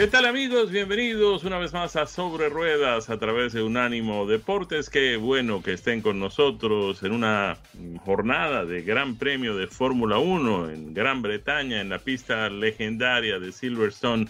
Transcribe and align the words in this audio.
¿Qué 0.00 0.06
tal 0.06 0.24
amigos? 0.24 0.70
Bienvenidos 0.70 1.44
una 1.44 1.58
vez 1.58 1.74
más 1.74 1.94
a 1.94 2.06
Sobre 2.06 2.48
Ruedas 2.48 3.10
a 3.10 3.18
través 3.18 3.52
de 3.52 3.62
Unánimo 3.62 4.24
Deportes. 4.24 4.88
Qué 4.88 5.18
bueno 5.18 5.62
que 5.62 5.74
estén 5.74 6.00
con 6.00 6.18
nosotros 6.18 7.02
en 7.02 7.12
una 7.12 7.58
jornada 8.06 8.64
de 8.64 8.80
Gran 8.80 9.16
Premio 9.16 9.54
de 9.58 9.66
Fórmula 9.66 10.16
1 10.16 10.70
en 10.70 10.94
Gran 10.94 11.20
Bretaña, 11.20 11.82
en 11.82 11.90
la 11.90 11.98
pista 11.98 12.48
legendaria 12.48 13.38
de 13.38 13.52
Silverstone. 13.52 14.28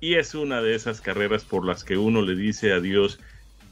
Y 0.00 0.14
es 0.14 0.34
una 0.34 0.62
de 0.62 0.74
esas 0.74 1.02
carreras 1.02 1.44
por 1.44 1.66
las 1.66 1.84
que 1.84 1.98
uno 1.98 2.22
le 2.22 2.34
dice 2.34 2.72
a 2.72 2.80
Dios, 2.80 3.20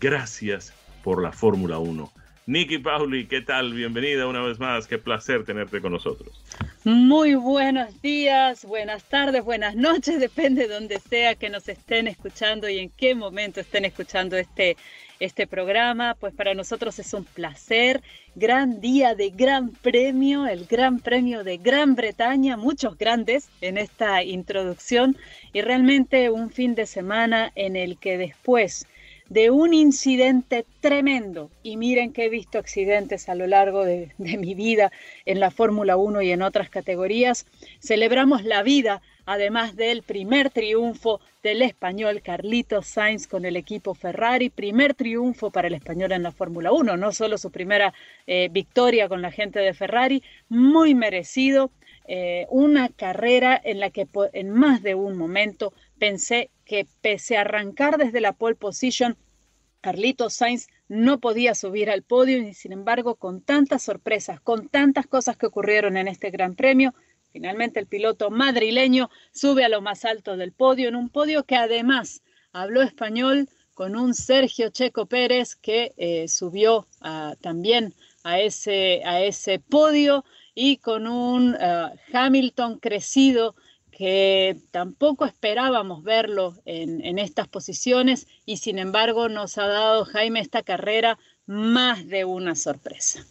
gracias 0.00 0.74
por 1.02 1.22
la 1.22 1.32
Fórmula 1.32 1.78
1. 1.78 2.12
Nicky 2.48 2.78
Pauli, 2.78 3.26
¿qué 3.26 3.42
tal? 3.42 3.74
Bienvenida 3.74 4.26
una 4.26 4.40
vez 4.40 4.58
más. 4.58 4.86
Qué 4.86 4.96
placer 4.96 5.44
tenerte 5.44 5.82
con 5.82 5.92
nosotros. 5.92 6.42
Muy 6.82 7.34
buenos 7.34 8.00
días, 8.00 8.64
buenas 8.64 9.04
tardes, 9.04 9.44
buenas 9.44 9.76
noches, 9.76 10.18
depende 10.20 10.66
de 10.66 10.72
donde 10.72 10.98
sea 10.98 11.34
que 11.34 11.50
nos 11.50 11.68
estén 11.68 12.06
escuchando 12.06 12.66
y 12.66 12.78
en 12.78 12.88
qué 12.88 13.14
momento 13.14 13.60
estén 13.60 13.84
escuchando 13.84 14.38
este, 14.38 14.78
este 15.20 15.46
programa. 15.46 16.16
Pues 16.18 16.32
para 16.32 16.54
nosotros 16.54 16.98
es 16.98 17.12
un 17.12 17.26
placer, 17.26 18.02
gran 18.34 18.80
día 18.80 19.14
de 19.14 19.28
gran 19.28 19.68
premio, 19.68 20.46
el 20.46 20.64
gran 20.64 21.00
premio 21.00 21.44
de 21.44 21.58
Gran 21.58 21.96
Bretaña, 21.96 22.56
muchos 22.56 22.96
grandes 22.96 23.50
en 23.60 23.76
esta 23.76 24.22
introducción 24.22 25.18
y 25.52 25.60
realmente 25.60 26.30
un 26.30 26.50
fin 26.50 26.74
de 26.74 26.86
semana 26.86 27.52
en 27.56 27.76
el 27.76 27.98
que 27.98 28.16
después 28.16 28.86
de 29.28 29.50
un 29.50 29.74
incidente 29.74 30.64
tremendo. 30.80 31.50
Y 31.62 31.76
miren 31.76 32.12
que 32.12 32.24
he 32.24 32.28
visto 32.28 32.58
accidentes 32.58 33.28
a 33.28 33.34
lo 33.34 33.46
largo 33.46 33.84
de, 33.84 34.12
mi 34.18 34.54
vida 34.54 34.90
en 35.26 35.40
la 35.40 35.50
Fórmula 35.50 35.96
1 35.96 36.22
y 36.22 36.30
en 36.30 36.42
otras 36.42 36.70
categorías. 36.70 37.46
Celebramos 37.80 38.44
la 38.44 38.62
vida, 38.62 39.02
además 39.26 39.76
del 39.76 40.02
primer 40.02 40.50
triunfo 40.50 41.20
del 41.42 41.62
español 41.62 42.22
Carlitos 42.22 42.86
Sainz 42.86 43.26
con 43.26 43.44
el 43.44 43.56
equipo 43.56 43.94
Ferrari, 43.94 44.50
primer 44.50 44.94
triunfo 44.94 45.50
para 45.50 45.68
el 45.68 45.74
español 45.74 46.12
en 46.12 46.22
la 46.22 46.32
Fórmula 46.32 46.72
1, 46.72 46.96
no 46.96 47.12
solo 47.12 47.38
su 47.38 47.50
primera 47.50 47.92
eh, 48.26 48.48
victoria 48.50 49.08
con 49.08 49.22
la 49.22 49.30
gente 49.30 49.60
de 49.60 49.74
Ferrari, 49.74 50.22
muy 50.48 50.94
merecido. 50.94 51.70
Eh, 52.10 52.46
una 52.48 52.88
carrera 52.88 53.60
en 53.62 53.80
la 53.80 53.90
que 53.90 54.08
en 54.32 54.48
más 54.48 54.82
de 54.82 54.94
un 54.94 55.18
momento 55.18 55.74
pensé 55.98 56.48
que 56.68 56.86
pese 57.00 57.36
a 57.36 57.40
arrancar 57.40 57.96
desde 57.96 58.20
la 58.20 58.34
pole 58.34 58.54
position, 58.54 59.16
Carlitos 59.80 60.34
Sainz 60.34 60.68
no 60.86 61.18
podía 61.18 61.54
subir 61.54 61.90
al 61.90 62.02
podio 62.02 62.38
y 62.38 62.52
sin 62.52 62.72
embargo 62.72 63.16
con 63.16 63.40
tantas 63.40 63.82
sorpresas, 63.82 64.40
con 64.40 64.68
tantas 64.68 65.06
cosas 65.06 65.36
que 65.36 65.46
ocurrieron 65.46 65.96
en 65.96 66.08
este 66.08 66.30
Gran 66.30 66.54
Premio, 66.54 66.94
finalmente 67.32 67.80
el 67.80 67.86
piloto 67.86 68.30
madrileño 68.30 69.08
sube 69.32 69.64
a 69.64 69.68
lo 69.68 69.80
más 69.80 70.04
alto 70.04 70.36
del 70.36 70.52
podio, 70.52 70.88
en 70.88 70.96
un 70.96 71.08
podio 71.08 71.44
que 71.44 71.56
además 71.56 72.22
habló 72.52 72.82
español 72.82 73.48
con 73.72 73.96
un 73.96 74.12
Sergio 74.12 74.68
Checo 74.70 75.06
Pérez 75.06 75.56
que 75.56 75.94
eh, 75.96 76.28
subió 76.28 76.86
también 77.40 77.94
a 78.24 78.40
ese, 78.40 79.02
a 79.04 79.22
ese 79.22 79.58
podio 79.58 80.24
y 80.54 80.78
con 80.78 81.06
un 81.06 81.56
eh, 81.58 81.86
Hamilton 82.12 82.78
crecido 82.78 83.54
que 83.98 84.56
tampoco 84.70 85.26
esperábamos 85.26 86.04
verlo 86.04 86.54
en, 86.64 87.18
estas 87.18 87.48
posiciones 87.48 88.28
y 88.46 88.58
sin 88.58 88.78
embargo 88.78 89.28
nos 89.28 89.58
ha 89.58 89.66
dado 89.66 90.04
Jaime 90.04 90.38
esta 90.38 90.62
carrera 90.62 91.18
más 91.46 92.06
de 92.06 92.24
una 92.24 92.54
sorpresa. 92.54 93.26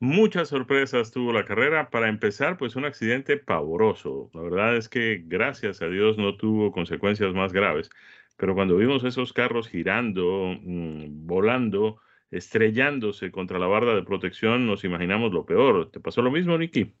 Muchas 0.00 0.48
sorpresas 0.48 1.10
tuvo 1.10 1.32
la 1.32 1.46
carrera. 1.46 1.88
Para 1.88 2.10
empezar, 2.10 2.58
pues 2.58 2.76
un 2.76 2.84
accidente 2.84 3.38
pavoroso. 3.38 4.28
La 4.34 4.42
verdad 4.42 4.76
es 4.76 4.90
que 4.90 5.22
gracias 5.24 5.80
a 5.80 5.86
Dios 5.86 6.18
no 6.18 6.36
tuvo 6.36 6.70
consecuencias 6.70 7.32
más 7.32 7.54
graves. 7.54 7.88
Pero 8.36 8.54
cuando 8.54 8.76
vimos 8.76 9.04
esos 9.04 9.32
carros 9.32 9.68
girando, 9.68 10.54
mm, 10.60 11.26
volando, 11.26 11.96
estrellándose 12.30 13.30
contra 13.30 13.58
la 13.58 13.68
barda 13.68 13.94
de 13.94 14.02
protección, 14.02 14.66
nos 14.66 14.84
imaginamos 14.84 15.32
lo 15.32 15.46
peor. 15.46 15.90
¿Te 15.90 16.00
pasó 16.00 16.20
lo 16.20 16.30
mismo, 16.30 16.58
Nicky? 16.58 16.92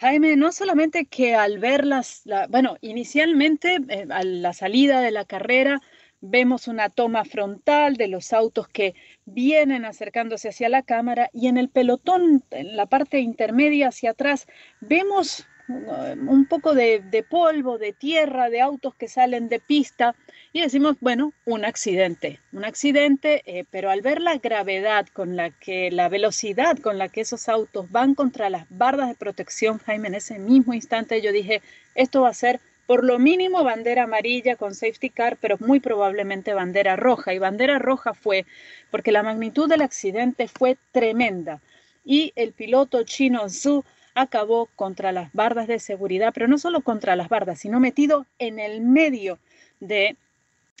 Jaime, 0.00 0.36
no 0.36 0.52
solamente 0.52 1.06
que 1.06 1.34
al 1.34 1.58
ver 1.58 1.84
las, 1.84 2.22
bueno, 2.50 2.76
inicialmente 2.82 3.78
eh, 3.88 4.06
a 4.10 4.22
la 4.22 4.52
salida 4.52 5.00
de 5.00 5.10
la 5.10 5.24
carrera 5.24 5.80
vemos 6.20 6.68
una 6.68 6.88
toma 6.88 7.24
frontal 7.24 7.96
de 7.96 8.06
los 8.06 8.32
autos 8.32 8.68
que 8.68 8.94
vienen 9.24 9.84
acercándose 9.84 10.50
hacia 10.50 10.68
la 10.68 10.84
cámara 10.84 11.30
y 11.32 11.48
en 11.48 11.58
el 11.58 11.68
pelotón, 11.68 12.44
en 12.52 12.76
la 12.76 12.86
parte 12.86 13.18
intermedia 13.18 13.88
hacia 13.88 14.10
atrás, 14.12 14.46
vemos 14.80 15.48
un 15.68 16.46
poco 16.46 16.74
de, 16.74 17.24
polvo, 17.28 17.78
de 17.78 17.92
tierra, 17.92 18.48
de 18.48 18.60
autos 18.60 18.94
que 18.94 19.06
salen 19.06 19.48
de 19.48 19.60
pista 19.60 20.14
y 20.52 20.62
decimos, 20.62 20.96
bueno, 21.00 21.32
un 21.44 21.64
accidente, 21.64 22.40
un 22.52 22.64
accidente, 22.64 23.42
eh, 23.44 23.64
pero 23.70 23.90
al 23.90 24.00
ver 24.00 24.20
la 24.20 24.38
gravedad 24.38 25.06
con 25.12 25.36
la 25.36 25.50
que, 25.50 25.90
la 25.90 26.08
velocidad 26.08 26.78
con 26.78 26.96
la 26.96 27.08
que 27.08 27.20
esos 27.20 27.48
autos 27.48 27.90
van 27.90 28.14
contra 28.14 28.48
las 28.48 28.66
bardas 28.70 29.08
de 29.08 29.14
protección, 29.14 29.78
Jaime, 29.78 30.08
en 30.08 30.14
ese 30.14 30.38
mismo 30.38 30.72
instante 30.72 31.20
yo 31.20 31.32
dije, 31.32 31.60
esto 31.94 32.22
va 32.22 32.30
a 32.30 32.34
ser 32.34 32.60
por 32.86 33.04
lo 33.04 33.18
mínimo 33.18 33.62
bandera 33.64 34.04
amarilla 34.04 34.56
con 34.56 34.74
safety 34.74 35.10
car, 35.10 35.36
pero 35.38 35.58
muy 35.60 35.78
probablemente 35.78 36.54
bandera 36.54 36.96
roja. 36.96 37.34
Y 37.34 37.38
bandera 37.38 37.78
roja 37.78 38.14
fue 38.14 38.46
porque 38.90 39.12
la 39.12 39.22
magnitud 39.22 39.68
del 39.68 39.82
accidente 39.82 40.48
fue 40.48 40.78
tremenda. 40.90 41.60
Y 42.02 42.32
el 42.34 42.54
piloto 42.54 43.02
chino 43.02 43.50
Zhu 43.50 43.84
acabó 44.20 44.68
contra 44.76 45.12
las 45.12 45.32
bardas 45.32 45.66
de 45.68 45.78
seguridad, 45.78 46.32
pero 46.34 46.48
no 46.48 46.58
solo 46.58 46.80
contra 46.80 47.16
las 47.16 47.28
bardas, 47.28 47.60
sino 47.60 47.80
metido 47.80 48.26
en 48.38 48.58
el 48.58 48.80
medio 48.80 49.38
de 49.80 50.16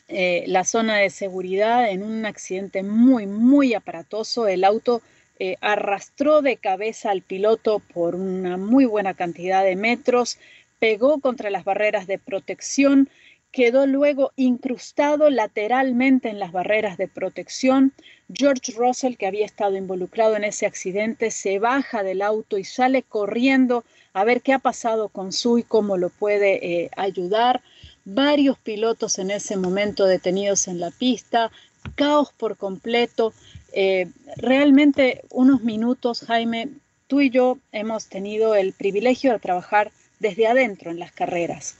eh, 0.08 0.44
la 0.46 0.64
zona 0.64 0.96
de 0.96 1.10
seguridad 1.10 1.90
en 1.90 2.02
un 2.02 2.24
accidente 2.26 2.82
muy, 2.82 3.26
muy 3.26 3.74
aparatoso. 3.74 4.46
El 4.46 4.64
auto 4.64 5.02
eh, 5.38 5.56
arrastró 5.60 6.42
de 6.42 6.56
cabeza 6.56 7.10
al 7.10 7.22
piloto 7.22 7.80
por 7.80 8.14
una 8.14 8.56
muy 8.56 8.86
buena 8.86 9.14
cantidad 9.14 9.62
de 9.62 9.76
metros, 9.76 10.38
pegó 10.78 11.20
contra 11.20 11.50
las 11.50 11.64
barreras 11.64 12.06
de 12.06 12.18
protección, 12.18 13.08
quedó 13.52 13.86
luego 13.86 14.32
incrustado 14.36 15.30
lateralmente 15.30 16.28
en 16.28 16.38
las 16.38 16.52
barreras 16.52 16.98
de 16.98 17.08
protección. 17.08 17.92
George 18.32 18.72
Russell, 18.72 19.16
que 19.16 19.26
había 19.26 19.46
estado 19.46 19.76
involucrado 19.76 20.36
en 20.36 20.44
ese 20.44 20.66
accidente, 20.66 21.30
se 21.30 21.58
baja 21.58 22.02
del 22.02 22.22
auto 22.22 22.58
y 22.58 22.64
sale 22.64 23.02
corriendo 23.02 23.84
a 24.12 24.24
ver 24.24 24.42
qué 24.42 24.52
ha 24.52 24.58
pasado 24.58 25.08
con 25.08 25.32
su 25.32 25.58
y 25.58 25.62
cómo 25.62 25.96
lo 25.96 26.10
puede 26.10 26.82
eh, 26.82 26.90
ayudar. 26.96 27.62
Varios 28.04 28.58
pilotos 28.58 29.18
en 29.18 29.30
ese 29.30 29.56
momento 29.56 30.06
detenidos 30.06 30.68
en 30.68 30.80
la 30.80 30.90
pista, 30.90 31.50
caos 31.94 32.32
por 32.36 32.56
completo. 32.56 33.32
Eh, 33.72 34.08
realmente 34.36 35.22
unos 35.30 35.62
minutos, 35.62 36.20
Jaime, 36.22 36.68
tú 37.06 37.20
y 37.20 37.30
yo 37.30 37.58
hemos 37.72 38.06
tenido 38.06 38.54
el 38.54 38.72
privilegio 38.72 39.32
de 39.32 39.38
trabajar 39.38 39.90
desde 40.20 40.46
adentro 40.46 40.90
en 40.90 40.98
las 40.98 41.12
carreras. 41.12 41.76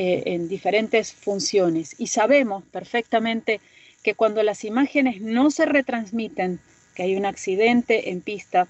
Eh, 0.00 0.22
en 0.26 0.48
diferentes 0.48 1.12
funciones. 1.12 1.96
Y 1.98 2.06
sabemos 2.06 2.62
perfectamente 2.70 3.60
que 4.04 4.14
cuando 4.14 4.44
las 4.44 4.62
imágenes 4.62 5.20
no 5.20 5.50
se 5.50 5.66
retransmiten, 5.66 6.60
que 6.94 7.02
hay 7.02 7.16
un 7.16 7.26
accidente 7.26 8.10
en 8.10 8.20
pista, 8.20 8.68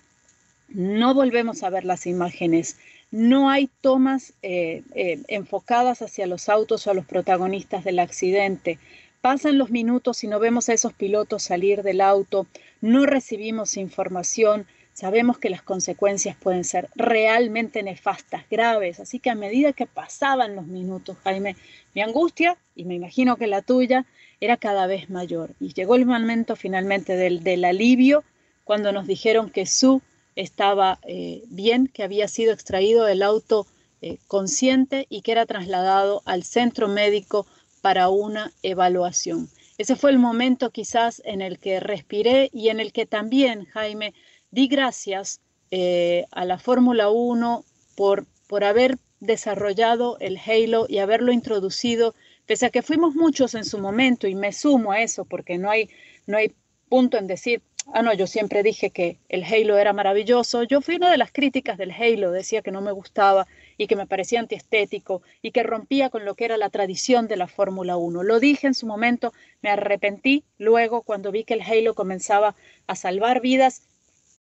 no 0.69 1.13
volvemos 1.13 1.63
a 1.63 1.69
ver 1.69 1.85
las 1.85 2.07
imágenes 2.07 2.79
no 3.11 3.51
hay 3.51 3.69
tomas 3.81 4.35
eh, 4.43 4.83
eh, 4.95 5.23
enfocadas 5.29 6.03
hacia 6.03 6.27
los 6.27 6.49
autos 6.49 6.87
o 6.87 6.91
a 6.91 6.95
los 6.95 7.07
protagonistas 7.07 7.85
del 7.85 7.99
accidente. 7.99 8.79
Pasan 9.21 9.59
los 9.59 9.71
minutos 9.71 10.25
y 10.25 10.29
no 10.29 10.39
vemos 10.39 10.69
a 10.69 10.75
esos 10.75 10.93
pilotos 10.93 11.43
salir 11.43 11.83
del 11.83 12.01
auto, 12.01 12.47
no 12.81 13.07
recibimos 13.07 13.77
información, 13.77 14.67
sabemos 14.99 15.39
que 15.39 15.49
las 15.49 15.63
consecuencias 15.63 16.37
pueden 16.37 16.65
ser 16.65 16.89
realmente 16.97 17.85
nefastas, 17.85 18.43
graves, 18.51 18.99
así 18.99 19.21
que 19.21 19.31
a 19.31 19.37
medida 19.37 19.73
que 19.73 19.87
pasaban 19.87 20.57
los 20.57 20.67
minutos, 20.67 21.17
Jaime, 21.23 21.55
mi 21.95 22.03
angustia, 22.03 22.57
y 22.75 22.85
me 22.85 22.97
imagino 22.97 23.37
que 23.37 23.47
la 23.47 23.63
tuya, 23.63 24.07
era 24.41 24.57
cada 24.57 24.89
vez 24.89 25.09
mayor. 25.09 25.55
Y 25.61 25.73
llegó 25.73 25.95
el 25.95 26.05
momento 26.05 26.57
finalmente 26.57 27.15
del, 27.15 27.45
del 27.45 27.65
alivio 27.65 28.25
cuando 28.65 28.91
nos 28.91 29.07
dijeron 29.07 29.51
que 29.51 29.67
su 29.67 30.03
estaba 30.35 30.99
eh, 31.07 31.45
bien, 31.47 31.87
que 31.87 32.03
había 32.03 32.27
sido 32.27 32.53
extraído 32.53 33.05
del 33.05 33.23
auto 33.23 33.69
eh, 34.03 34.19
consciente 34.27 35.07
y 35.09 35.23
que 35.23 35.31
era 35.31 35.47
trasladado 35.47 36.23
al 36.25 36.43
centro 36.43 36.89
médico 36.89 37.47
para 37.83 38.09
una 38.09 38.51
evaluación. 38.65 39.49
Ese 39.79 39.95
fue 39.95 40.11
el 40.11 40.19
momento 40.19 40.71
quizás 40.71 41.23
en 41.25 41.41
el 41.41 41.61
que 41.61 41.79
respiré 41.79 42.51
y 42.53 42.71
en 42.71 42.81
el 42.81 42.93
que 42.93 43.07
también, 43.07 43.67
Jaime, 43.67 44.13
di 44.51 44.69
gracias 44.69 45.41
eh, 45.71 46.27
a 46.31 46.45
la 46.45 46.59
Fórmula 46.59 47.11
1 47.11 47.65
por, 47.97 48.27
por 48.47 48.65
haber 48.65 48.99
desarrollado 49.21 50.17
el 50.21 50.39
Halo 50.39 50.87
y 50.89 50.99
haberlo 50.99 51.33
introducido, 51.33 52.15
pese 52.47 52.67
a 52.67 52.71
que 52.71 52.83
fuimos 52.83 53.15
muchos 53.15 53.55
en 53.55 53.65
su 53.65 53.79
momento 53.79 54.27
y 54.27 54.35
me 54.35 54.53
sumo 54.53 54.93
a 54.93 55.03
eso 55.03 55.25
porque 55.25 55.59
no 55.59 55.71
hay, 55.71 55.91
no 56.27 56.37
hay 56.37 56.55
punto 56.89 57.19
en 57.19 57.27
decir 57.27 57.63
Ah, 57.91 58.03
no, 58.03 58.13
yo 58.13 58.27
siempre 58.27 58.63
dije 58.63 58.91
que 58.91 59.19
el 59.31 59.45
Halo 59.45 59.79
era 59.79 59.95
maravilloso. 59.95 60.63
Yo 60.63 60.83
fui 60.83 60.97
una 60.97 61.11
de 61.11 61.17
las 61.17 61.33
críticas 61.33 61.79
del 61.79 61.91
Halo, 61.91 62.33
decía 62.33 62.61
que 62.61 62.71
no 62.71 62.83
me 62.83 62.93
gustaba 62.93 63.47
y 63.79 63.87
que 63.87 63.97
me 63.97 64.07
parecía 64.07 64.41
antiestético 64.41 65.23
y 65.41 65.53
que 65.53 65.63
rompía 65.63 66.11
con 66.11 66.27
lo 66.27 66.35
que 66.35 66.45
era 66.45 66.59
la 66.59 66.69
tradición 66.69 67.29
de 67.29 67.37
la 67.37 67.47
Fórmula 67.47 67.97
1. 67.97 68.25
Lo 68.25 68.41
dije 68.41 68.67
en 68.67 68.75
su 68.75 68.87
momento, 68.87 69.33
me 69.63 69.71
arrepentí 69.71 70.45
luego 70.59 71.01
cuando 71.01 71.33
vi 71.33 71.45
que 71.45 71.55
el 71.55 71.63
Halo 71.63 71.95
comenzaba 71.95 72.57
a 72.87 72.95
salvar 72.95 73.41
vidas 73.41 73.89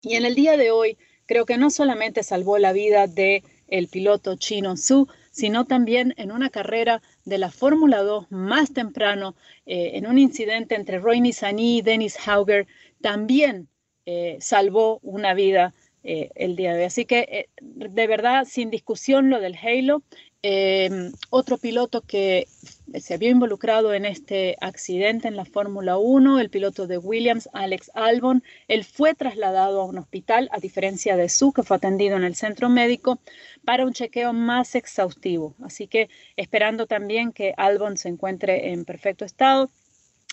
y 0.02 0.14
en 0.14 0.24
el 0.24 0.34
día 0.34 0.56
de 0.56 0.70
hoy 0.70 0.98
creo 1.26 1.46
que 1.46 1.58
no 1.58 1.70
solamente 1.70 2.22
salvó 2.22 2.58
la 2.58 2.72
vida 2.72 3.06
de 3.06 3.44
el 3.68 3.88
piloto 3.88 4.36
chino 4.36 4.76
Su, 4.76 5.08
sino 5.30 5.64
también 5.64 6.12
en 6.16 6.32
una 6.32 6.50
carrera 6.50 7.02
de 7.24 7.38
la 7.38 7.50
Fórmula 7.50 8.02
2 8.02 8.26
más 8.30 8.72
temprano, 8.72 9.36
eh, 9.64 9.92
en 9.94 10.06
un 10.06 10.18
incidente 10.18 10.74
entre 10.74 10.98
Roy 10.98 11.20
Nissany 11.20 11.78
y 11.78 11.82
Dennis 11.82 12.16
Hauger, 12.26 12.66
también 13.00 13.68
eh, 14.06 14.38
salvó 14.40 14.98
una 15.02 15.34
vida 15.34 15.72
eh, 16.02 16.30
el 16.34 16.56
día 16.56 16.72
de 16.72 16.80
hoy. 16.80 16.84
Así 16.86 17.04
que, 17.04 17.48
de 17.60 18.06
verdad, 18.06 18.44
sin 18.44 18.70
discusión 18.70 19.30
lo 19.30 19.38
del 19.38 19.56
Halo. 19.56 20.02
Em, 20.42 21.12
otro 21.28 21.58
piloto 21.58 22.00
que 22.00 22.48
se 22.98 23.18
vio 23.18 23.28
involucrado 23.28 23.92
en 23.92 24.06
este 24.06 24.56
accidente 24.62 25.28
en 25.28 25.36
la 25.36 25.44
Fórmula 25.44 25.98
1, 25.98 26.40
el 26.40 26.48
piloto 26.48 26.86
de 26.86 26.96
Williams, 26.96 27.50
Alex 27.52 27.90
Albon, 27.92 28.42
él 28.66 28.84
fue 28.84 29.14
trasladado 29.14 29.82
a 29.82 29.84
un 29.84 29.98
hospital, 29.98 30.48
a 30.50 30.58
diferencia 30.58 31.16
de 31.16 31.28
su, 31.28 31.52
que 31.52 31.62
fue 31.62 31.76
atendido 31.76 32.16
en 32.16 32.24
el 32.24 32.36
centro 32.36 32.70
médico, 32.70 33.18
para 33.66 33.84
un 33.84 33.92
chequeo 33.92 34.32
más 34.32 34.74
exhaustivo. 34.74 35.54
Así 35.62 35.86
que 35.88 36.08
esperando 36.36 36.86
también 36.86 37.32
que 37.32 37.52
Albon 37.58 37.98
se 37.98 38.08
encuentre 38.08 38.72
en 38.72 38.86
perfecto 38.86 39.26
estado 39.26 39.70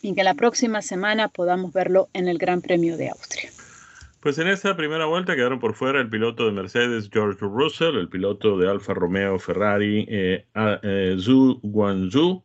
y 0.01 0.15
que 0.15 0.23
la 0.23 0.35
próxima 0.35 0.81
semana 0.81 1.27
podamos 1.27 1.73
verlo 1.73 2.07
en 2.13 2.29
el 2.29 2.37
Gran 2.37 2.61
Premio 2.61 2.95
de 2.95 3.09
Austria. 3.09 3.51
Pues 4.27 4.39
en 4.39 4.49
esta 4.49 4.75
primera 4.75 5.05
vuelta 5.05 5.37
quedaron 5.37 5.57
por 5.57 5.73
fuera 5.73 6.01
el 6.01 6.09
piloto 6.09 6.45
de 6.45 6.51
Mercedes 6.51 7.09
George 7.09 7.39
Russell, 7.39 7.95
el 7.95 8.09
piloto 8.09 8.57
de 8.57 8.69
Alfa 8.69 8.93
Romeo 8.93 9.39
Ferrari 9.39 10.05
eh, 10.09 10.45
eh, 10.83 11.15
Zhu 11.17 11.61
Guanzhou 11.63 12.43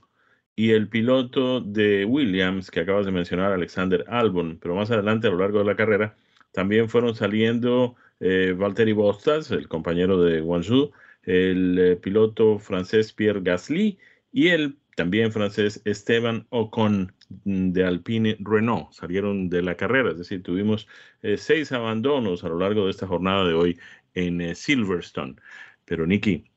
y 0.55 0.71
el 0.71 0.89
piloto 0.89 1.61
de 1.61 2.05
Williams 2.05 2.71
que 2.71 2.79
acabas 2.79 3.05
de 3.05 3.11
mencionar 3.11 3.51
Alexander 3.51 4.05
Albon. 4.07 4.61
Pero 4.63 4.77
más 4.77 4.93
adelante 4.93 5.27
a 5.27 5.31
lo 5.31 5.39
largo 5.39 5.59
de 5.59 5.65
la 5.65 5.75
carrera 5.75 6.15
también 6.53 6.89
fueron 6.89 7.17
saliendo 7.17 7.97
eh, 8.21 8.55
Valtteri 8.57 8.93
Bottas, 8.93 9.51
el 9.51 9.67
compañero 9.67 10.23
de 10.23 10.41
Guangzhou, 10.41 10.93
el 11.25 11.99
piloto 12.01 12.61
francés 12.61 13.13
Pierre 13.13 13.41
Gasly 13.43 13.99
y 14.31 14.51
el 14.51 14.79
también 14.97 15.33
francés 15.33 15.81
Esteban 15.85 16.47
Ocon 16.51 17.13
mm, 17.45 17.73
de 17.73 17.85
Alpine 17.85 18.37
Renault 18.41 18.93
salieron 18.93 19.49
de 19.49 19.63
la 19.63 19.77
carrera, 19.77 20.11
es 20.11 20.19
decir, 20.19 20.43
tuvimos 20.43 20.89
eh, 21.23 21.37
seis 21.37 21.73
abandonos 21.73 22.45
a 22.45 22.49
lo 22.49 22.59
largo 22.59 22.85
de 22.85 22.91
esta 22.91 23.07
jornada 23.07 23.45
de 23.47 23.55
hoy 23.55 23.79
en 24.15 24.41
eh, 24.41 24.55
Silverstone. 24.55 25.37
Pero 25.85 26.07
Nicky, 26.07 26.52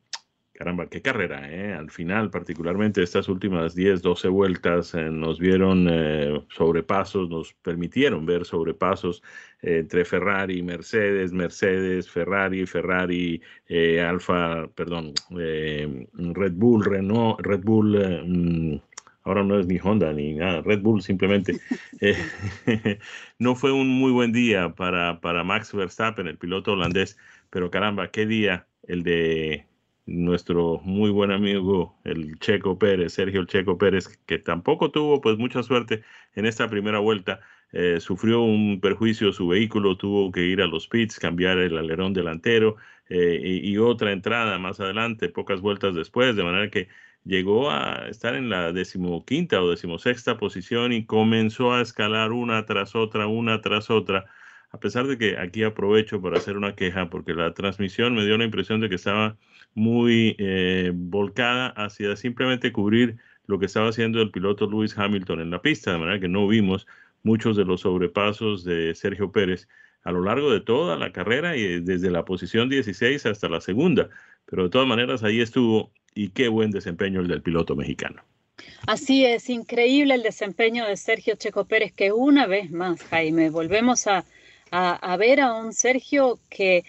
Caramba, 0.57 0.87
qué 0.87 1.01
carrera, 1.01 1.51
¿eh? 1.51 1.73
Al 1.73 1.91
final, 1.91 2.29
particularmente 2.29 3.03
estas 3.03 3.27
últimas 3.27 3.75
10, 3.75 4.01
12 4.01 4.29
vueltas, 4.29 4.95
eh, 4.95 5.09
nos 5.09 5.37
vieron 5.37 5.85
eh, 5.91 6.41
sobrepasos, 6.47 7.29
nos 7.29 7.53
permitieron 7.55 8.25
ver 8.25 8.45
sobrepasos 8.45 9.21
eh, 9.61 9.79
entre 9.79 10.05
Ferrari, 10.05 10.63
Mercedes, 10.63 11.33
Mercedes, 11.33 12.09
Ferrari, 12.09 12.65
Ferrari, 12.65 13.41
Alfa, 14.01 14.69
perdón, 14.75 15.13
Red 15.29 16.53
Bull, 16.53 16.85
Renault, 16.85 17.41
Red 17.41 17.63
Bull, 17.63 17.97
mm, 18.25 18.79
ahora 19.23 19.43
no 19.43 19.59
es 19.59 19.67
ni 19.67 19.77
Honda 19.77 20.13
ni 20.13 20.35
nada, 20.35 20.61
Red 20.61 20.79
Bull 20.81 21.01
simplemente. 21.01 21.59
no 23.39 23.55
fue 23.55 23.73
un 23.73 23.89
muy 23.89 24.13
buen 24.13 24.31
día 24.31 24.69
para, 24.73 25.19
para 25.19 25.43
Max 25.43 25.73
Verstappen, 25.73 26.27
el 26.27 26.37
piloto 26.37 26.71
holandés, 26.71 27.17
pero 27.49 27.69
caramba, 27.69 28.09
qué 28.09 28.25
día 28.25 28.67
el 28.87 29.03
de 29.03 29.67
nuestro 30.05 30.79
muy 30.83 31.09
buen 31.09 31.31
amigo 31.31 31.97
el 32.03 32.37
Checo 32.39 32.77
Pérez, 32.77 33.13
Sergio 33.13 33.45
Checo 33.45 33.77
Pérez, 33.77 34.07
que 34.25 34.37
tampoco 34.39 34.91
tuvo 34.91 35.21
pues 35.21 35.37
mucha 35.37 35.63
suerte 35.63 36.03
en 36.35 36.45
esta 36.45 36.69
primera 36.69 36.99
vuelta, 36.99 37.41
eh, 37.71 37.99
sufrió 37.99 38.41
un 38.41 38.79
perjuicio 38.79 39.33
su 39.33 39.47
vehículo, 39.47 39.97
tuvo 39.97 40.31
que 40.31 40.45
ir 40.45 40.61
a 40.61 40.67
los 40.67 40.87
pits, 40.87 41.19
cambiar 41.19 41.57
el 41.57 41.77
alerón 41.77 42.13
delantero 42.13 42.77
eh, 43.09 43.39
y, 43.63 43.77
otra 43.77 44.11
entrada 44.11 44.57
más 44.59 44.79
adelante, 44.79 45.29
pocas 45.29 45.61
vueltas 45.61 45.93
después, 45.95 46.35
de 46.35 46.43
manera 46.43 46.69
que 46.69 46.87
llegó 47.23 47.71
a 47.71 48.07
estar 48.07 48.35
en 48.35 48.49
la 48.49 48.71
decimoquinta 48.71 49.61
o 49.61 49.69
decimosexta 49.69 50.37
posición 50.37 50.93
y 50.93 51.05
comenzó 51.05 51.73
a 51.73 51.81
escalar 51.81 52.31
una 52.31 52.65
tras 52.65 52.95
otra, 52.95 53.27
una 53.27 53.61
tras 53.61 53.89
otra. 53.89 54.25
A 54.75 54.77
pesar 54.77 55.07
de 55.07 55.17
que 55.17 55.37
aquí 55.37 55.63
aprovecho 55.63 56.21
para 56.21 56.37
hacer 56.37 56.57
una 56.57 56.75
queja, 56.75 57.09
porque 57.09 57.33
la 57.33 57.53
transmisión 57.53 58.13
me 58.13 58.25
dio 58.25 58.37
la 58.37 58.43
impresión 58.43 58.81
de 58.81 58.89
que 58.89 58.95
estaba 58.95 59.37
muy 59.73 60.35
eh, 60.37 60.91
volcada 60.93 61.67
hacia 61.67 62.17
simplemente 62.17 62.73
cubrir 62.73 63.15
lo 63.47 63.57
que 63.57 63.67
estaba 63.67 63.87
haciendo 63.87 64.21
el 64.21 64.31
piloto 64.31 64.69
Lewis 64.69 64.97
Hamilton 64.97 65.39
en 65.39 65.51
la 65.51 65.61
pista, 65.61 65.93
de 65.93 65.99
manera 65.99 66.19
que 66.19 66.27
no 66.27 66.45
vimos 66.45 66.87
muchos 67.23 67.55
de 67.55 67.63
los 67.63 67.81
sobrepasos 67.81 68.65
de 68.65 68.93
Sergio 68.95 69.31
Pérez 69.31 69.69
a 70.03 70.11
lo 70.11 70.21
largo 70.21 70.51
de 70.51 70.59
toda 70.59 70.97
la 70.97 71.13
carrera 71.13 71.55
y 71.55 71.79
desde 71.79 72.11
la 72.11 72.25
posición 72.25 72.67
16 72.67 73.25
hasta 73.27 73.47
la 73.47 73.61
segunda. 73.61 74.09
Pero 74.45 74.63
de 74.63 74.69
todas 74.71 74.89
maneras 74.89 75.23
ahí 75.23 75.39
estuvo 75.39 75.93
y 76.13 76.31
qué 76.31 76.49
buen 76.49 76.71
desempeño 76.71 77.21
el 77.21 77.29
del 77.29 77.41
piloto 77.41 77.77
mexicano. 77.77 78.21
Así 78.87 79.25
es, 79.25 79.49
increíble 79.49 80.15
el 80.15 80.23
desempeño 80.23 80.85
de 80.85 80.97
Sergio 80.97 81.35
Checo 81.35 81.63
Pérez, 81.63 81.93
que 81.93 82.11
una 82.11 82.45
vez 82.45 82.71
más, 82.71 83.01
Jaime, 83.03 83.49
volvemos 83.49 84.07
a, 84.07 84.25
a, 84.71 84.93
a 84.95 85.17
ver 85.17 85.41
a 85.41 85.53
un 85.53 85.73
Sergio 85.73 86.39
que 86.49 86.83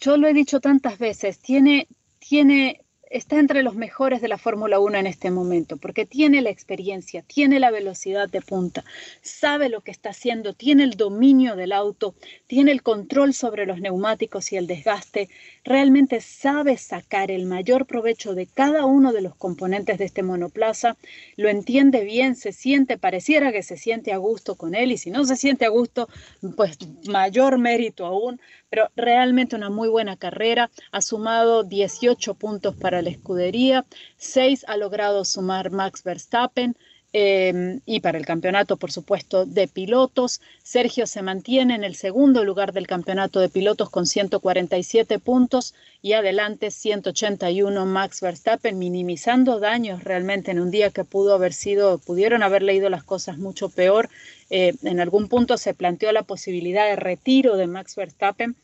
yo 0.00 0.16
lo 0.16 0.28
he 0.28 0.32
dicho 0.32 0.60
tantas 0.60 0.98
veces, 0.98 1.38
tiene, 1.38 1.88
tiene 2.18 2.82
está 3.12 3.38
entre 3.38 3.62
los 3.62 3.74
mejores 3.74 4.22
de 4.22 4.28
la 4.28 4.38
Fórmula 4.38 4.80
1 4.80 4.98
en 4.98 5.06
este 5.06 5.30
momento, 5.30 5.76
porque 5.76 6.06
tiene 6.06 6.40
la 6.40 6.48
experiencia, 6.48 7.22
tiene 7.22 7.60
la 7.60 7.70
velocidad 7.70 8.28
de 8.28 8.40
punta, 8.40 8.84
sabe 9.20 9.68
lo 9.68 9.82
que 9.82 9.90
está 9.90 10.10
haciendo, 10.10 10.54
tiene 10.54 10.84
el 10.84 10.92
dominio 10.92 11.54
del 11.54 11.72
auto, 11.72 12.14
tiene 12.46 12.72
el 12.72 12.82
control 12.82 13.34
sobre 13.34 13.66
los 13.66 13.80
neumáticos 13.80 14.50
y 14.52 14.56
el 14.56 14.66
desgaste, 14.66 15.28
realmente 15.62 16.20
sabe 16.22 16.78
sacar 16.78 17.30
el 17.30 17.44
mayor 17.44 17.86
provecho 17.86 18.34
de 18.34 18.46
cada 18.46 18.86
uno 18.86 19.12
de 19.12 19.20
los 19.20 19.36
componentes 19.36 19.98
de 19.98 20.06
este 20.06 20.22
monoplaza, 20.22 20.96
lo 21.36 21.50
entiende 21.50 22.04
bien, 22.04 22.34
se 22.34 22.52
siente, 22.52 22.96
pareciera 22.96 23.52
que 23.52 23.62
se 23.62 23.76
siente 23.76 24.12
a 24.12 24.16
gusto 24.16 24.56
con 24.56 24.74
él 24.74 24.90
y 24.90 24.96
si 24.96 25.10
no 25.10 25.24
se 25.24 25.36
siente 25.36 25.66
a 25.66 25.68
gusto, 25.68 26.08
pues 26.56 26.78
mayor 27.06 27.58
mérito 27.58 28.06
aún, 28.06 28.40
pero 28.70 28.88
realmente 28.96 29.54
una 29.54 29.68
muy 29.68 29.90
buena 29.90 30.16
carrera, 30.16 30.70
ha 30.92 31.02
sumado 31.02 31.62
18 31.62 32.34
puntos 32.34 32.74
para 32.74 33.01
la 33.02 33.10
escudería, 33.10 33.84
seis 34.16 34.64
ha 34.68 34.76
logrado 34.76 35.24
sumar 35.24 35.70
Max 35.70 36.02
Verstappen. 36.02 36.76
Em, 37.14 37.80
y 37.84 38.00
para 38.00 38.16
el 38.16 38.24
campeonato, 38.24 38.78
por 38.78 38.90
supuesto, 38.90 39.44
de 39.44 39.68
pilotos. 39.68 40.40
Sergio 40.62 41.06
se 41.06 41.20
mantiene 41.20 41.74
en 41.74 41.84
el 41.84 41.94
segundo 41.94 42.42
lugar 42.42 42.72
del 42.72 42.86
campeonato 42.86 43.38
de 43.40 43.50
pilotos 43.50 43.90
con 43.90 44.06
147 44.06 45.18
puntos 45.18 45.74
y 46.00 46.14
adelante 46.14 46.70
181 46.70 47.84
Max 47.84 48.22
Verstappen, 48.22 48.78
minimizando 48.78 49.60
daños 49.60 50.04
realmente 50.04 50.52
en 50.52 50.60
un 50.60 50.70
día 50.70 50.88
que 50.88 51.04
pudo 51.04 51.34
haber 51.34 51.52
sido, 51.52 51.98
pudieron 51.98 52.42
haber 52.42 52.62
leído 52.62 52.88
las 52.88 53.04
cosas 53.04 53.36
mucho 53.36 53.68
peor. 53.68 54.08
Eh, 54.48 54.72
en 54.82 54.98
algún 54.98 55.28
punto 55.28 55.58
se 55.58 55.74
planteó 55.74 56.12
la 56.12 56.22
posibilidad 56.22 56.86
de 56.86 56.96
retiro 56.96 57.58
de 57.58 57.66
Max 57.66 57.94
Verstappen 57.94 58.56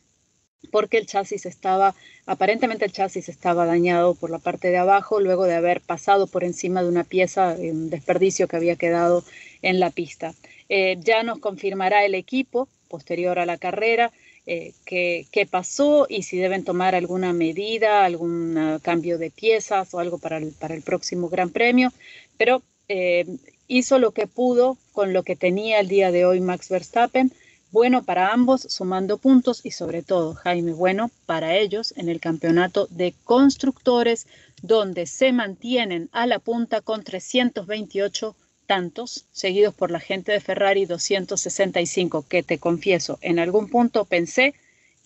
porque 0.71 0.97
el 0.97 1.05
chasis 1.05 1.45
estaba, 1.45 1.95
aparentemente 2.25 2.85
el 2.85 2.91
chasis 2.91 3.29
estaba 3.29 3.65
dañado 3.65 4.15
por 4.15 4.29
la 4.29 4.39
parte 4.39 4.69
de 4.69 4.77
abajo 4.77 5.19
luego 5.19 5.45
de 5.45 5.55
haber 5.55 5.81
pasado 5.81 6.27
por 6.27 6.43
encima 6.43 6.83
de 6.83 6.89
una 6.89 7.03
pieza, 7.03 7.55
un 7.57 7.89
desperdicio 7.89 8.47
que 8.47 8.57
había 8.57 8.75
quedado 8.75 9.23
en 9.61 9.79
la 9.79 9.89
pista. 9.89 10.33
Eh, 10.69 10.97
ya 10.99 11.23
nos 11.23 11.39
confirmará 11.39 12.05
el 12.05 12.15
equipo 12.15 12.67
posterior 12.87 13.39
a 13.39 13.45
la 13.45 13.57
carrera 13.57 14.11
eh, 14.45 14.73
qué, 14.85 15.47
pasó 15.49 16.07
y 16.09 16.23
si 16.23 16.37
deben 16.37 16.63
tomar 16.63 16.95
alguna 16.95 17.33
medida, 17.33 18.03
algún 18.03 18.57
ah, 18.57 18.79
cambio 18.81 19.19
de 19.19 19.29
piezas 19.29 19.93
o 19.93 19.99
algo 19.99 20.17
para 20.17 20.37
el, 20.37 20.53
para 20.53 20.73
el 20.73 20.81
próximo 20.81 21.29
Gran 21.29 21.51
Premio, 21.51 21.93
pero 22.35 22.63
eh, 22.87 23.25
hizo 23.67 23.99
lo 23.99 24.11
que 24.11 24.25
pudo 24.25 24.77
con 24.91 25.13
lo 25.13 25.21
que 25.21 25.35
tenía 25.35 25.79
el 25.79 25.87
día 25.87 26.11
de 26.11 26.25
hoy 26.25 26.41
Max 26.41 26.69
Verstappen 26.69 27.31
bueno 27.71 28.03
para 28.03 28.33
ambos, 28.33 28.61
sumando 28.61 29.17
puntos 29.17 29.65
y 29.65 29.71
sobre 29.71 30.01
todo, 30.01 30.33
Jaime, 30.33 30.73
bueno 30.73 31.11
para 31.25 31.55
ellos 31.55 31.93
en 31.97 32.09
el 32.09 32.19
campeonato 32.19 32.87
de 32.89 33.13
constructores, 33.23 34.27
donde 34.61 35.05
se 35.05 35.31
mantienen 35.31 36.09
a 36.11 36.25
la 36.25 36.39
punta 36.39 36.81
con 36.81 37.03
328 37.03 38.35
tantos, 38.65 39.25
seguidos 39.31 39.73
por 39.73 39.89
la 39.89 39.99
gente 39.99 40.31
de 40.31 40.39
Ferrari 40.39 40.85
265, 40.85 42.25
que 42.27 42.43
te 42.43 42.59
confieso, 42.59 43.17
en 43.21 43.39
algún 43.39 43.69
punto 43.69 44.05
pensé 44.05 44.53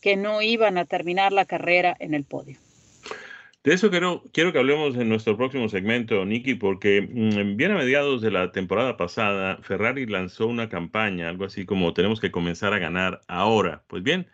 que 0.02 0.18
no 0.18 0.42
iban 0.42 0.78
a 0.78 0.86
terminar 0.86 1.32
la 1.32 1.46
carrera 1.46 1.96
en 2.00 2.14
el 2.14 2.26
podio. 2.26 2.58
De 3.64 3.74
eso 3.74 3.90
quiero, 3.90 4.24
quiero 4.34 4.52
que 4.52 4.60
hablemos 4.60 4.96
en 4.98 5.08
nuestro 5.08 5.38
próximo 5.38 5.70
segmento, 5.70 6.26
Nicky, 6.26 6.56
porque 6.56 7.02
mm, 7.02 7.56
bien 7.56 7.72
a 7.72 7.76
mediados 7.78 8.22
de 8.22 8.30
la 8.30 8.52
temporada 8.52 8.98
pasada, 8.98 9.58
Ferrari 9.62 10.06
lanzó 10.06 10.48
una 10.48 10.68
campaña, 10.68 11.30
algo 11.30 11.46
así 11.46 11.66
como 11.66 11.94
tenemos 11.94 12.20
que 12.20 12.30
comenzar 12.32 12.74
a 12.74 12.80
ganar 12.80 13.22
ahora. 13.30 13.84
Pues 13.88 14.04
bien, 14.04 14.28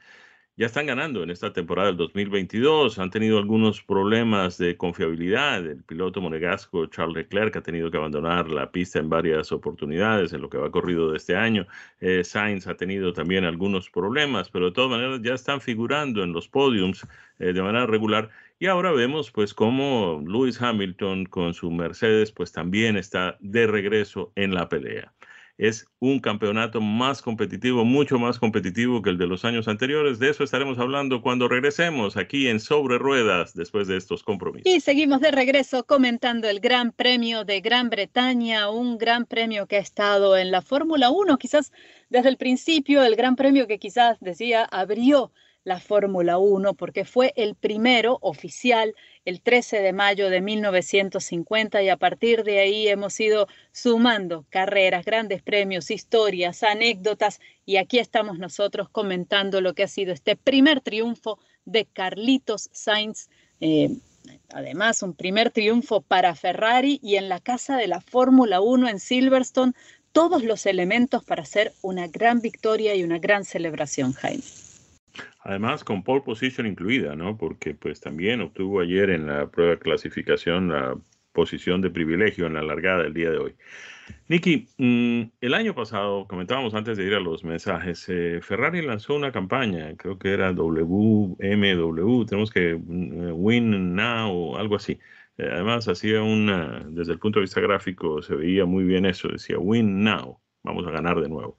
ya 0.60 0.66
están 0.66 0.88
ganando 0.88 1.24
en 1.24 1.30
esta 1.30 1.54
temporada 1.54 1.88
del 1.88 1.96
2022. 1.96 3.00
Han 3.00 3.12
tenido 3.12 3.38
algunos 3.38 3.82
problemas 3.82 4.58
de 4.58 4.75
confiabilidad. 4.75 5.66
El 5.66 5.84
piloto 5.84 6.20
monegasco 6.20 6.86
Charles 6.88 7.16
Leclerc 7.16 7.56
ha 7.56 7.62
tenido 7.62 7.89
que 7.89 7.96
abandonar 7.96 8.50
la 8.50 8.70
pista 8.70 9.00
en 9.00 9.08
varias 9.08 9.54
oportunidades 9.54 10.34
en 10.34 10.42
lo 10.42 10.50
que 10.50 10.58
va 10.58 10.70
corrido 10.70 11.12
de 11.12 11.18
este 11.18 11.38
año. 11.38 11.66
Eh, 12.01 12.25
Sainz 12.25 12.68
ha 12.68 12.75
tenido 12.75 13.13
también 13.13 13.46
algunos 13.46 13.89
problemas, 13.89 14.50
pero 14.50 14.66
de 14.66 14.72
todas 14.74 14.92
maneras 14.92 15.22
ya 15.24 15.34
están 15.34 15.62
figurando 15.62 16.24
en 16.24 16.34
los 16.34 16.50
podiums 16.50 17.08
eh, 17.39 17.54
de 17.54 17.62
manera 17.62 17.86
regular. 17.86 18.30
Y 18.60 18.66
ahora 18.66 18.92
vemos 18.92 19.32
pues 19.32 19.54
cómo 19.54 20.22
Lewis 20.28 20.62
Hamilton 20.62 21.24
con 21.24 21.54
su 21.54 21.72
Mercedes 21.72 22.34
pues 22.34 22.51
también 22.51 22.98
está 22.98 23.38
de 23.39 23.66
regreso 23.66 24.34
en 24.36 24.54
la 24.54 24.68
pelea 24.68 25.13
es 25.60 25.86
un 26.00 26.20
campeonato 26.20 26.80
más 26.80 27.22
competitivo, 27.22 27.84
mucho 27.84 28.18
más 28.18 28.39
competitivo 28.39 29.01
que 29.01 29.10
el 29.10 29.18
de 29.18 29.28
los 29.28 29.44
años 29.44 29.68
anteriores. 29.68 30.18
De 30.18 30.30
eso 30.30 30.46
estaremos 30.46 30.80
hablando 30.80 31.22
cuando 31.22 31.50
regresemos 31.50 32.16
aquí 32.16 32.48
en 32.48 32.62
Sobre 32.62 32.98
Ruedas 32.98 33.54
después 33.54 33.89
de 33.89 33.98
estos 33.98 34.24
compromisos. 34.24 34.74
Y 34.74 34.80
seguimos 34.80 35.20
de 35.20 35.32
regreso 35.32 35.84
comentando 35.84 36.48
el 36.48 36.62
Gran 36.62 36.94
Premio 36.94 37.44
de 37.44 37.60
Gran 37.60 37.89
Bretaña, 37.89 38.70
un 38.70 38.98
gran 38.98 39.25
premio 39.25 39.68
que 39.68 39.75
ha 39.75 39.82
estado 39.82 40.38
en 40.38 40.50
la 40.50 40.62
Fórmula 40.62 41.10
1, 41.10 41.38
quizás 41.38 41.74
desde 42.10 42.30
el 42.30 42.38
principio, 42.38 43.04
el 43.04 43.18
Gran 43.18 43.36
Premio 43.36 43.68
que 43.68 43.80
quizás 43.80 44.18
decía 44.22 44.63
abrió 44.63 45.34
la 45.69 45.79
Fórmula 45.79 46.39
1 46.39 46.73
porque 46.73 47.05
fue 47.05 47.31
el 47.35 47.53
primero 47.53 48.17
oficial 48.21 48.95
el 49.23 49.39
13 49.39 49.81
de 49.81 49.93
mayo 49.93 50.31
de 50.31 50.41
1950 50.41 51.83
y 51.83 51.89
a 51.89 51.95
partir 51.95 52.43
de 52.43 52.59
ahí 52.59 52.88
hemos 52.88 53.19
ido 53.19 53.47
sumando 53.71 54.45
carreras, 54.49 55.05
grandes 55.05 55.43
premios, 55.43 55.91
historias, 55.91 56.63
anécdotas 56.63 57.39
y 57.67 57.77
aquí 57.77 57.99
estamos 57.99 58.39
nosotros 58.39 58.89
comentando 58.89 59.61
lo 59.61 59.75
que 59.75 59.83
ha 59.83 59.88
sido 59.88 60.11
este 60.11 60.35
primer 60.35 60.81
triunfo 60.81 61.38
de 61.65 61.85
Carlitos 61.85 62.69
Sainz. 62.73 63.29
Eh, 63.61 63.91
además, 64.51 65.03
un 65.03 65.13
primer 65.13 65.51
triunfo 65.51 66.01
para 66.01 66.33
Ferrari 66.33 66.99
y 67.03 67.17
en 67.17 67.29
la 67.29 67.39
casa 67.39 67.77
de 67.77 67.88
la 67.88 68.01
Fórmula 68.01 68.59
1 68.59 68.89
en 68.89 68.99
Silverstone, 68.99 69.73
todos 70.13 70.43
los 70.43 70.65
elementos 70.65 71.23
para 71.23 71.43
hacer 71.43 71.73
una 71.83 72.07
gran 72.07 72.41
victoria 72.41 72.95
y 72.95 73.03
una 73.03 73.19
gran 73.19 73.45
celebración, 73.45 74.13
Jaime. 74.13 74.43
Además, 75.44 75.84
con 75.84 76.04
pole 76.04 76.22
position 76.22 76.68
incluida, 76.68 77.16
¿no? 77.16 77.38
Porque 77.38 77.74
pues 77.74 78.00
también 78.00 78.42
obtuvo 78.42 78.82
ayer 78.82 79.10
en 79.10 79.28
la 79.28 79.48
prueba 79.48 79.72
de 79.72 79.80
clasificación 79.80 80.70
la 80.70 80.96
posición 81.32 81.82
de 81.82 81.89
privilegio 81.89 82.48
en 82.48 82.54
la 82.54 82.63
largada 82.63 83.04
del 83.04 83.13
día 83.13 83.32
de 83.32 83.38
hoy. 83.38 83.56
Nicky, 84.28 84.68
mm, 84.78 85.22
el 85.42 85.54
año 85.54 85.75
pasado, 85.75 86.28
comentábamos 86.28 86.74
antes 86.74 86.98
de 86.98 87.06
ir 87.06 87.13
a 87.13 87.20
los 87.20 87.44
mensajes, 87.44 88.06
eh, 88.10 88.39
Ferrari 88.42 88.82
lanzó 88.82 89.16
una 89.16 89.32
campaña, 89.32 89.96
creo 89.98 90.18
que 90.18 90.32
era 90.34 90.51
WMW, 90.51 92.25
tenemos 92.25 92.51
que 92.51 92.75
mm, 92.75 93.32
win 93.34 93.96
now, 93.96 94.58
algo 94.58 94.75
así. 94.75 95.00
Eh, 95.38 95.50
además, 95.51 95.88
hacía 95.88 96.22
una, 96.22 96.86
desde 96.89 97.13
el 97.13 97.20
punto 97.20 97.39
de 97.39 97.44
vista 97.44 97.62
gráfico, 97.62 98.22
se 98.22 98.36
veía 98.36 98.66
muy 98.66 98.84
bien 98.84 99.06
eso, 99.06 99.30
decía 99.30 99.58
win 99.60 100.04
now, 100.04 100.39
vamos 100.63 100.86
a 100.88 100.92
ganar 100.92 101.22
de 101.22 101.30
nuevo. 101.30 101.58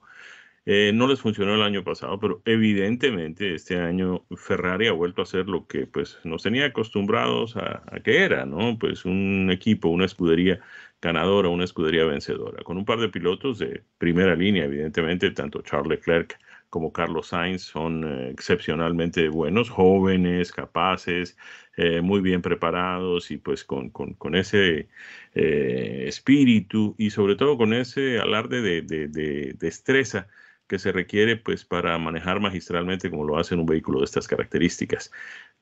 Eh, 0.65 0.91
no 0.93 1.07
les 1.07 1.19
funcionó 1.19 1.55
el 1.55 1.63
año 1.63 1.83
pasado, 1.83 2.19
pero 2.19 2.41
evidentemente 2.45 3.55
este 3.55 3.77
año 3.79 4.25
Ferrari 4.35 4.87
ha 4.87 4.91
vuelto 4.91 5.23
a 5.23 5.25
ser 5.25 5.47
lo 5.47 5.65
que 5.65 5.87
pues 5.87 6.19
nos 6.23 6.43
tenía 6.43 6.67
acostumbrados 6.67 7.57
a, 7.57 7.81
que 8.03 8.23
era, 8.23 8.45
¿no? 8.45 8.77
Pues 8.77 9.03
un 9.05 9.49
equipo, 9.51 9.89
una 9.89 10.05
escudería 10.05 10.59
ganadora, 11.01 11.49
una 11.49 11.63
escudería 11.63 12.05
vencedora, 12.05 12.63
con 12.63 12.77
un 12.77 12.85
par 12.85 12.99
de 12.99 13.09
pilotos 13.09 13.57
de 13.57 13.83
primera 13.97 14.35
línea, 14.35 14.65
evidentemente, 14.65 15.31
tanto 15.31 15.63
Charles 15.63 15.89
Leclerc 15.89 16.39
como 16.69 16.93
Carlos 16.93 17.27
Sainz 17.27 17.63
son 17.63 18.03
eh, 18.05 18.29
excepcionalmente 18.29 19.29
buenos, 19.29 19.69
jóvenes, 19.69 20.51
capaces, 20.51 21.37
eh, 21.75 22.01
muy 22.01 22.21
bien 22.21 22.41
preparados 22.43 23.31
y 23.31 23.37
pues 23.37 23.63
con, 23.63 23.89
con, 23.89 24.35
ese 24.35 24.89
espíritu 25.33 26.95
y 26.97 27.09
sobre 27.09 27.35
todo 27.35 27.57
con 27.57 27.73
ese 27.73 28.19
alarde 28.19 28.61
de, 28.61 28.81
de, 28.83 29.07
de 29.07 29.53
destreza 29.57 30.27
que 30.71 30.79
se 30.79 30.93
requiere 30.93 31.35
pues 31.35 31.65
para 31.65 31.97
manejar 31.97 32.39
magistralmente 32.39 33.09
como 33.09 33.25
lo 33.25 33.37
hace 33.37 33.55
un 33.55 33.65
vehículo 33.65 33.99
de 33.99 34.05
estas 34.05 34.25
características. 34.25 35.11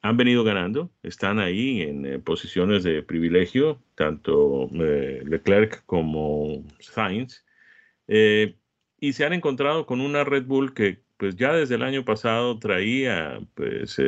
Han 0.03 0.17
venido 0.17 0.43
ganando, 0.43 0.91
están 1.01 1.39
ahí 1.39 1.81
en 1.81 2.05
eh, 2.05 2.19
posiciones 2.19 2.83
de 2.83 3.01
privilegio, 3.01 3.81
tanto 3.95 4.69
eh, 4.71 5.23
Leclerc 5.25 5.83
como 5.87 6.63
Sainz, 6.79 7.43
eh, 8.07 8.55
y 8.99 9.13
se 9.13 9.25
han 9.25 9.33
encontrado 9.33 9.87
con 9.87 9.99
una 9.99 10.23
Red 10.23 10.45
Bull 10.45 10.75
que 10.75 11.01
pues 11.17 11.35
ya 11.35 11.53
desde 11.53 11.75
el 11.75 11.81
año 11.81 12.05
pasado 12.05 12.59
traía 12.59 13.41
pues 13.55 13.99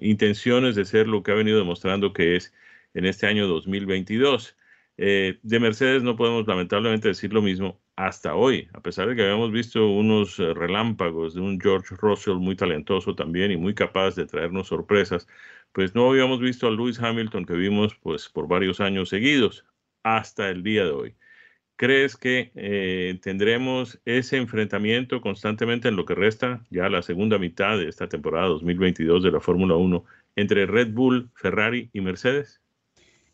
intenciones 0.00 0.76
de 0.76 0.84
ser 0.84 1.08
lo 1.08 1.22
que 1.24 1.32
ha 1.32 1.34
venido 1.34 1.58
demostrando 1.58 2.12
que 2.12 2.36
es 2.36 2.54
en 2.94 3.06
este 3.06 3.26
año 3.26 3.48
2022. 3.48 4.56
de 4.96 5.58
Mercedes 5.60 6.02
no 6.04 6.16
podemos 6.16 6.46
lamentablemente 6.46 7.08
decir 7.08 7.32
lo 7.32 7.42
mismo, 7.42 7.80
hasta 7.98 8.36
hoy, 8.36 8.68
a 8.74 8.80
pesar 8.80 9.08
de 9.08 9.16
que 9.16 9.22
habíamos 9.22 9.50
visto 9.50 9.88
unos 9.88 10.38
eh, 10.38 10.54
relámpagos 10.54 11.34
de 11.34 11.40
un 11.40 11.60
George 11.60 11.96
Russell 11.96 12.36
muy 12.36 12.54
talentoso 12.54 13.16
también 13.16 13.50
y 13.50 13.56
muy 13.56 13.74
capaz 13.74 14.14
de 14.14 14.24
traernos 14.24 14.68
sorpresas, 14.68 15.26
pues 15.72 15.96
no 15.96 16.08
habíamos 16.08 16.38
visto 16.38 16.68
a 16.68 16.70
Lewis 16.70 17.00
Hamilton 17.00 17.44
que 17.44 17.54
vimos 17.54 17.96
pues 17.96 18.28
por 18.28 18.46
varios 18.46 18.78
años 18.78 19.08
seguidos 19.08 19.64
hasta 20.04 20.48
el 20.48 20.62
día 20.62 20.84
de 20.84 20.92
hoy. 20.92 21.16
¿Crees 21.74 22.16
que 22.16 22.52
eh, 22.54 23.18
tendremos 23.20 24.00
ese 24.04 24.36
enfrentamiento 24.36 25.20
constantemente 25.20 25.88
en 25.88 25.96
lo 25.96 26.04
que 26.04 26.14
resta 26.14 26.62
ya 26.70 26.88
la 26.88 27.02
segunda 27.02 27.36
mitad 27.36 27.78
de 27.78 27.88
esta 27.88 28.08
temporada 28.08 28.46
2022 28.46 29.24
de 29.24 29.32
la 29.32 29.40
Fórmula 29.40 29.74
1 29.74 30.04
entre 30.36 30.66
Red 30.66 30.92
Bull, 30.92 31.30
Ferrari 31.34 31.90
y 31.92 32.00
Mercedes? 32.00 32.60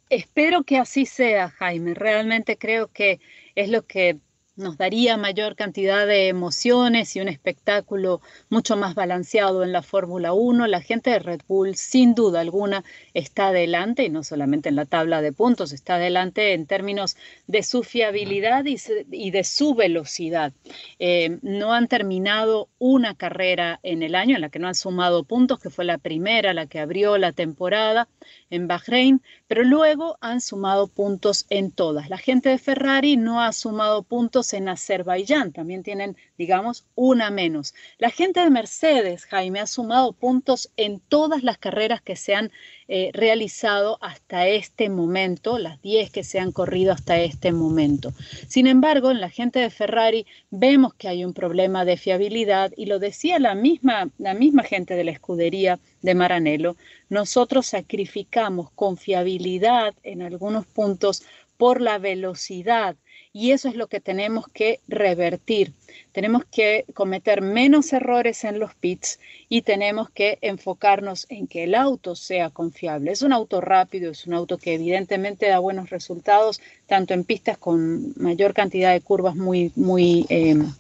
Espero 0.09 0.65
que 0.65 0.79
así 0.79 1.05
sea, 1.05 1.51
Jaime. 1.51 1.93
Realmente 1.93 2.57
creo 2.57 2.89
que 2.89 3.21
es 3.55 3.69
lo 3.69 3.87
que 3.87 4.21
nos 4.57 4.77
daría 4.77 5.17
mayor 5.17 5.57
cantidad 5.57 6.07
de 6.07 6.29
emociones 6.29 7.17
y 7.17 7.21
un 7.21 7.29
espectáculo 7.29 8.21
mucho 8.51 8.77
más 8.77 8.95
balanceado 8.95 9.65
en 9.65 9.73
la 9.73 9.83
Fórmula 9.83 10.33
1. 10.33 10.67
La 10.69 10.81
gente 10.81 11.11
de 11.11 11.19
Red 11.19 11.41
Bull, 11.49 11.75
sin 11.75 12.15
duda 12.15 12.41
alguna, 12.41 12.85
está 13.15 13.49
adelante, 13.49 14.05
y 14.05 14.11
no 14.11 14.23
solamente 14.23 14.69
en 14.69 14.77
la 14.77 14.85
tabla 14.85 15.23
de 15.23 15.33
puntos, 15.33 15.73
está 15.73 15.97
adelante 15.97 16.53
en 16.53 16.67
términos 16.67 17.17
de 17.49 17.63
su 17.65 17.83
fiabilidad 17.83 18.65
y, 18.65 19.31
de 19.31 19.45
su 19.45 19.75
velocidad. 19.75 20.53
Eh, 20.99 21.39
no 21.43 21.73
han 21.73 21.89
terminado 21.89 22.69
una 22.79 23.15
carrera 23.15 23.81
en 23.83 24.03
el 24.03 24.15
año 24.15 24.37
en 24.37 24.41
la 24.41 24.51
que 24.51 24.61
no 24.61 24.69
han 24.69 24.75
sumado 24.77 25.25
puntos, 25.25 25.59
que 25.59 25.71
fue 25.71 25.85
la 25.85 25.99
primera, 25.99 26.55
la 26.55 26.67
que 26.67 26.79
abrió 26.79 27.19
la 27.19 27.33
temporada 27.33 28.09
en 28.51 28.69
Bahrein, 28.69 29.21
pero 29.49 29.65
luego 29.65 30.17
han 30.21 30.41
sumado 30.41 30.87
puntos 30.87 31.47
en 31.51 31.73
todas. 31.73 32.09
La 32.09 32.19
gente 32.19 32.51
de 32.51 32.59
Ferrari 32.59 33.17
no 33.17 33.43
ha 33.43 33.53
sumado 33.53 34.03
puntos 34.03 34.44
en 34.53 34.69
Azerbaiyán, 34.69 35.53
también 35.53 35.83
tienen, 35.83 36.17
digamos, 36.37 36.87
una 36.95 37.31
menos. 37.31 37.75
La 37.99 38.11
gente 38.11 38.41
de 38.41 38.51
Mercedes, 38.51 39.25
Jaime, 39.25 39.61
ha 39.61 39.67
sumado 39.67 40.13
puntos 40.13 40.71
en 40.77 41.01
todas 41.01 41.43
las 41.43 41.59
carreras 41.59 42.03
que 42.03 42.17
se 42.17 42.35
han 42.35 42.51
eh, 42.87 43.11
realizado 43.15 43.97
hasta 44.03 44.47
este 44.47 44.91
momento, 44.91 45.59
las 45.59 45.81
10 45.81 46.11
que 46.11 46.23
se 46.23 46.39
han 46.39 46.53
corrido 46.53 46.93
hasta 46.93 47.19
este 47.19 47.51
momento. 47.51 48.13
Sin 48.47 48.67
embargo, 48.67 49.11
en 49.11 49.21
la 49.21 49.31
gente 49.31 49.59
de 49.59 49.71
Ferrari 49.71 50.27
vemos 50.51 50.93
que 50.93 51.09
hay 51.09 51.25
un 51.25 51.33
problema 51.33 51.87
de 51.87 51.97
fiabilidad 51.97 52.73
y 52.77 52.85
lo 52.85 52.99
decía 52.99 53.39
la 53.39 53.55
misma, 53.55 54.11
la 54.19 54.35
misma 54.35 54.65
gente 54.65 54.97
de 54.97 55.05
la 55.05 55.13
escudería 55.13 55.79
de 56.03 56.15
Maranello, 56.15 56.77
nosotros 57.09 57.67
sacrificamos 57.67 58.71
confiabilidad 58.73 59.95
en 60.03 60.21
algunos 60.21 60.67
puntos 60.67 61.23
por 61.57 61.81
la 61.81 61.99
velocidad 61.99 62.97
y 63.37 63.51
eso 63.51 63.69
es 63.69 63.75
lo 63.75 63.89
que 63.89 64.01
tenemos 64.01 64.47
que 64.47 64.81
revertir. 64.87 65.73
Tenemos 66.13 66.45
que 66.45 66.85
cometer 66.95 67.43
menos 67.43 67.93
errores 67.93 68.45
en 68.45 68.61
los 68.61 68.77
pits 68.77 69.19
y 69.49 69.63
tenemos 69.63 70.09
que 70.09 70.39
enfocarnos 70.41 71.27
en 71.29 71.49
que 71.49 71.65
el 71.65 71.75
auto 71.75 72.15
sea 72.15 72.51
confiable. 72.51 73.11
Es 73.11 73.23
un 73.23 73.33
auto 73.33 73.61
rápido, 73.61 74.13
es 74.13 74.25
un 74.29 74.35
auto 74.35 74.57
que 74.57 74.75
evidentemente 74.75 75.49
da 75.49 75.59
buenos 75.59 75.91
resultados, 75.91 76.61
tanto 76.87 77.13
en 77.13 77.25
pistas 77.25 77.59
con 77.59 78.15
mayor 78.17 78.55
cantidad 78.55 78.93
de 78.93 79.01
curvas 79.01 79.35
muy, 79.35 79.73
muy 79.75 80.27
em, 80.29 80.73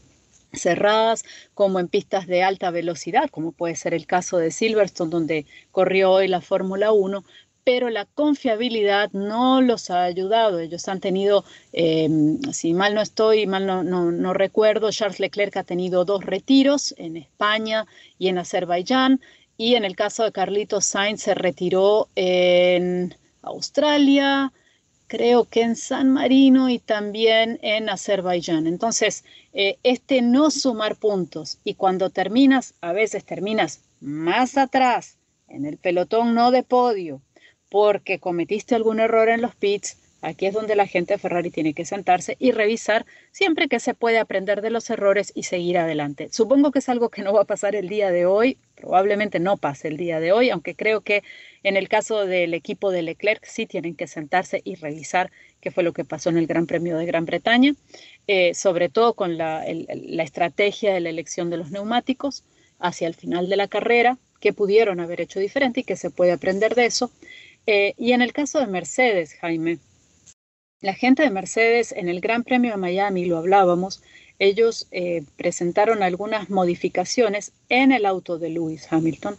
cerradas 0.52 1.24
como 1.54 1.80
en 1.80 1.88
pistas 1.88 2.28
de 2.28 2.44
alta 2.44 2.70
velocidad, 2.70 3.30
como 3.30 3.50
puede 3.50 3.74
ser 3.74 3.94
el 3.94 4.06
caso 4.06 4.38
de 4.38 4.52
Silverstone, 4.52 5.10
donde 5.10 5.46
corrió 5.72 6.12
hoy 6.12 6.28
la 6.28 6.40
Fórmula 6.40 6.92
1, 6.92 7.24
pero 7.64 7.88
la 7.88 8.04
confiabilidad 8.04 9.10
no 9.12 9.62
los 9.62 9.90
ha 9.90 10.04
ayudado. 10.04 10.60
Ellos 10.60 10.86
han 10.86 11.00
tenido, 11.00 11.44
eh, 11.72 12.08
si 12.52 12.74
mal 12.74 12.94
no 12.94 13.00
estoy, 13.00 13.46
mal 13.46 13.66
no, 13.66 13.82
no, 13.82 14.34
recuerdo, 14.34 14.90
Charles 14.90 15.18
Leclerc 15.18 15.56
ha 15.56 15.64
tenido 15.64 16.04
dos 16.04 16.24
retiros 16.24 16.94
en 16.98 17.16
España 17.16 17.86
y 18.18 18.28
en 18.28 18.38
Azerbaiyán, 18.38 19.20
y 19.56 19.76
en 19.76 19.84
el 19.84 19.96
caso 19.96 20.24
de 20.24 20.32
Carlitos 20.32 20.84
Sainz 20.84 21.22
se 21.22 21.34
retiró 21.34 22.08
en 22.16 23.16
Australia, 23.42 24.52
creo 25.06 25.44
que 25.44 25.62
en 25.62 25.76
San 25.76 26.12
Marino 26.12 26.68
y 26.68 26.78
también 26.78 27.58
en 27.62 27.88
Azerbaiyán. 27.88 28.66
Entonces, 28.66 29.24
eh, 29.52 29.78
este 29.84 30.22
no 30.22 30.50
sumar 30.50 30.96
puntos 30.96 31.58
y 31.64 31.74
cuando 31.74 32.10
terminas, 32.10 32.74
a 32.80 32.92
veces 32.92 33.24
terminas 33.24 33.80
más 34.00 34.58
atrás, 34.58 35.16
en 35.48 35.66
el 35.66 35.76
pelotón 35.78 36.34
no 36.34 36.50
de 36.50 36.62
podio, 36.62 37.22
porque 37.74 38.20
cometiste 38.20 38.76
algún 38.76 39.00
error 39.00 39.28
en 39.28 39.42
los 39.42 39.56
pits, 39.56 39.96
aquí 40.22 40.46
es 40.46 40.54
donde 40.54 40.76
la 40.76 40.86
gente 40.86 41.14
de 41.14 41.18
Ferrari 41.18 41.50
tiene 41.50 41.74
que 41.74 41.84
sentarse 41.84 42.36
y 42.38 42.52
revisar 42.52 43.04
siempre 43.32 43.66
que 43.66 43.80
se 43.80 43.94
puede 43.94 44.20
aprender 44.20 44.62
de 44.62 44.70
los 44.70 44.88
errores 44.90 45.32
y 45.34 45.42
seguir 45.42 45.78
adelante. 45.78 46.28
Supongo 46.30 46.70
que 46.70 46.78
es 46.78 46.88
algo 46.88 47.08
que 47.08 47.22
no 47.22 47.32
va 47.32 47.40
a 47.40 47.46
pasar 47.46 47.74
el 47.74 47.88
día 47.88 48.12
de 48.12 48.26
hoy, 48.26 48.58
probablemente 48.76 49.40
no 49.40 49.56
pase 49.56 49.88
el 49.88 49.96
día 49.96 50.20
de 50.20 50.30
hoy, 50.30 50.50
aunque 50.50 50.76
creo 50.76 51.00
que 51.00 51.24
en 51.64 51.76
el 51.76 51.88
caso 51.88 52.26
del 52.26 52.54
equipo 52.54 52.92
de 52.92 53.02
Leclerc 53.02 53.44
sí 53.44 53.66
tienen 53.66 53.96
que 53.96 54.06
sentarse 54.06 54.62
y 54.62 54.76
revisar 54.76 55.32
qué 55.60 55.72
fue 55.72 55.82
lo 55.82 55.92
que 55.92 56.04
pasó 56.04 56.30
en 56.30 56.38
el 56.38 56.46
Gran 56.46 56.68
Premio 56.68 56.96
de 56.96 57.06
Gran 57.06 57.26
Bretaña, 57.26 57.74
eh, 58.28 58.54
sobre 58.54 58.88
todo 58.88 59.14
con 59.14 59.36
la, 59.36 59.64
la 59.88 60.22
estrategia 60.22 60.94
de 60.94 61.00
la 61.00 61.10
elección 61.10 61.50
de 61.50 61.56
los 61.56 61.72
neumáticos 61.72 62.44
hacia 62.78 63.08
el 63.08 63.14
final 63.14 63.48
de 63.48 63.56
la 63.56 63.66
carrera, 63.66 64.16
que 64.44 64.52
pudieron 64.52 65.00
haber 65.00 65.22
hecho 65.22 65.40
diferente 65.40 65.80
y 65.80 65.84
que 65.84 65.96
se 65.96 66.10
puede 66.10 66.30
aprender 66.30 66.74
de 66.74 66.84
eso. 66.84 67.10
Eh, 67.66 67.94
y 67.96 68.12
en 68.12 68.22
el 68.22 68.32
caso 68.32 68.60
de 68.60 68.66
Mercedes, 68.66 69.34
Jaime, 69.40 69.78
la 70.80 70.94
gente 70.94 71.22
de 71.22 71.30
Mercedes 71.30 71.92
en 71.92 72.08
el 72.08 72.20
Gran 72.20 72.44
Premio 72.44 72.72
de 72.72 72.76
Miami, 72.76 73.24
lo 73.24 73.38
hablábamos, 73.38 74.02
ellos 74.38 74.86
eh, 74.90 75.22
presentaron 75.36 76.02
algunas 76.02 76.50
modificaciones 76.50 77.52
en 77.68 77.92
el 77.92 78.04
auto 78.04 78.38
de 78.38 78.50
Lewis 78.50 78.86
Hamilton 78.90 79.36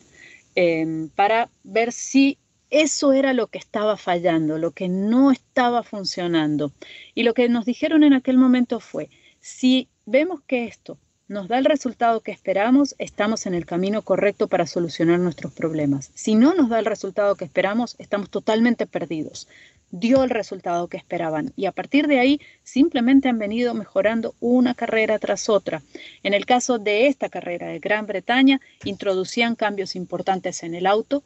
em, 0.56 1.10
para 1.10 1.50
ver 1.64 1.92
si 1.92 2.40
eso 2.70 3.14
era 3.14 3.34
lo 3.34 3.48
que 3.48 3.60
estaba 3.60 3.98
fallando, 3.98 4.58
lo 4.58 4.72
que 4.72 4.90
no 4.90 5.32
estaba 5.32 5.84
funcionando. 5.84 6.72
Y 7.14 7.24
lo 7.24 7.34
que 7.34 7.48
nos 7.50 7.66
dijeron 7.66 8.04
en 8.04 8.14
aquel 8.14 8.38
momento 8.38 8.80
fue, 8.80 9.10
si 9.40 9.88
vemos 10.06 10.42
que 10.48 10.66
esto 10.66 10.98
nos 11.28 11.48
da 11.48 11.58
el 11.58 11.66
resultado 11.66 12.22
que 12.22 12.32
esperamos, 12.32 12.96
estamos 13.00 13.48
en 13.48 13.56
el 13.56 13.66
camino 13.66 14.04
correcto 14.04 14.48
para 14.48 14.68
solucionar 14.68 15.20
nuestros 15.20 15.52
problemas. 15.54 16.12
Si 16.14 16.36
no 16.36 16.54
nos 16.54 16.70
da 16.70 16.78
el 16.80 16.86
resultado 16.86 17.36
que 17.36 17.46
esperamos, 17.46 17.96
estamos 17.98 18.30
totalmente 18.30 18.86
perdidos. 18.86 19.48
Dio 19.90 20.24
el 20.24 20.30
resultado 20.30 20.88
que 20.88 20.98
esperaban 20.98 21.52
y 21.56 21.66
a 21.66 21.72
partir 21.72 22.08
de 22.08 22.20
ahí 22.20 22.42
simplemente 22.64 23.28
han 23.28 23.40
venido 23.40 23.74
mejorando 23.74 24.36
una 24.40 24.76
carrera 24.76 25.18
tras 25.18 25.50
otra. 25.50 25.82
En 26.22 26.34
el 26.34 26.46
caso 26.46 26.78
de 26.78 27.08
esta 27.08 27.30
carrera 27.30 27.68
de 27.68 27.80
Gran 27.80 28.06
Bretaña, 28.06 28.62
introducían 28.84 29.56
cambios 29.56 29.96
importantes 29.96 30.62
en 30.64 30.76
el 30.76 30.86
auto 30.86 31.24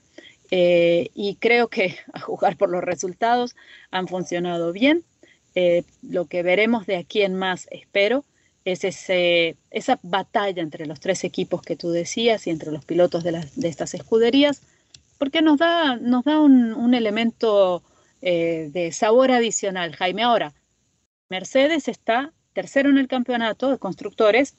eh, 0.52 1.10
y 1.14 1.36
creo 1.36 1.68
que 1.68 1.98
a 2.14 2.22
jugar 2.22 2.56
por 2.56 2.70
los 2.70 2.84
resultados 2.84 3.56
han 3.92 4.08
funcionado 4.08 4.72
bien. 4.72 5.04
Eh, 5.56 5.84
lo 6.04 6.26
que 6.26 6.44
veremos 6.44 6.86
de 6.86 6.96
aquí 6.96 7.22
en 7.22 7.36
más, 7.36 7.68
espero, 7.72 8.24
esa 8.72 10.00
batalla 10.04 10.62
entre 10.62 10.86
los 10.86 11.00
tres 11.00 11.24
equipos 11.24 11.62
que 11.62 11.76
tú 11.76 11.92
decías 11.92 12.48
y 12.48 12.50
entre 12.50 12.72
los 12.72 12.86
pilotos 12.86 13.24
de, 13.24 13.46
de 13.56 13.68
estas 13.68 13.94
escuderías, 13.94 14.62
porque 15.20 15.42
nos 15.42 15.58
da, 15.58 15.98
nos 15.98 16.24
da 16.24 16.40
un, 16.40 16.94
elemento 16.94 17.84
eh, 18.22 18.70
de 18.72 18.92
sabor 18.92 19.32
adicional. 19.32 19.96
Jaime, 19.96 20.24
ahora, 20.24 20.54
Mercedes 21.30 21.88
está 21.88 22.34
tercero 22.54 22.90
en 22.90 22.98
el 22.98 23.08
campeonato 23.08 23.70
de 23.70 23.78
constructores, 23.78 24.56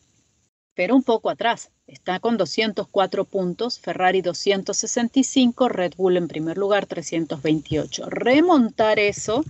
pero 0.74 0.94
un 0.94 1.02
poco 1.02 1.30
atrás. 1.30 1.70
Está 1.86 2.20
con 2.20 2.36
204 2.36 3.24
puntos, 3.24 3.80
Ferrari 3.80 4.22
265, 4.22 5.68
Red 5.68 5.94
Bull 5.96 6.16
en 6.16 6.28
primer 6.28 6.56
lugar 6.56 6.86
328. 6.86 8.08
Remontar 8.08 9.00
eso 9.00 9.44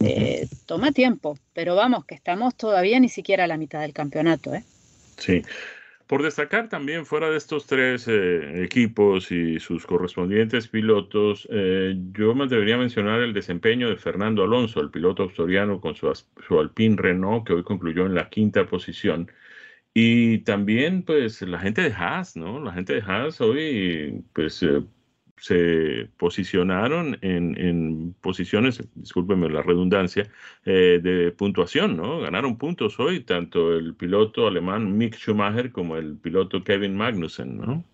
eh, 0.00 0.46
toma 0.66 0.92
tiempo, 0.92 1.38
pero 1.54 1.74
vamos, 1.74 2.04
que 2.04 2.14
estamos 2.14 2.56
todavía 2.56 3.00
ni 3.00 3.08
siquiera 3.08 3.44
a 3.44 3.46
la 3.46 3.56
mitad 3.56 3.80
del 3.80 3.92
campeonato. 3.92 4.54
¿eh? 4.54 4.64
Sí. 5.16 5.42
Por 6.06 6.22
destacar 6.22 6.68
también, 6.68 7.04
fuera 7.04 7.30
de 7.30 7.36
estos 7.36 7.66
tres 7.66 8.06
eh, 8.06 8.62
equipos 8.62 9.32
y 9.32 9.58
sus 9.58 9.84
correspondientes 9.86 10.68
pilotos, 10.68 11.48
eh, 11.50 11.96
yo 12.12 12.32
me 12.32 12.46
debería 12.46 12.76
mencionar 12.76 13.20
el 13.22 13.32
desempeño 13.32 13.88
de 13.88 13.96
Fernando 13.96 14.44
Alonso, 14.44 14.80
el 14.80 14.90
piloto 14.90 15.24
australiano 15.24 15.80
con 15.80 15.96
su, 15.96 16.12
su 16.46 16.60
Alpine 16.60 16.94
Renault, 16.96 17.44
que 17.44 17.54
hoy 17.54 17.64
concluyó 17.64 18.06
en 18.06 18.14
la 18.14 18.28
quinta 18.28 18.66
posición. 18.66 19.32
Y 19.94 20.38
también, 20.40 21.02
pues, 21.02 21.42
la 21.42 21.58
gente 21.58 21.82
de 21.82 21.92
Haas, 21.92 22.36
¿no? 22.36 22.60
La 22.60 22.72
gente 22.72 22.94
de 22.94 23.00
Haas 23.00 23.40
hoy, 23.40 24.22
pues, 24.32 24.64
se 25.38 26.08
posicionaron 26.16 27.18
en, 27.20 28.14
posiciones, 28.20 28.82
discúlpeme 28.94 29.48
la 29.48 29.62
redundancia, 29.62 30.30
eh, 30.64 31.00
de 31.02 31.30
puntuación, 31.32 31.96
¿no? 31.96 32.20
Ganaron 32.20 32.56
puntos 32.56 32.98
hoy 32.98 33.20
tanto 33.20 33.74
el 33.74 33.94
piloto 33.94 34.46
alemán 34.46 34.96
Mick 34.96 35.16
Schumacher 35.16 35.72
como 35.72 35.96
el 35.96 36.16
piloto 36.16 36.64
Kevin 36.64 36.96
Magnussen, 36.96 37.58
¿no? 37.58 37.84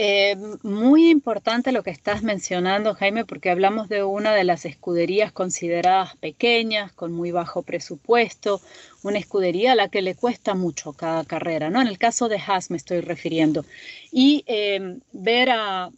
Eh, 0.00 0.36
muy 0.62 1.10
importante 1.10 1.72
lo 1.72 1.82
que 1.82 1.90
estás 1.90 2.22
mencionando, 2.22 2.94
Jaime, 2.94 3.24
porque 3.24 3.50
hablamos 3.50 3.88
de 3.88 4.04
una 4.04 4.32
de 4.32 4.44
las 4.44 4.64
escuderías 4.64 5.32
consideradas 5.32 6.14
pequeñas, 6.18 6.92
con 6.92 7.12
muy 7.12 7.32
bajo 7.32 7.62
presupuesto, 7.64 8.60
una 9.02 9.18
escudería 9.18 9.72
a 9.72 9.74
la 9.74 9.88
que 9.88 10.00
le 10.00 10.14
cuesta 10.14 10.54
mucho 10.54 10.92
cada 10.92 11.24
carrera, 11.24 11.68
¿no? 11.68 11.82
En 11.82 11.88
el 11.88 11.98
caso 11.98 12.28
de 12.28 12.38
Haas 12.38 12.70
me 12.70 12.76
estoy 12.76 13.00
refiriendo. 13.00 13.64
Y 14.12 14.44
eh, 14.46 14.98
ver 15.10 15.50
a, 15.50 15.90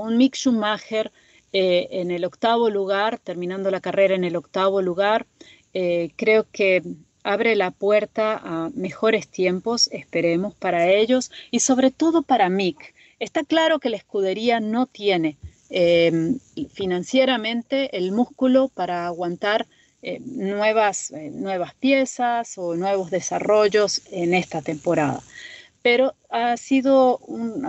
un 0.00 0.16
Mick 0.16 0.34
Schumacher 0.34 1.12
eh, 1.52 1.86
en 1.92 2.10
el 2.10 2.24
octavo 2.24 2.70
lugar, 2.70 3.20
terminando 3.20 3.70
la 3.70 3.80
carrera 3.80 4.16
en 4.16 4.24
el 4.24 4.34
octavo 4.34 4.82
lugar, 4.82 5.26
creo 6.16 6.44
que 6.50 6.82
abre 7.22 7.54
la 7.54 7.70
puerta 7.70 8.40
a 8.42 8.70
mejores 8.74 9.28
tiempos, 9.28 9.88
esperemos, 9.92 10.56
para 10.56 10.90
ellos 10.90 11.30
y 11.52 11.60
sobre 11.60 11.92
todo 11.92 12.22
para 12.22 12.48
Mick 12.48 12.94
Está 13.18 13.42
claro 13.42 13.80
que 13.80 13.90
la 13.90 13.96
escudería 13.96 14.60
no 14.60 14.86
tiene 14.86 15.36
eh, 15.70 16.36
financieramente 16.72 17.96
el 17.96 18.12
músculo 18.12 18.68
para 18.68 19.06
aguantar 19.06 19.66
eh, 20.00 20.20
nuevas, 20.24 21.10
eh, 21.10 21.30
nuevas 21.32 21.74
piezas 21.74 22.56
o 22.56 22.76
nuevos 22.76 23.10
desarrollos 23.10 24.02
en 24.12 24.34
esta 24.34 24.62
temporada. 24.62 25.20
Pero 25.82 26.14
ha 26.30 26.56
sido 26.56 27.20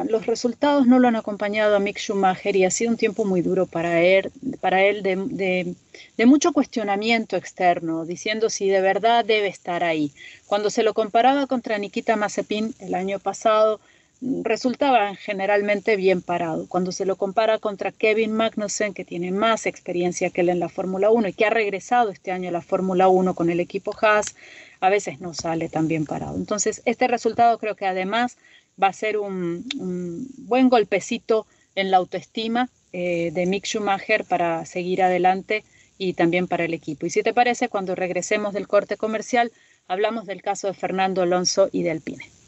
los 0.09 0.25
resultados 0.25 0.85
no 0.85 0.99
lo 0.99 1.07
han 1.07 1.15
acompañado 1.15 1.75
a 1.75 1.79
Mick 1.79 1.99
Schumacher 1.99 2.55
y 2.55 2.65
ha 2.65 2.71
sido 2.71 2.91
un 2.91 2.97
tiempo 2.97 3.23
muy 3.23 3.41
duro 3.41 3.65
para 3.65 4.01
él, 4.01 4.31
para 4.61 4.83
él 4.83 5.03
de, 5.03 5.75
de 6.17 6.25
mucho 6.25 6.51
cuestionamiento 6.51 7.37
externo, 7.37 8.05
diciendo 8.05 8.49
si 8.49 8.67
de 8.67 8.81
verdad 8.81 9.25
debe 9.25 9.47
estar 9.47 9.83
ahí. 9.83 10.11
Cuando 10.47 10.69
se 10.69 10.83
lo 10.83 10.93
comparaba 10.93 11.47
contra 11.47 11.77
Nikita 11.77 12.15
Mazepin 12.15 12.73
el 12.79 12.95
año 12.95 13.19
pasado, 13.19 13.79
resultaba 14.21 15.15
generalmente 15.15 15.95
bien 15.95 16.21
parado. 16.21 16.67
Cuando 16.67 16.91
se 16.91 17.05
lo 17.05 17.15
compara 17.15 17.57
contra 17.57 17.91
Kevin 17.91 18.33
Magnussen, 18.33 18.93
que 18.93 19.05
tiene 19.05 19.31
más 19.31 19.65
experiencia 19.65 20.29
que 20.29 20.41
él 20.41 20.49
en 20.49 20.59
la 20.59 20.69
Fórmula 20.69 21.09
1 21.09 21.29
y 21.29 21.33
que 21.33 21.45
ha 21.45 21.49
regresado 21.49 22.09
este 22.09 22.31
año 22.31 22.49
a 22.49 22.51
la 22.51 22.61
Fórmula 22.61 23.07
1 23.07 23.33
con 23.33 23.49
el 23.49 23.59
equipo 23.59 23.95
Haas, 24.01 24.35
a 24.81 24.89
veces 24.89 25.21
no 25.21 25.33
sale 25.33 25.69
tan 25.69 25.87
bien 25.87 26.05
parado. 26.05 26.35
Entonces, 26.35 26.81
este 26.85 27.07
resultado 27.07 27.57
creo 27.57 27.75
que 27.75 27.85
además 27.85 28.37
va 28.81 28.87
a 28.87 28.93
ser 28.93 29.17
un, 29.17 29.65
buen 30.37 30.69
golpecito 30.69 31.45
en 31.75 31.91
la 31.91 31.97
autoestima 31.97 32.69
eh, 32.91 33.31
de 33.33 33.45
Mick 33.45 33.65
Schumacher 33.65 34.25
para 34.25 34.65
seguir 34.65 35.03
adelante 35.03 35.63
y 35.97 36.13
también 36.13 36.47
para 36.47 36.65
el 36.65 36.73
equipo. 36.73 37.05
Y 37.05 37.09
si 37.09 37.23
te 37.23 37.33
parece, 37.33 37.69
cuando 37.69 37.95
regresemos 37.95 38.53
del 38.53 38.67
corte 38.67 38.97
comercial, 38.97 39.51
hablamos 39.87 40.25
del 40.25 40.41
caso 40.41 40.67
de 40.67 40.73
Fernando 40.73 41.21
Alonso 41.21 41.69
y 41.71 41.83
de 41.83 41.91
Alpine. 41.91 42.38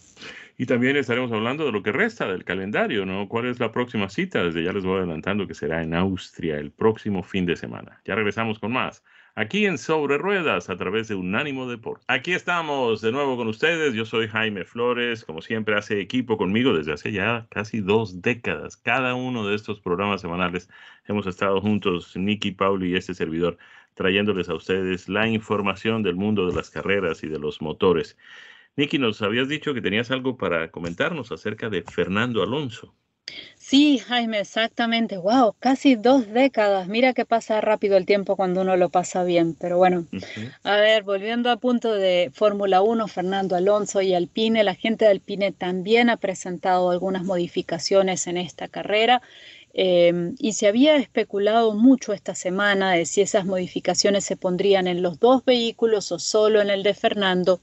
Y 0.62 0.68
también 0.68 0.96
estaremos 0.96 1.32
hablando 1.32 1.66
de 1.66 1.72
lo 1.72 1.82
que 1.82 1.92
resta 1.92 2.28
del 2.28 2.44
calendario, 2.44 3.04
¿no? 3.04 3.28
¿Cuál 3.28 3.48
es 3.48 3.60
la 3.60 3.72
próxima 3.72 4.10
cita? 4.10 4.44
Desde 4.44 4.64
ya 4.64 4.72
les 4.72 4.86
voy 4.86 5.00
adelantando 5.00 5.48
que 5.48 5.56
será 5.56 5.82
en 5.82 5.96
Austria 5.96 6.60
el 6.60 6.70
próximo 6.70 7.24
fin 7.24 7.48
de 7.48 7.56
semana. 7.56 8.00
Ya 8.06 8.14
regresamos 8.14 8.60
con 8.60 8.72
más 8.72 9.04
aquí 9.34 9.66
en 9.66 9.80
Sobre 9.80 10.20
Ruedas 10.20 10.70
a 10.70 10.78
través 10.78 11.08
de 11.08 11.16
Unánimo 11.16 11.68
Deportes. 11.68 12.06
Aquí 12.10 12.34
estamos 12.34 13.02
de 13.02 13.12
nuevo 13.12 13.38
con 13.38 13.48
ustedes. 13.48 13.96
Yo 13.96 14.06
soy 14.06 14.28
Jaime 14.28 14.64
Flores, 14.64 15.26
como 15.26 15.42
siempre 15.42 15.76
hace 15.76 16.00
equipo 16.00 16.38
conmigo 16.38 16.76
desde 16.76 16.94
hace 16.94 17.12
ya 17.12 17.48
casi 17.50 17.80
dos 17.80 18.22
décadas. 18.22 18.78
Cada 18.78 19.16
uno 19.16 19.48
de 19.48 19.56
estos 19.56 19.80
programas 19.80 20.22
semanales 20.22 20.70
hemos 21.08 21.26
estado 21.26 21.60
juntos, 21.60 22.16
Nicky, 22.16 22.52
Pauli 22.52 22.92
y 22.92 22.96
este 22.98 23.16
servidor, 23.16 23.58
trayéndoles 23.96 24.48
a 24.48 24.54
ustedes 24.54 25.10
la 25.10 25.28
información 25.28 26.04
del 26.04 26.18
mundo 26.18 26.46
de 26.46 26.56
las 26.56 26.70
carreras 26.70 27.24
y 27.24 27.30
de 27.30 27.40
los 27.40 27.64
motores. 27.64 28.16
Nicky, 28.78 28.98
nos 28.98 29.22
habías 29.22 29.50
dicho 29.50 29.74
que 29.74 29.82
tenías 29.82 30.12
algo 30.12 30.38
para 30.38 30.72
comentarnos 30.72 31.32
acerca 31.32 31.70
de 31.70 31.84
Fernando 31.84 32.42
Alonso. 32.42 32.96
Sí, 33.56 34.00
Jaime, 34.00 34.40
exactamente. 34.40 35.18
Wow, 35.18 35.56
casi 35.60 35.96
dos 35.96 36.28
décadas. 36.28 36.88
Mira 36.88 37.14
que 37.14 37.26
pasa 37.26 37.62
rápido 37.62 37.96
el 37.96 38.06
tiempo 38.06 38.36
cuando 38.36 38.62
uno 38.62 38.76
lo 38.76 38.90
pasa 38.90 39.24
bien. 39.24 39.56
Pero 39.56 39.78
bueno, 39.78 40.08
a 40.64 40.76
ver, 40.78 41.04
volviendo 41.04 41.50
a 41.50 41.58
punto 41.58 41.94
de 41.94 42.32
Fórmula 42.34 42.82
1, 42.82 43.08
Fernando 43.08 43.56
Alonso 43.56 44.02
y 44.02 44.14
Alpine, 44.14 44.64
la 44.64 44.76
gente 44.76 45.06
de 45.06 45.12
Alpine 45.12 45.52
también 45.52 46.10
ha 46.10 46.18
presentado 46.18 46.92
algunas 46.92 47.24
modificaciones 47.24 48.28
en 48.28 48.38
esta 48.38 48.68
carrera. 48.68 49.22
Em, 49.74 50.36
y 50.38 50.54
se 50.54 50.68
había 50.68 50.98
especulado 50.98 51.74
mucho 51.74 52.12
esta 52.12 52.36
semana 52.36 52.92
de 52.94 53.06
si 53.06 53.22
esas 53.22 53.46
modificaciones 53.46 54.26
se 54.26 54.36
pondrían 54.36 54.88
en 54.88 55.02
los 55.02 55.20
dos 55.20 55.46
vehículos 55.46 56.12
o 56.12 56.20
solo 56.20 56.62
en 56.62 56.70
el 56.70 56.84
de 56.84 56.94
Fernando. 56.94 57.62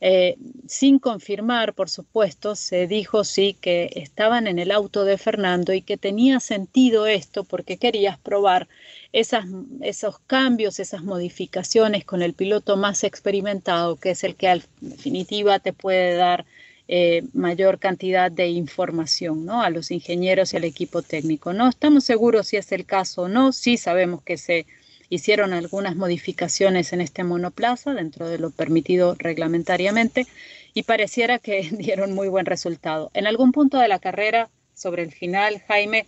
Eh, 0.00 0.36
sin 0.66 0.98
confirmar, 0.98 1.72
por 1.72 1.88
supuesto, 1.88 2.54
se 2.56 2.86
dijo 2.86 3.24
sí 3.24 3.56
que 3.58 3.90
estaban 3.94 4.46
en 4.46 4.58
el 4.58 4.70
auto 4.70 5.04
de 5.04 5.16
Fernando 5.16 5.72
y 5.72 5.80
que 5.80 5.96
tenía 5.96 6.40
sentido 6.40 7.06
esto 7.06 7.44
porque 7.44 7.78
querías 7.78 8.18
probar 8.18 8.68
esos 9.12 10.18
cambios, 10.26 10.78
esas 10.78 11.02
modificaciones 11.02 12.04
con 12.04 12.20
el 12.20 12.34
piloto 12.34 12.76
más 12.76 13.02
experimentado, 13.02 13.96
que 13.96 14.10
es 14.10 14.24
el 14.24 14.36
que 14.36 14.48
en 14.48 14.62
definitiva 14.80 15.58
te 15.58 15.72
puede 15.72 16.16
dar 16.16 16.44
eh, 16.88 17.24
mayor 17.32 17.78
cantidad 17.78 18.30
de 18.30 18.48
información 18.48 19.44
¿no? 19.44 19.62
a 19.62 19.70
los 19.70 19.90
ingenieros 19.90 20.52
y 20.52 20.56
al 20.56 20.64
equipo 20.64 21.02
técnico. 21.02 21.52
No 21.52 21.68
estamos 21.68 22.04
seguros 22.04 22.48
si 22.48 22.56
es 22.56 22.70
el 22.72 22.86
caso 22.86 23.22
o 23.22 23.28
no, 23.28 23.52
sí 23.52 23.76
sabemos 23.76 24.22
que 24.22 24.36
se 24.36 24.66
hicieron 25.08 25.52
algunas 25.52 25.96
modificaciones 25.96 26.92
en 26.92 27.00
este 27.00 27.24
monoplaza 27.24 27.94
dentro 27.94 28.28
de 28.28 28.38
lo 28.38 28.50
permitido 28.50 29.14
reglamentariamente 29.18 30.26
y 30.74 30.82
pareciera 30.82 31.38
que 31.38 31.68
dieron 31.72 32.12
muy 32.12 32.28
buen 32.28 32.46
resultado. 32.46 33.10
En 33.14 33.26
algún 33.26 33.52
punto 33.52 33.78
de 33.78 33.88
la 33.88 33.98
carrera, 33.98 34.50
sobre 34.74 35.02
el 35.02 35.12
final, 35.12 35.62
Jaime, 35.66 36.06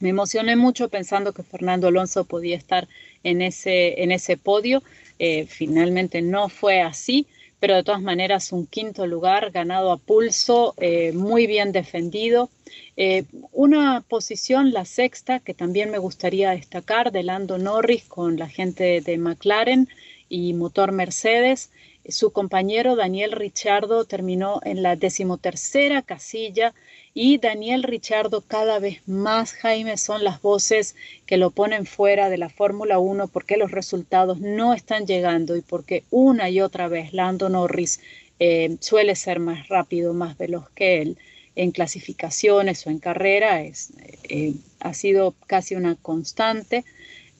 me 0.00 0.08
emocioné 0.08 0.56
mucho 0.56 0.88
pensando 0.88 1.32
que 1.32 1.44
Fernando 1.44 1.88
Alonso 1.88 2.24
podía 2.24 2.56
estar 2.56 2.88
en 3.22 3.40
ese, 3.40 4.02
en 4.02 4.10
ese 4.10 4.36
podio. 4.36 4.82
Eh, 5.18 5.46
finalmente 5.46 6.20
no 6.20 6.48
fue 6.48 6.82
así, 6.82 7.26
pero 7.64 7.76
de 7.76 7.82
todas 7.82 8.02
maneras 8.02 8.52
un 8.52 8.66
quinto 8.66 9.06
lugar 9.06 9.50
ganado 9.50 9.90
a 9.90 9.96
pulso, 9.96 10.74
eh, 10.76 11.12
muy 11.14 11.46
bien 11.46 11.72
defendido. 11.72 12.50
Eh, 12.94 13.24
una 13.52 14.02
posición, 14.06 14.74
la 14.74 14.84
sexta, 14.84 15.40
que 15.40 15.54
también 15.54 15.90
me 15.90 15.96
gustaría 15.96 16.50
destacar, 16.50 17.10
de 17.10 17.22
Lando 17.22 17.56
Norris 17.56 18.04
con 18.04 18.36
la 18.36 18.50
gente 18.50 19.00
de 19.00 19.16
McLaren 19.16 19.88
y 20.28 20.52
motor 20.52 20.92
Mercedes. 20.92 21.70
Su 22.08 22.32
compañero 22.32 22.96
Daniel 22.96 23.32
Richardo 23.32 24.04
terminó 24.04 24.60
en 24.64 24.82
la 24.82 24.94
decimotercera 24.94 26.02
casilla 26.02 26.74
y 27.14 27.38
Daniel 27.38 27.82
Richardo 27.82 28.42
cada 28.42 28.78
vez 28.78 29.00
más, 29.06 29.52
Jaime, 29.52 29.96
son 29.96 30.22
las 30.22 30.42
voces 30.42 30.96
que 31.26 31.36
lo 31.36 31.50
ponen 31.50 31.86
fuera 31.86 32.28
de 32.28 32.38
la 32.38 32.50
Fórmula 32.50 32.98
1 32.98 33.28
porque 33.28 33.56
los 33.56 33.70
resultados 33.70 34.40
no 34.40 34.74
están 34.74 35.06
llegando 35.06 35.56
y 35.56 35.62
porque 35.62 36.04
una 36.10 36.50
y 36.50 36.60
otra 36.60 36.88
vez 36.88 37.12
Lando 37.14 37.48
Norris 37.48 38.00
eh, 38.38 38.76
suele 38.80 39.14
ser 39.14 39.38
más 39.38 39.68
rápido, 39.68 40.12
más 40.12 40.36
veloz 40.36 40.68
que 40.70 41.00
él 41.00 41.16
en 41.56 41.70
clasificaciones 41.70 42.86
o 42.86 42.90
en 42.90 42.98
carrera 42.98 43.62
es, 43.62 43.92
eh, 44.24 44.54
ha 44.80 44.92
sido 44.92 45.34
casi 45.46 45.76
una 45.76 45.94
constante. 45.96 46.84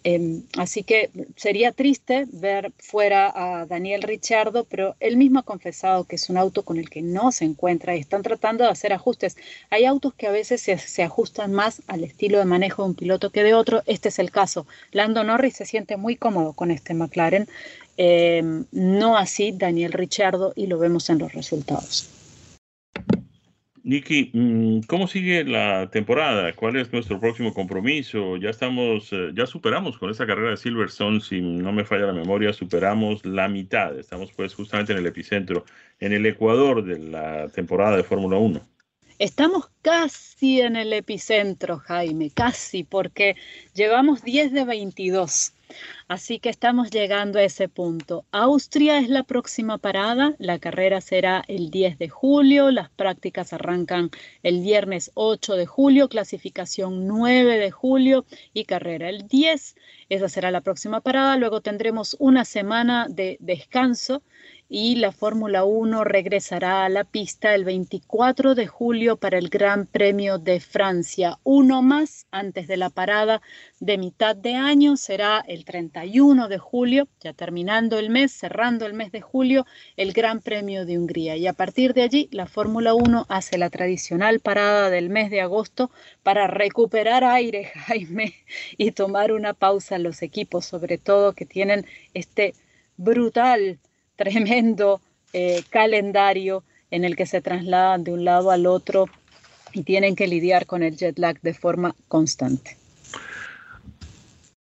Em, 0.07 0.43
así 0.59 0.83
que 0.83 1.11
sería 1.35 1.73
triste 1.73 2.27
ver 2.31 2.73
fuera 2.79 3.33
a 3.35 3.65
Daniel 3.65 4.03
Richardo, 4.03 4.65
pero 4.65 4.97
él 5.01 5.17
mismo 5.17 5.39
ha 5.39 5.45
confesado 5.45 6.05
que 6.05 6.17
es 6.17 6.29
un 6.29 6.37
auto 6.37 6.63
con 6.63 6.77
el 6.77 6.91
que 6.91 7.01
no 7.01 7.33
se 7.33 7.47
encuentra 7.47 7.97
y 7.97 8.01
están 8.01 8.23
tratando 8.23 8.65
de 8.65 8.71
hacer 8.71 8.93
ajustes. 8.93 9.39
Hay 9.71 9.87
autos 9.87 10.13
que 10.13 10.27
a 10.27 10.31
veces 10.31 10.61
se, 10.61 11.03
ajustan 11.03 11.55
más 11.55 11.81
al 11.87 12.05
estilo 12.05 12.39
de 12.39 12.45
manejo 12.45 12.83
de 12.83 12.91
un 12.91 12.95
piloto 12.95 13.31
que 13.31 13.43
de 13.43 13.55
otro. 13.55 13.83
Este 13.87 14.11
es 14.11 14.19
el 14.19 14.31
caso. 14.31 14.67
Lando 14.93 15.25
Norris 15.25 15.57
se 15.57 15.65
siente 15.65 15.97
muy 15.97 16.17
cómodo 16.17 16.53
con 16.53 16.71
este 16.71 16.93
McLaren, 16.93 17.49
em, 17.97 18.67
no 18.73 19.17
así 19.17 19.53
Daniel 19.53 19.93
Richardo 19.93 20.53
y 20.55 20.67
lo 20.67 20.79
vemos 20.79 21.09
en 21.09 21.19
los 21.19 21.33
resultados. 21.33 22.11
Nicky, 23.85 24.31
mm, 24.33 24.81
¿cómo 24.87 25.07
sigue 25.07 25.45
la 25.45 25.91
temporada? 25.91 26.55
¿Cuál 26.55 26.77
es 26.77 26.91
nuestro 26.91 27.21
próximo 27.21 27.53
compromiso? 27.53 28.39
Ya 28.39 28.49
estamos, 28.49 29.13
eh, 29.13 29.31
ya 29.35 29.47
superamos 29.47 29.99
con 29.99 30.11
esa 30.11 30.27
carrera 30.27 30.51
de 30.51 30.57
Silverstone, 30.57 31.21
si 31.21 31.43
no 31.43 31.71
me 31.71 31.85
falla 31.85 32.07
la 32.07 32.15
memoria, 32.15 32.55
superamos 32.55 33.27
la 33.27 33.47
mitad. 33.47 33.99
Estamos 33.99 34.33
pues 34.33 34.55
justamente 34.55 34.93
en 34.93 35.01
el 35.01 35.07
epicentro, 35.07 35.67
en 36.01 36.15
el 36.15 36.25
Ecuador 36.25 36.83
de 36.83 36.99
la 36.99 37.49
temporada 37.51 37.99
de 37.99 38.05
Fórmula 38.05 38.39
1. 38.39 38.63
Estamos 39.19 39.69
casi 39.83 40.63
en 40.63 40.77
el 40.77 40.93
epicentro, 40.95 41.79
Jaime, 41.79 42.31
casi, 42.31 42.85
porque 42.85 43.37
llevamos 43.75 44.23
10 44.23 44.53
de 44.53 44.65
22. 44.65 45.53
Así 46.09 46.39
que 46.39 46.51
estamos 46.51 46.91
llegando 46.91 47.39
a 47.39 47.43
ese 47.43 47.69
punto. 47.69 48.25
Austria 48.31 48.99
es 48.99 49.09
la 49.09 49.23
próxima 49.23 49.79
parada. 49.79 50.35
La 50.39 50.59
carrera 50.59 51.01
será 51.01 51.45
el 51.49 51.71
10 51.71 51.99
de 51.99 52.09
julio. 52.09 52.71
Las 52.71 52.91
prácticas 52.91 53.53
arrancan 53.53 54.11
el 54.43 54.61
viernes 54.61 55.11
8 55.15 55.57
de 55.57 55.67
julio, 55.67 56.09
clasificación 56.09 57.07
9 57.07 57.59
de 57.59 57.71
julio 57.71 58.27
y 58.53 58.65
carrera 58.65 59.09
el 59.09 59.27
10. 59.27 59.77
Esa 60.09 60.29
será 60.29 60.51
la 60.51 60.61
próxima 60.61 61.01
parada. 61.01 61.37
Luego 61.37 61.61
tendremos 61.61 62.17
una 62.19 62.45
semana 62.45 63.07
de 63.09 63.37
descanso 63.41 64.23
y 64.69 64.97
la 64.97 65.13
Fórmula 65.13 65.65
1 65.65 66.05
regresará 66.05 66.85
a 66.85 66.89
la 66.89 67.05
pista 67.05 67.55
el 67.55 67.65
24 67.65 68.55
de 68.55 68.67
julio 68.67 69.17
para 69.17 69.39
el 69.39 69.49
Gran 69.51 69.87
Premio 69.87 70.39
de 70.39 70.59
Francia. 70.59 71.39
Uno 71.45 71.83
más 71.83 72.27
antes 72.31 72.67
de 72.67 72.79
la 72.79 72.89
parada 72.89 73.43
de 73.81 73.99
mitad 73.99 74.35
de 74.35 74.55
año 74.55 74.97
será 74.97 75.45
el 75.47 75.65
31 75.67 76.49
de 76.49 76.59
julio, 76.59 77.09
ya 77.21 77.35
terminando 77.35 77.99
el 77.99 78.09
mes, 78.09 78.33
cerrando 78.33 78.87
el 78.87 78.95
mes 78.95 79.13
de 79.13 79.21
julio, 79.21 79.67
el 79.97 80.13
Gran 80.13 80.41
Premio 80.41 80.87
de 80.87 80.99
Hungría. 80.99 81.37
Y 81.37 81.47
a 81.47 81.53
partir 81.53 81.93
de 81.93 82.03
allí, 82.03 82.29
la 82.33 82.47
Fórmula 82.47 82.95
1 82.95 83.27
hace 83.29 83.59
la 83.59 83.69
tradicional 83.69 84.41
parada 84.41 84.89
del 84.89 85.11
mes 85.11 85.31
de 85.31 85.43
agosto 85.43 85.91
para 86.23 86.47
recuperar 86.47 87.23
aire, 87.23 87.67
Jaime, 87.87 88.35
y 88.79 88.93
tomar 88.93 89.33
una 89.33 89.53
pausa 89.53 89.99
los 89.99 90.23
equipos, 90.23 90.65
sobre 90.65 90.97
todo 90.97 91.35
que 91.35 91.45
tienen 91.45 91.85
este 92.15 92.55
brutal 92.97 93.79
tremendo 94.17 95.01
eh, 95.33 95.63
calendario 95.71 96.65
en 96.91 97.05
el 97.05 97.17
que 97.17 97.27
se 97.27 97.41
trasladan 97.41 98.05
de 98.05 98.13
un 98.13 98.25
lado 98.25 98.51
al 98.51 98.67
otro 98.67 99.07
y 99.73 99.83
tienen 99.83 100.15
que 100.15 100.29
lidiar 100.29 100.67
con 100.67 100.83
el 100.83 100.97
jet 100.97 101.19
lag 101.19 101.41
de 101.41 101.55
forma 101.55 101.95
constante. 102.09 102.77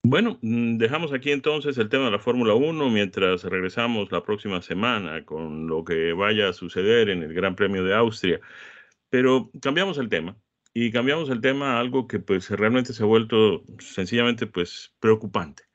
Bueno, 0.03 0.38
mm, 0.42 0.79
dejamos 0.79 1.12
aquí 1.12 1.31
entonces 1.31 1.77
el 1.79 1.88
tema 1.88 2.07
de 2.07 2.12
la 2.12 2.18
Fórmula 2.18 2.55
1 2.55 2.90
mientras 2.90 3.44
regresamos 3.44 4.11
la 4.11 4.22
próxima 4.22 4.62
semana 4.62 5.24
con 5.24 5.66
lo 5.68 5.85
que 5.85 6.12
vaya 6.12 6.48
a 6.48 6.53
suceder 6.53 7.11
en 7.11 7.22
el 7.22 7.35
Gran 7.35 7.55
Premio 7.55 7.85
de 7.85 7.94
Austria. 7.94 8.40
Pero 9.11 9.51
cambiamos 9.61 9.98
el 9.98 10.09
tema 10.09 10.37
y 10.74 10.90
cambiamos 10.90 11.31
el 11.31 11.40
tema 11.40 11.77
a 11.77 11.81
algo 11.81 12.07
que 12.07 12.18
pues 12.20 12.51
realmente 12.51 12.92
se 12.92 13.03
ha 13.03 13.07
vuelto 13.07 13.62
sencillamente 13.79 14.46
pues 14.46 14.92
preocupante 14.98 15.67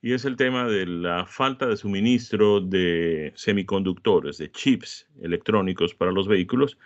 y 0.00 0.12
es 0.12 0.24
el 0.24 0.36
tema 0.36 0.66
de 0.66 0.86
la 0.86 1.26
falta 1.26 1.66
de 1.66 1.76
suministro 1.76 2.60
de 2.60 3.32
semiconductores, 3.34 4.38
de 4.38 4.50
chips 4.50 5.08
electrónicos 5.20 5.94
para 5.94 6.12
los 6.12 6.28
vehículos 6.28 6.78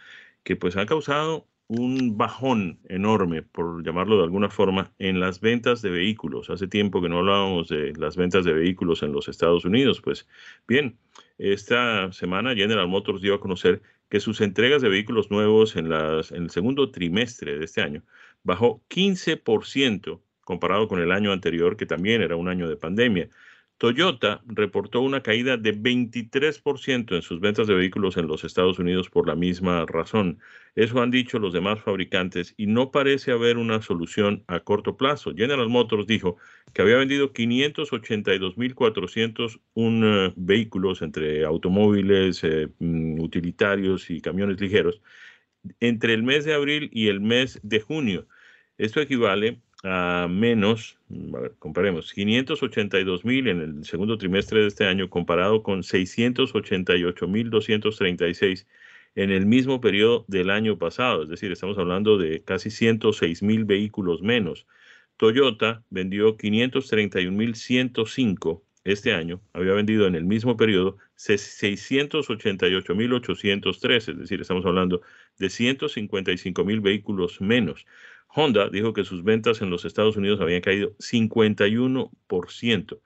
que 0.45 0.57
pues 0.57 0.77
ha 0.77 0.87
causado 0.87 1.47
un 1.69 2.19
bajón 2.19 2.81
enorme, 2.89 3.43
por 3.43 3.83
llamarlo 3.85 4.19
de 4.19 4.25
alguna 4.25 4.51
forma, 4.51 4.93
en 4.99 5.21
las 5.21 5.41
ventas 5.41 5.81
de 5.81 5.91
vehículos. 5.91 6.51
Hace 6.51 6.69
tiempo 6.69 7.01
que 7.01 7.09
no 7.09 7.19
hablábamos 7.19 7.69
de 7.69 7.95
las 7.97 8.17
ventas 8.17 8.45
de 8.45 8.53
vehículos 8.53 9.03
en 9.03 9.13
los 9.13 9.29
Estados 9.29 9.65
Unidos. 9.65 10.01
Pues 10.03 10.29
bien, 10.69 10.99
esta 11.39 12.13
semana 12.13 12.55
General 12.55 12.89
Motors 12.89 13.23
dio 13.23 13.35
a 13.35 13.41
conocer 13.41 13.83
que 14.11 14.21
sus 14.21 14.43
entregas 14.43 14.83
de 14.83 14.91
vehículos 14.91 15.31
nuevos 15.31 15.77
en, 15.77 15.89
las, 15.89 16.33
en 16.33 16.45
el 16.45 16.51
segundo 16.51 16.91
trimestre 16.91 17.59
de 17.59 17.65
este 17.65 17.81
año 17.81 18.03
bajó 18.43 18.83
15% 18.91 20.21
comparado 20.45 20.89
con 20.89 21.01
el 21.01 21.13
año 21.13 21.33
anterior, 21.33 21.77
que 21.77 21.87
también 21.87 22.23
era 22.23 22.37
un 22.37 22.49
año 22.49 22.69
de 22.69 22.77
pandemia. 22.77 23.29
Toyota 23.83 24.41
reportó 24.47 25.01
una 25.01 25.25
caída 25.25 25.57
de 25.57 25.77
23% 25.77 27.17
en 27.17 27.23
sus 27.23 27.41
ventas 27.41 27.67
de 27.67 27.75
vehículos 27.75 28.17
en 28.17 28.29
los 28.29 28.45
Estados 28.45 28.79
Unidos 28.79 29.11
por 29.11 29.27
la 29.27 29.35
misma 29.35 29.85
razón. 29.87 30.39
Eso 30.77 31.03
han 31.03 31.11
dicho 31.11 31.41
los 31.41 31.53
demás 31.53 31.81
fabricantes 31.81 32.55
y 32.57 32.67
no 32.67 32.93
parece 32.93 33.33
haber 33.33 33.59
una 33.59 33.83
solución 33.83 34.45
a 34.47 34.61
corto 34.61 34.97
plazo. 34.97 35.35
General 35.35 35.69
Motors 35.69 36.07
dijo 36.07 36.37
que 36.73 36.83
había 36.83 36.99
vendido 36.99 37.33
582.401 37.33 39.59
uh, 39.75 40.33
vehículos 40.37 41.03
entre 41.03 41.45
automóviles, 41.45 42.45
eh, 42.45 42.69
mm, 42.79 43.21
utilitarios 43.21 44.11
y 44.11 44.21
camiones 44.21 44.61
ligeros 44.61 45.03
entre 45.81 46.15
el 46.15 46.23
mes 46.23 46.45
de 46.45 46.55
abril 46.55 46.89
y 46.93 47.09
el 47.09 47.21
mes 47.21 47.59
de 47.65 47.81
junio. 47.81 48.29
Esto 48.79 49.01
equivale 49.01 49.61
a 49.83 50.29
menos, 50.31 50.99
comparemos, 51.59 52.13
582 52.13 53.25
mil 53.25 53.49
en 53.49 53.61
el 53.61 53.85
segundo 53.85 54.17
trimestre 54.17 54.61
de 54.61 54.69
este 54.69 54.87
año 54.87 55.11
comparado 55.11 55.63
con 55.63 55.83
688 55.83 57.29
mil 57.29 57.51
236 57.51 58.67
en 59.15 59.31
el 59.31 59.47
mismo 59.47 59.81
periodo 59.81 60.25
del 60.29 60.51
año 60.51 60.79
pasado, 60.79 61.25
es 61.25 61.29
decir, 61.29 61.53
estamos 61.53 61.79
hablando 61.79 62.17
de 62.17 62.43
casi 62.43 62.71
106 62.71 63.43
mil 63.43 63.65
vehículos 63.65 64.23
menos. 64.23 64.67
Toyota 65.17 65.85
vendió 65.91 66.37
531 66.37 67.37
mil 67.37 67.55
105 67.55 68.65
este 68.85 69.13
año, 69.13 69.41
había 69.53 69.75
vendido 69.75 70.07
en 70.07 70.15
el 70.15 70.25
mismo 70.25 70.57
periodo 70.57 70.99
688 71.17 72.95
mil 72.95 73.13
803, 73.13 74.09
es 74.09 74.19
decir, 74.19 74.41
estamos 74.41 74.65
hablando 74.67 75.03
de 75.39 75.51
155 75.51 76.65
mil 76.65 76.81
vehículos 76.81 77.41
menos. 77.41 77.87
Honda 78.35 78.71
dijo 78.71 78.95
que 78.95 79.05
sus 79.05 79.25
ventas 79.25 79.61
en 79.61 79.69
los 79.71 79.85
Estados 79.85 80.17
Unidos 80.17 80.41
habían 80.41 80.63
caído 80.63 80.97
51%. 80.99 83.01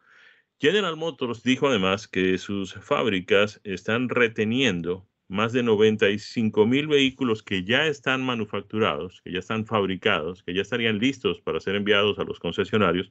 General 0.58 0.96
Motors 0.96 1.42
dijo 1.42 1.68
además 1.68 2.08
que 2.08 2.38
sus 2.38 2.74
fábricas 2.74 3.60
están 3.64 4.08
reteniendo 4.08 5.06
más 5.28 5.52
de 5.52 5.62
95 5.64 6.66
mil 6.66 6.86
vehículos 6.86 7.42
que 7.42 7.64
ya 7.64 7.86
están 7.86 8.24
manufacturados, 8.24 9.20
que 9.22 9.32
ya 9.32 9.40
están 9.40 9.66
fabricados, 9.66 10.42
que 10.44 10.54
ya 10.54 10.62
estarían 10.62 10.98
listos 10.98 11.40
para 11.40 11.60
ser 11.60 11.74
enviados 11.74 12.18
a 12.18 12.24
los 12.24 12.38
concesionarios, 12.38 13.10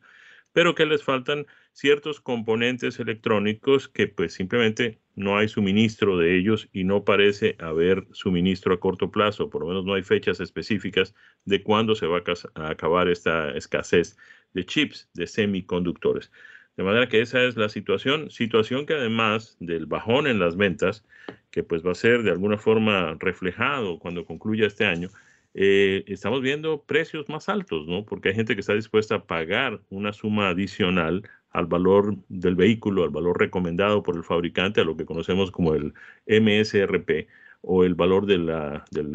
pero 0.56 0.74
que 0.74 0.86
les 0.86 1.04
faltan 1.04 1.48
ciertos 1.74 2.22
componentes 2.22 2.98
electrónicos 3.02 3.90
que 3.90 4.08
pues 4.08 4.32
simplemente 4.32 5.02
no 5.14 5.38
hay 5.38 5.50
suministro 5.50 6.18
de 6.18 6.38
ellos 6.38 6.70
y 6.72 6.86
no 6.86 7.04
parece 7.04 7.58
haber 7.60 8.08
suministro 8.14 8.74
a 8.74 8.80
corto 8.80 9.12
plazo, 9.12 9.50
por 9.50 9.64
lo 9.64 9.68
menos 9.68 9.84
no 9.84 9.96
hay 9.96 10.04
fechas 10.04 10.40
específicas 10.40 11.14
de 11.44 11.62
cuándo 11.62 11.94
se 11.94 12.08
va 12.08 12.24
a 12.54 12.70
acabar 12.70 13.10
esta 13.10 13.52
escasez 13.52 14.18
de 14.54 14.66
chips, 14.66 15.10
de 15.14 15.28
semiconductores. 15.28 16.32
De 16.78 16.84
manera 16.84 17.10
que 17.10 17.20
esa 17.20 17.44
es 17.44 17.58
la 17.58 17.68
situación, 17.68 18.32
situación 18.32 18.86
que 18.86 18.94
además 18.94 19.58
del 19.60 19.88
bajón 19.88 20.26
en 20.26 20.40
las 20.40 20.56
ventas, 20.56 21.06
que 21.52 21.64
pues 21.64 21.86
va 21.86 21.92
a 21.92 21.96
ser 21.96 22.24
de 22.24 22.32
alguna 22.32 22.58
forma 22.58 23.18
reflejado 23.20 24.00
cuando 24.00 24.24
concluya 24.24 24.68
este 24.68 24.86
año, 24.86 25.10
eh, 25.58 26.04
estamos 26.08 26.42
viendo 26.42 26.84
precios 26.84 27.30
más 27.30 27.48
altos, 27.48 27.88
¿no? 27.88 28.06
Porque 28.06 28.30
hay 28.30 28.36
gente 28.36 28.56
que 28.56 28.60
está 28.60 28.74
dispuesta 28.74 29.16
a 29.16 29.26
pagar 29.26 29.82
una 29.90 30.12
suma 30.12 30.50
adicional 30.50 31.24
al 31.52 31.66
valor 31.68 32.18
del 32.28 32.56
vehículo, 32.56 33.04
al 33.04 33.10
valor 33.10 33.40
recomendado 33.40 34.04
por 34.04 34.18
el 34.18 34.24
fabricante, 34.26 34.82
a 34.82 34.84
lo 34.84 34.98
que 34.98 35.06
conocemos 35.06 35.52
como 35.52 35.74
el 35.74 35.94
MSRP 36.28 37.30
o 37.62 37.86
el 37.86 37.96
valor 37.96 38.26
del 38.26 38.50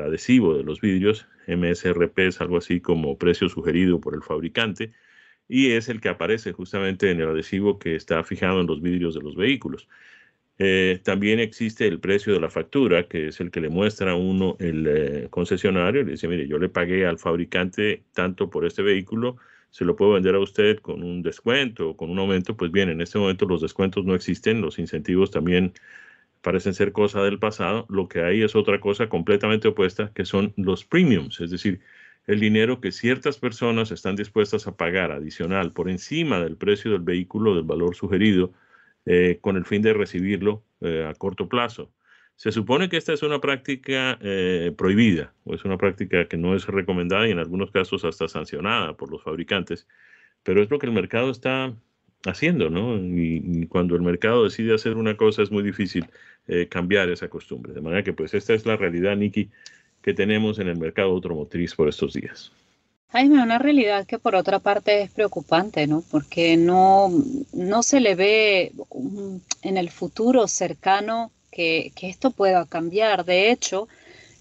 adhesivo 0.00 0.54
de 0.54 0.64
los 0.64 0.80
vidrios. 0.80 1.28
MSRP 1.46 2.18
es 2.20 2.40
algo 2.40 2.56
así 2.56 2.80
como 2.80 3.18
precio 3.18 3.50
sugerido 3.50 4.00
por 4.00 4.14
el 4.14 4.22
fabricante 4.22 4.92
y 5.46 5.72
es 5.72 5.88
el 5.90 6.00
que 6.00 6.08
aparece 6.08 6.52
justamente 6.52 7.10
en 7.10 7.20
el 7.20 7.28
adhesivo 7.28 7.78
que 7.78 7.96
está 7.96 8.22
fijado 8.24 8.60
en 8.60 8.66
los 8.66 8.80
vidrios 8.80 9.14
de 9.14 9.20
los 9.20 9.36
vehículos. 9.36 9.88
Eh, 10.62 11.00
también 11.02 11.40
existe 11.40 11.86
el 11.86 12.00
precio 12.00 12.34
de 12.34 12.40
la 12.40 12.50
factura, 12.50 13.08
que 13.08 13.28
es 13.28 13.40
el 13.40 13.50
que 13.50 13.62
le 13.62 13.70
muestra 13.70 14.12
a 14.12 14.14
uno 14.14 14.56
el 14.60 14.86
eh, 14.86 15.28
concesionario. 15.30 16.02
Le 16.04 16.12
dice, 16.12 16.28
mire, 16.28 16.46
yo 16.46 16.58
le 16.58 16.68
pagué 16.68 17.06
al 17.06 17.18
fabricante 17.18 18.04
tanto 18.12 18.50
por 18.50 18.66
este 18.66 18.82
vehículo, 18.82 19.38
se 19.70 19.86
lo 19.86 19.96
puedo 19.96 20.12
vender 20.12 20.34
a 20.34 20.38
usted 20.38 20.78
con 20.80 21.02
un 21.02 21.22
descuento 21.22 21.90
o 21.90 21.96
con 21.96 22.10
un 22.10 22.18
aumento. 22.18 22.58
Pues 22.58 22.70
bien, 22.72 22.90
en 22.90 23.00
este 23.00 23.18
momento 23.18 23.46
los 23.46 23.62
descuentos 23.62 24.04
no 24.04 24.14
existen, 24.14 24.60
los 24.60 24.78
incentivos 24.78 25.30
también 25.30 25.72
parecen 26.42 26.74
ser 26.74 26.92
cosa 26.92 27.22
del 27.22 27.38
pasado. 27.38 27.86
Lo 27.88 28.08
que 28.08 28.22
hay 28.22 28.42
es 28.42 28.54
otra 28.54 28.80
cosa 28.80 29.08
completamente 29.08 29.68
opuesta, 29.68 30.12
que 30.14 30.26
son 30.26 30.52
los 30.58 30.84
premiums, 30.84 31.40
es 31.40 31.50
decir, 31.50 31.80
el 32.26 32.38
dinero 32.38 32.82
que 32.82 32.92
ciertas 32.92 33.38
personas 33.38 33.92
están 33.92 34.14
dispuestas 34.14 34.66
a 34.66 34.76
pagar 34.76 35.10
adicional 35.12 35.72
por 35.72 35.88
encima 35.88 36.38
del 36.40 36.56
precio 36.58 36.92
del 36.92 37.00
vehículo, 37.00 37.54
del 37.54 37.64
valor 37.64 37.94
sugerido 37.94 38.52
eh, 39.12 39.38
con 39.40 39.56
el 39.56 39.64
fin 39.64 39.82
de 39.82 39.92
recibirlo 39.92 40.62
eh, 40.80 41.04
a 41.04 41.14
corto 41.14 41.48
plazo. 41.48 41.90
Se 42.36 42.52
supone 42.52 42.88
que 42.88 42.96
esta 42.96 43.12
es 43.12 43.24
una 43.24 43.40
práctica 43.40 44.16
eh, 44.22 44.72
prohibida 44.78 45.34
o 45.42 45.56
es 45.56 45.64
una 45.64 45.76
práctica 45.78 46.28
que 46.28 46.36
no 46.36 46.54
es 46.54 46.68
recomendada 46.68 47.26
y 47.26 47.32
en 47.32 47.40
algunos 47.40 47.72
casos 47.72 48.04
hasta 48.04 48.28
sancionada 48.28 48.96
por 48.96 49.10
los 49.10 49.24
fabricantes, 49.24 49.88
pero 50.44 50.62
es 50.62 50.70
lo 50.70 50.78
que 50.78 50.86
el 50.86 50.92
mercado 50.92 51.32
está 51.32 51.74
haciendo, 52.24 52.70
¿no? 52.70 52.98
Y, 52.98 53.66
cuando 53.66 53.96
el 53.96 54.02
mercado 54.02 54.44
decide 54.44 54.74
hacer 54.74 54.96
una 54.96 55.16
cosa 55.16 55.42
es 55.42 55.50
muy 55.50 55.64
difícil 55.64 56.06
cambiar 56.68 57.10
esa 57.10 57.28
costumbre. 57.28 57.72
De 57.72 57.80
manera 57.80 58.04
que 58.04 58.12
pues 58.12 58.32
esta 58.34 58.54
es 58.54 58.64
la 58.64 58.76
realidad, 58.76 59.16
Nicky, 59.16 59.50
que 60.02 60.14
tenemos 60.14 60.60
en 60.60 60.68
el 60.68 60.78
mercado 60.78 61.10
automotriz 61.10 61.74
por 61.74 61.88
estos 61.88 62.12
días. 62.12 62.52
Jaime, 63.12 63.42
una 63.42 63.58
realidad 63.58 64.06
que 64.06 64.20
por 64.20 64.36
otra 64.36 64.60
parte 64.60 65.02
es 65.02 65.10
preocupante, 65.10 65.88
¿no? 65.88 66.04
Porque 66.12 66.56
no, 66.56 67.12
no 67.52 67.82
se 67.82 67.98
le 67.98 68.14
ve 68.14 68.72
en 69.62 69.76
el 69.76 69.90
futuro 69.90 70.46
cercano 70.46 71.32
que, 71.50 71.92
esto 72.02 72.30
pueda 72.30 72.66
cambiar. 72.66 73.24
De 73.24 73.50
hecho, 73.50 73.88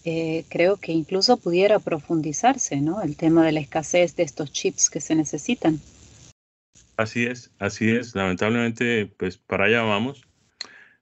eh, 0.05 0.45
creo 0.49 0.77
que 0.77 0.91
incluso 0.91 1.38
pudiera 1.38 1.79
profundizarse, 1.79 2.79
¿no? 2.79 3.01
El 3.01 3.15
tema 3.15 3.43
de 3.43 3.53
la 3.53 3.60
escasez 3.60 4.15
de 4.15 4.23
estos 4.23 4.51
chips 4.51 4.91
que 4.91 5.01
se 5.01 5.15
necesitan. 5.15 5.79
Así 6.95 7.25
es, 7.25 7.49
así 7.58 7.89
es. 7.89 8.13
Lamentablemente, 8.13 9.08
pues 9.08 9.38
para 9.38 9.65
allá 9.65 9.82
vamos. 9.82 10.29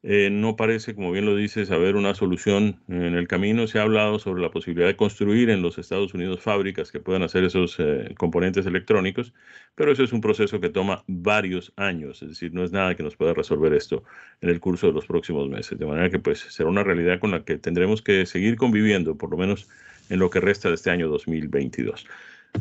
Eh, 0.09 0.29
no 0.31 0.55
parece, 0.55 0.95
como 0.95 1.11
bien 1.11 1.25
lo 1.25 1.35
dices, 1.35 1.69
haber 1.69 1.97
una 1.97 2.15
solución 2.15 2.79
en 2.87 3.15
el 3.15 3.27
camino. 3.27 3.67
Se 3.67 3.77
ha 3.77 3.81
hablado 3.81 4.19
sobre 4.19 4.41
la 4.41 4.51
posibilidad 4.51 4.87
de 4.87 4.95
construir 4.95 5.49
en 5.49 5.61
los 5.61 5.77
Estados 5.77 6.13
Unidos 6.13 6.39
fábricas 6.39 6.93
que 6.93 7.01
puedan 7.01 7.23
hacer 7.23 7.43
esos 7.43 7.75
eh, 7.79 8.15
componentes 8.17 8.65
electrónicos, 8.65 9.33
pero 9.75 9.91
eso 9.91 10.05
es 10.05 10.13
un 10.13 10.21
proceso 10.21 10.61
que 10.61 10.69
toma 10.69 11.03
varios 11.07 11.73
años, 11.75 12.21
es 12.21 12.29
decir, 12.29 12.53
no 12.53 12.63
es 12.63 12.71
nada 12.71 12.95
que 12.95 13.03
nos 13.03 13.17
pueda 13.17 13.33
resolver 13.33 13.73
esto 13.73 14.05
en 14.39 14.47
el 14.47 14.61
curso 14.61 14.87
de 14.87 14.93
los 14.93 15.05
próximos 15.05 15.49
meses. 15.49 15.77
De 15.77 15.85
manera 15.85 16.09
que 16.09 16.19
pues 16.19 16.39
será 16.39 16.69
una 16.69 16.85
realidad 16.85 17.19
con 17.19 17.31
la 17.31 17.43
que 17.43 17.57
tendremos 17.57 18.01
que 18.01 18.25
seguir 18.25 18.55
conviviendo, 18.55 19.17
por 19.17 19.29
lo 19.31 19.35
menos 19.35 19.67
en 20.09 20.19
lo 20.19 20.29
que 20.29 20.39
resta 20.39 20.69
de 20.69 20.75
este 20.75 20.89
año 20.89 21.09
2022. 21.09 22.07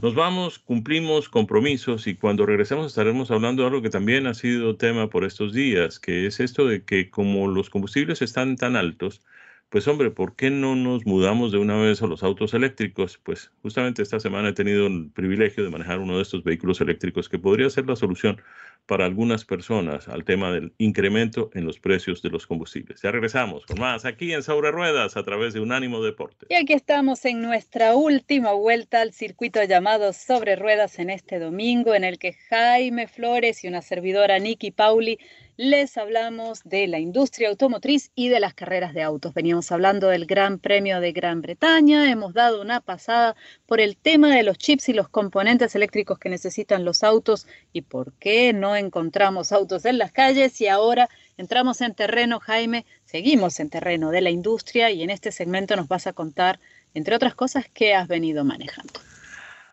Nos 0.03 0.15
vamos, 0.15 0.59
cumplimos 0.59 1.29
compromisos 1.29 2.07
y 2.07 2.15
cuando 2.17 2.45
regresemos 2.45 2.87
estaremos 2.87 3.31
hablando 3.31 3.63
de 3.63 3.69
algo 3.69 3.83
que 3.83 3.89
también 3.89 4.27
ha 4.27 4.35
sido 4.35 4.77
tema 4.77 5.09
por 5.09 5.25
estos 5.25 5.55
días, 5.55 5.99
que 5.99 6.27
es 6.27 6.39
esto 6.39 6.67
de 6.67 6.85
que 6.85 7.09
como 7.11 7.49
los 7.49 7.71
combustibles 7.71 8.21
están 8.21 8.57
tan 8.57 8.77
altos, 8.77 9.23
pues 9.71 9.89
hombre, 9.89 10.11
¿por 10.11 10.37
qué 10.37 10.51
no 10.51 10.77
nos 10.77 11.07
mudamos 11.07 11.51
de 11.51 11.59
una 11.59 11.77
vez 11.77 12.03
a 12.03 12.07
los 12.07 12.23
autos 12.23 12.55
eléctricos? 12.55 13.19
Pues 13.19 13.53
justamente 13.63 14.03
esta 14.03 14.21
semana 14.21 14.51
he 14.51 14.53
tenido 14.53 14.87
el 14.87 15.11
privilegio 15.11 15.65
de 15.65 15.71
manejar 15.71 15.99
uno 15.99 16.17
de 16.17 16.23
estos 16.23 16.45
vehículos 16.45 16.81
eléctricos 16.81 17.29
que 17.29 17.39
podría 17.39 17.71
ser 17.71 17.87
la 17.87 17.97
solución 17.97 18.41
para 18.87 19.05
algunas 19.05 19.45
personas 19.45 20.09
al 20.09 20.25
tema 20.25 20.53
del 20.53 20.73
incremento 20.79 21.51
en 21.55 21.65
los 21.65 21.79
precios 21.81 22.23
de 22.23 22.31
los 22.31 22.47
combustibles. 22.47 23.03
Ya 23.03 23.11
regresamos 23.11 23.67
con 23.67 23.81
más 23.81 24.05
aquí 24.05 24.33
en 24.33 24.43
Sobre 24.43 24.71
Ruedas 24.71 25.17
a 25.17 25.23
través 25.23 25.55
de 25.55 25.61
Unánimo 25.61 26.03
Deportes. 26.03 26.49
Y 26.51 26.55
aquí 26.55 26.73
estamos 26.73 27.25
en 27.25 27.43
nuestra 27.43 27.95
última 27.95 28.53
vuelta 28.53 29.01
al 29.01 29.13
circuito 29.13 29.63
llamado 29.65 30.13
Sobre 30.13 30.57
Ruedas 30.57 30.99
en 30.99 31.11
este 31.11 31.39
domingo, 31.39 31.95
en 31.95 32.05
el 32.05 32.19
que 32.19 32.33
Jaime 32.49 33.09
Flores 33.09 33.65
y 33.65 33.69
una 33.69 33.83
servidora 33.83 34.39
Nikki 34.39 34.71
Pauli 34.71 35.19
les 35.57 35.97
hablamos 35.97 36.63
de 36.65 36.87
la 36.87 36.99
industria 36.99 37.49
automotriz 37.49 38.11
y 38.15 38.29
de 38.29 38.41
las 38.41 38.53
carreras 38.53 38.93
de 38.93 39.03
autos. 39.03 39.33
Veníamos 39.33 39.73
hablando 39.73 40.09
del 40.09 40.27
Gran 40.27 40.59
Premio 40.59 41.01
de 41.01 41.13
Gran 41.13 41.41
Bretaña, 41.41 42.11
hemos 42.11 42.35
dado 42.35 42.61
una 42.61 42.81
pasada 42.81 43.37
por 43.65 43.81
el 43.81 43.97
tema 43.97 44.35
de 44.35 44.43
los 44.43 44.59
chips 44.59 44.91
y 44.91 44.93
los 44.93 45.09
componentes 45.09 45.75
eléctricos 45.75 46.19
que 46.19 46.29
necesitan 46.29 46.85
los 46.85 47.03
autos 47.03 47.47
y 47.73 47.83
por 47.83 48.13
qué 48.15 48.53
no 48.53 48.76
encontramos 48.79 49.53
autos 49.53 49.85
en 49.85 49.99
las 49.99 50.13
calles 50.13 50.61
y 50.61 50.69
ahora 50.69 51.09
entramos 51.37 51.81
en 51.81 51.95
terreno, 51.95 52.41
Jaime, 52.41 52.87
seguimos 53.05 53.61
en 53.61 53.71
terreno 53.71 54.11
de 54.11 54.21
la 54.21 54.31
industria 54.31 54.91
y 54.91 55.03
en 55.03 55.11
este 55.11 55.33
segmento 55.33 55.77
nos 55.77 55.89
vas 55.89 56.07
a 56.07 56.13
contar 56.13 56.61
entre 56.97 57.15
otras 57.15 57.35
cosas, 57.35 57.69
¿qué 57.75 57.95
has 57.95 58.09
venido 58.09 58.43
manejando? 58.43 58.95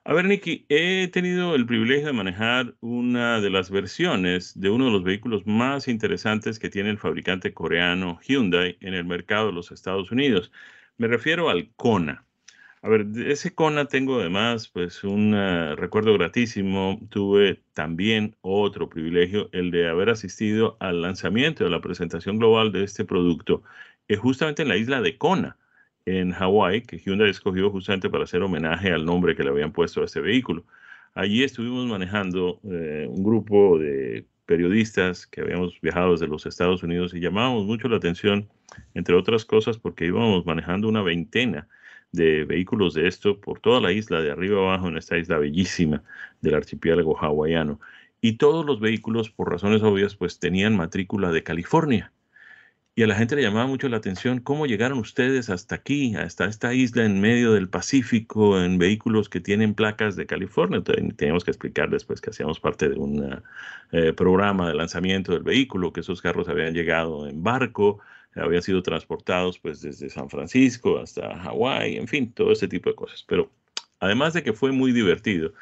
A 0.03 0.13
ver, 0.13 0.25
Nicky, 0.25 0.65
he 0.67 1.07
tenido 1.07 1.55
el 1.55 1.65
privilegio 1.65 2.07
de 2.07 2.13
manejar 2.13 2.75
una 2.81 3.39
de 3.39 3.49
las 3.49 3.71
versiones 3.71 4.59
de 4.59 4.69
uno 4.69 4.87
de 4.87 4.91
los 4.91 5.03
vehículos 5.03 5.47
más 5.47 5.87
interesantes 5.87 6.59
que 6.59 6.69
tiene 6.69 6.89
el 6.89 6.97
fabricante 6.97 7.53
coreano 7.53 8.19
Hyundai 8.27 8.77
en 8.81 8.93
el 8.93 9.05
mercado 9.05 9.47
de 9.47 9.53
los 9.53 9.71
Estados 9.71 10.11
Unidos. 10.11 10.51
Me 10.97 11.07
refiero 11.07 11.49
al 11.49 11.71
Kona. 11.77 12.25
A 12.83 12.89
ver, 12.89 13.05
de 13.05 13.31
ese 13.31 13.55
Kona 13.55 13.85
tengo 13.85 14.19
además 14.19 14.67
pues 14.67 15.05
un 15.05 15.33
eh, 15.33 15.73
recuerdo 15.77 16.13
gratísimo. 16.15 16.99
Tuve 17.09 17.61
también 17.73 18.35
otro 18.41 18.89
privilegio, 18.89 19.47
el 19.53 19.71
de 19.71 19.87
haber 19.87 20.09
asistido 20.09 20.75
al 20.81 21.01
lanzamiento 21.01 21.63
de 21.63 21.69
la 21.69 21.79
presentación 21.79 22.37
global 22.39 22.73
de 22.73 22.83
este 22.83 23.05
producto, 23.05 23.63
eh, 24.09 24.17
justamente 24.17 24.63
en 24.63 24.67
la 24.67 24.75
isla 24.75 24.99
de 25.01 25.17
Kona 25.17 25.55
en 26.05 26.33
Hawái, 26.33 26.81
que 26.81 26.97
Hyundai 26.99 27.29
escogió 27.29 27.71
justamente 27.71 28.09
para 28.09 28.25
hacer 28.25 28.41
homenaje 28.41 28.91
al 28.91 29.05
nombre 29.05 29.33
que 29.37 29.43
le 29.45 29.51
habían 29.51 29.71
puesto 29.71 30.01
a 30.01 30.05
este 30.05 30.19
vehículo. 30.19 30.65
Allí 31.13 31.41
estuvimos 31.41 31.85
manejando 31.87 32.59
eh, 32.65 33.07
un 33.09 33.23
grupo 33.23 33.79
de 33.79 34.25
periodistas 34.45 35.25
que 35.25 35.39
habíamos 35.39 35.79
viajado 35.79 36.11
desde 36.11 36.27
los 36.27 36.45
Estados 36.45 36.83
Unidos 36.83 37.13
y 37.13 37.21
llamábamos 37.21 37.65
mucho 37.65 37.87
la 37.87 37.95
atención, 37.95 38.49
entre 38.93 39.15
otras 39.15 39.45
cosas, 39.45 39.77
porque 39.77 40.07
íbamos 40.07 40.45
manejando 40.45 40.89
una 40.89 41.01
veintena 41.01 41.69
de 42.13 42.45
vehículos 42.45 42.93
de 42.93 43.07
esto 43.07 43.41
por 43.41 43.59
toda 43.59 43.81
la 43.81 43.91
isla, 43.91 44.21
de 44.21 44.31
arriba 44.31 44.61
abajo, 44.61 44.87
en 44.87 44.97
esta 44.97 45.17
isla 45.17 45.37
bellísima 45.37 46.03
del 46.41 46.55
archipiélago 46.55 47.17
hawaiano. 47.19 47.79
Y 48.21 48.37
todos 48.37 48.65
los 48.65 48.79
vehículos, 48.79 49.29
por 49.29 49.51
razones 49.51 49.83
obvias, 49.83 50.15
pues 50.15 50.39
tenían 50.39 50.77
matrícula 50.77 51.31
de 51.31 51.43
California. 51.43 52.13
Y 52.95 53.01
a 53.01 53.07
la 53.07 53.15
gente 53.15 53.35
le 53.35 53.41
llamaba 53.41 53.65
mucho 53.65 53.89
la 53.89 53.97
atención 53.97 54.39
cómo 54.39 54.67
llegaron 54.67 54.99
ustedes 54.99 55.49
hasta 55.49 55.73
aquí, 55.73 56.15
hasta 56.15 56.45
esta 56.45 56.75
isla 56.75 57.03
en 57.03 57.19
medio 57.19 57.51
del 57.53 57.67
Pacífico, 57.67 58.61
en 58.61 58.77
vehículos 58.77 59.29
que 59.29 59.39
tienen 59.39 59.73
placas 59.73 60.15
de 60.15 60.27
California. 60.27 60.83
Teníamos 60.83 61.43
que 61.43 61.49
explicar 61.49 61.89
después 61.89 62.21
que 62.21 62.29
hacíamos 62.29 62.59
parte 62.59 62.89
de 62.89 62.95
un 62.99 63.41
eh, 63.91 64.13
programa 64.13 64.67
de 64.67 64.75
lanzamiento 64.75 65.31
del 65.33 65.41
vehículo, 65.41 65.91
que 65.91 66.01
esos 66.01 66.21
carros 66.21 66.47
habían 66.49 66.75
llegado 66.75 67.27
en 67.27 67.41
barco, 67.41 67.99
habían 68.35 68.61
sido 68.61 68.81
transportados 68.81 69.59
pues 69.59 69.81
desde 69.81 70.09
San 70.09 70.29
Francisco 70.29 70.99
hasta 70.99 71.37
Hawái, 71.39 71.97
en 71.97 72.07
fin, 72.07 72.31
todo 72.31 72.51
ese 72.51 72.67
tipo 72.67 72.89
de 72.89 72.95
cosas. 72.95 73.23
Pero 73.27 73.51
además 73.99 74.33
de 74.33 74.43
que 74.43 74.53
fue 74.53 74.71
muy 74.71 74.91
divertido, 74.91 75.53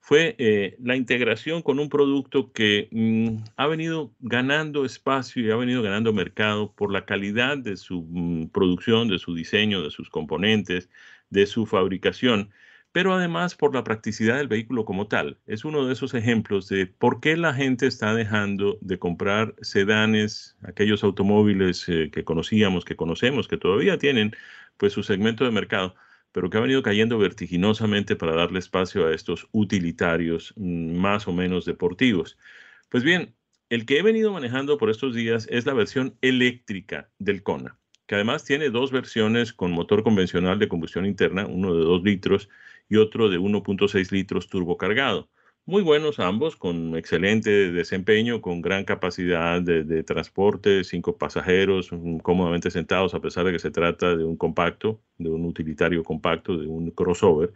fue 0.00 0.34
eh, 0.38 0.76
la 0.82 0.96
integración 0.96 1.62
con 1.62 1.78
un 1.78 1.88
producto 1.88 2.52
que 2.52 2.88
mm, 2.90 3.44
ha 3.56 3.66
venido 3.66 4.12
ganando 4.20 4.84
espacio 4.84 5.44
y 5.44 5.50
ha 5.50 5.56
venido 5.56 5.82
ganando 5.82 6.12
mercado 6.12 6.72
por 6.72 6.90
la 6.90 7.04
calidad 7.04 7.58
de 7.58 7.76
su 7.76 8.02
mm, 8.08 8.48
producción, 8.48 9.08
de 9.08 9.18
su 9.18 9.34
diseño, 9.34 9.82
de 9.82 9.90
sus 9.90 10.08
componentes, 10.08 10.88
de 11.28 11.46
su 11.46 11.66
fabricación, 11.66 12.50
pero 12.92 13.14
además 13.14 13.54
por 13.54 13.74
la 13.74 13.84
practicidad 13.84 14.36
del 14.36 14.48
vehículo 14.48 14.84
como 14.84 15.06
tal. 15.06 15.38
Es 15.46 15.64
uno 15.64 15.86
de 15.86 15.92
esos 15.92 16.14
ejemplos 16.14 16.68
de 16.68 16.86
por 16.86 17.20
qué 17.20 17.36
la 17.36 17.54
gente 17.54 17.86
está 17.86 18.14
dejando 18.14 18.78
de 18.80 18.98
comprar 18.98 19.54
sedanes, 19.62 20.56
aquellos 20.62 21.04
automóviles 21.04 21.88
eh, 21.88 22.10
que 22.12 22.24
conocíamos, 22.24 22.84
que 22.84 22.96
conocemos, 22.96 23.48
que 23.48 23.56
todavía 23.56 23.98
tienen 23.98 24.34
pues 24.76 24.92
su 24.92 25.02
segmento 25.02 25.44
de 25.44 25.50
mercado 25.50 25.94
pero 26.32 26.50
que 26.50 26.58
ha 26.58 26.60
venido 26.60 26.82
cayendo 26.82 27.18
vertiginosamente 27.18 28.16
para 28.16 28.34
darle 28.34 28.58
espacio 28.58 29.06
a 29.06 29.14
estos 29.14 29.48
utilitarios 29.52 30.54
mm, 30.56 30.96
más 30.96 31.26
o 31.28 31.32
menos 31.32 31.64
deportivos. 31.64 32.38
Pues 32.88 33.02
bien, 33.04 33.34
el 33.68 33.86
que 33.86 33.98
he 33.98 34.02
venido 34.02 34.32
manejando 34.32 34.78
por 34.78 34.90
estos 34.90 35.14
días 35.14 35.46
es 35.50 35.66
la 35.66 35.74
versión 35.74 36.16
eléctrica 36.22 37.10
del 37.18 37.42
Kona, 37.42 37.78
que 38.06 38.16
además 38.16 38.44
tiene 38.44 38.70
dos 38.70 38.90
versiones 38.92 39.52
con 39.52 39.72
motor 39.72 40.02
convencional 40.02 40.58
de 40.58 40.68
combustión 40.68 41.06
interna, 41.06 41.46
uno 41.46 41.74
de 41.74 41.84
2 41.84 42.02
litros 42.02 42.48
y 42.90 42.96
otro 42.96 43.30
de 43.30 43.38
1.6 43.38 44.12
litros 44.12 44.48
turbocargado 44.48 45.30
muy 45.70 45.82
buenos 45.82 46.18
ambos, 46.18 46.56
con 46.56 46.96
excelente 46.96 47.70
desempeño, 47.70 48.40
con 48.40 48.60
gran 48.60 48.84
capacidad 48.84 49.62
de, 49.62 50.02
transporte, 50.02 50.84
cinco 50.84 51.16
pasajeros 51.16 51.90
cómodamente 52.22 52.70
sentados, 52.70 53.14
a 53.14 53.20
pesar 53.20 53.44
de 53.44 53.52
que 53.52 53.58
se 53.60 53.70
trata 53.70 54.16
de 54.16 54.24
un 54.24 54.36
compacto, 54.36 55.00
de 55.18 55.30
un 55.30 55.44
utilitario 55.44 56.02
compacto, 56.02 56.56
de 56.56 56.66
un 56.66 56.90
crossover. 56.90 57.52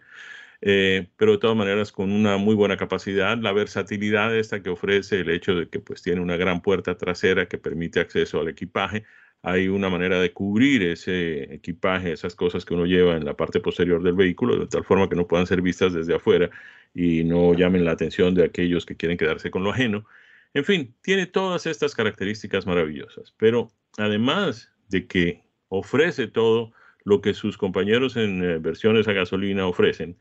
Eh, 0.60 1.08
pero 1.16 1.32
de 1.32 1.38
todas 1.38 1.56
maneras 1.56 1.92
con 1.92 2.10
una 2.12 2.36
muy 2.38 2.54
buena 2.54 2.76
capacidad, 2.76 3.36
la 3.38 3.52
versatilidad 3.52 4.34
esta 4.36 4.62
que 4.62 4.70
ofrece 4.70 5.20
el 5.20 5.30
hecho 5.30 5.54
de 5.54 5.68
que 5.68 5.80
pues 5.80 6.02
tiene 6.02 6.20
una 6.20 6.36
gran 6.36 6.62
puerta 6.62 6.96
trasera 6.96 7.48
que 7.48 7.58
permite 7.58 8.00
acceso 8.00 8.40
al 8.40 8.48
equipaje, 8.48 9.04
hay 9.44 9.68
una 9.68 9.90
manera 9.90 10.18
de 10.20 10.32
cubrir 10.32 10.82
ese 10.82 11.54
equipaje, 11.54 12.12
esas 12.12 12.34
cosas 12.34 12.64
que 12.64 12.72
uno 12.72 12.86
lleva 12.86 13.14
en 13.14 13.26
la 13.26 13.34
parte 13.34 13.60
posterior 13.60 14.02
del 14.02 14.14
vehículo, 14.14 14.58
de 14.58 14.66
tal 14.66 14.84
forma 14.84 15.06
que 15.06 15.16
no 15.16 15.26
puedan 15.26 15.46
ser 15.46 15.60
vistas 15.60 15.92
desde 15.92 16.14
afuera 16.14 16.48
y 16.94 17.24
no 17.24 17.52
llamen 17.52 17.84
la 17.84 17.90
atención 17.92 18.34
de 18.34 18.44
aquellos 18.44 18.86
que 18.86 18.96
quieren 18.96 19.18
quedarse 19.18 19.50
con 19.50 19.62
lo 19.62 19.70
ajeno. 19.70 20.06
En 20.54 20.64
fin, 20.64 20.94
tiene 21.02 21.26
todas 21.26 21.66
estas 21.66 21.94
características 21.94 22.66
maravillosas, 22.66 23.34
pero 23.36 23.70
además 23.98 24.72
de 24.88 25.06
que 25.06 25.42
ofrece 25.68 26.26
todo 26.26 26.72
lo 27.04 27.20
que 27.20 27.34
sus 27.34 27.58
compañeros 27.58 28.16
en 28.16 28.42
eh, 28.42 28.58
versiones 28.58 29.08
a 29.08 29.12
gasolina 29.12 29.66
ofrecen, 29.66 30.16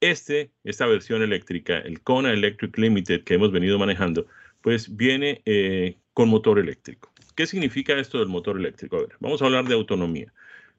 este, 0.00 0.50
esta 0.64 0.86
versión 0.86 1.22
eléctrica, 1.22 1.78
el 1.78 2.02
Kona 2.02 2.30
Electric 2.30 2.76
Limited 2.76 3.24
que 3.24 3.34
hemos 3.34 3.52
venido 3.52 3.78
manejando, 3.78 4.26
pues 4.60 4.94
viene 4.94 5.40
eh, 5.46 5.96
con 6.12 6.28
motor 6.28 6.58
eléctrico. 6.58 7.10
¿Qué 7.36 7.46
significa 7.46 7.92
esto 7.98 8.18
del 8.18 8.28
motor 8.28 8.56
eléctrico? 8.58 8.96
A 8.96 9.00
ver, 9.00 9.10
vamos 9.20 9.42
a 9.42 9.44
hablar 9.44 9.66
de 9.66 9.74
autonomía. 9.74 10.32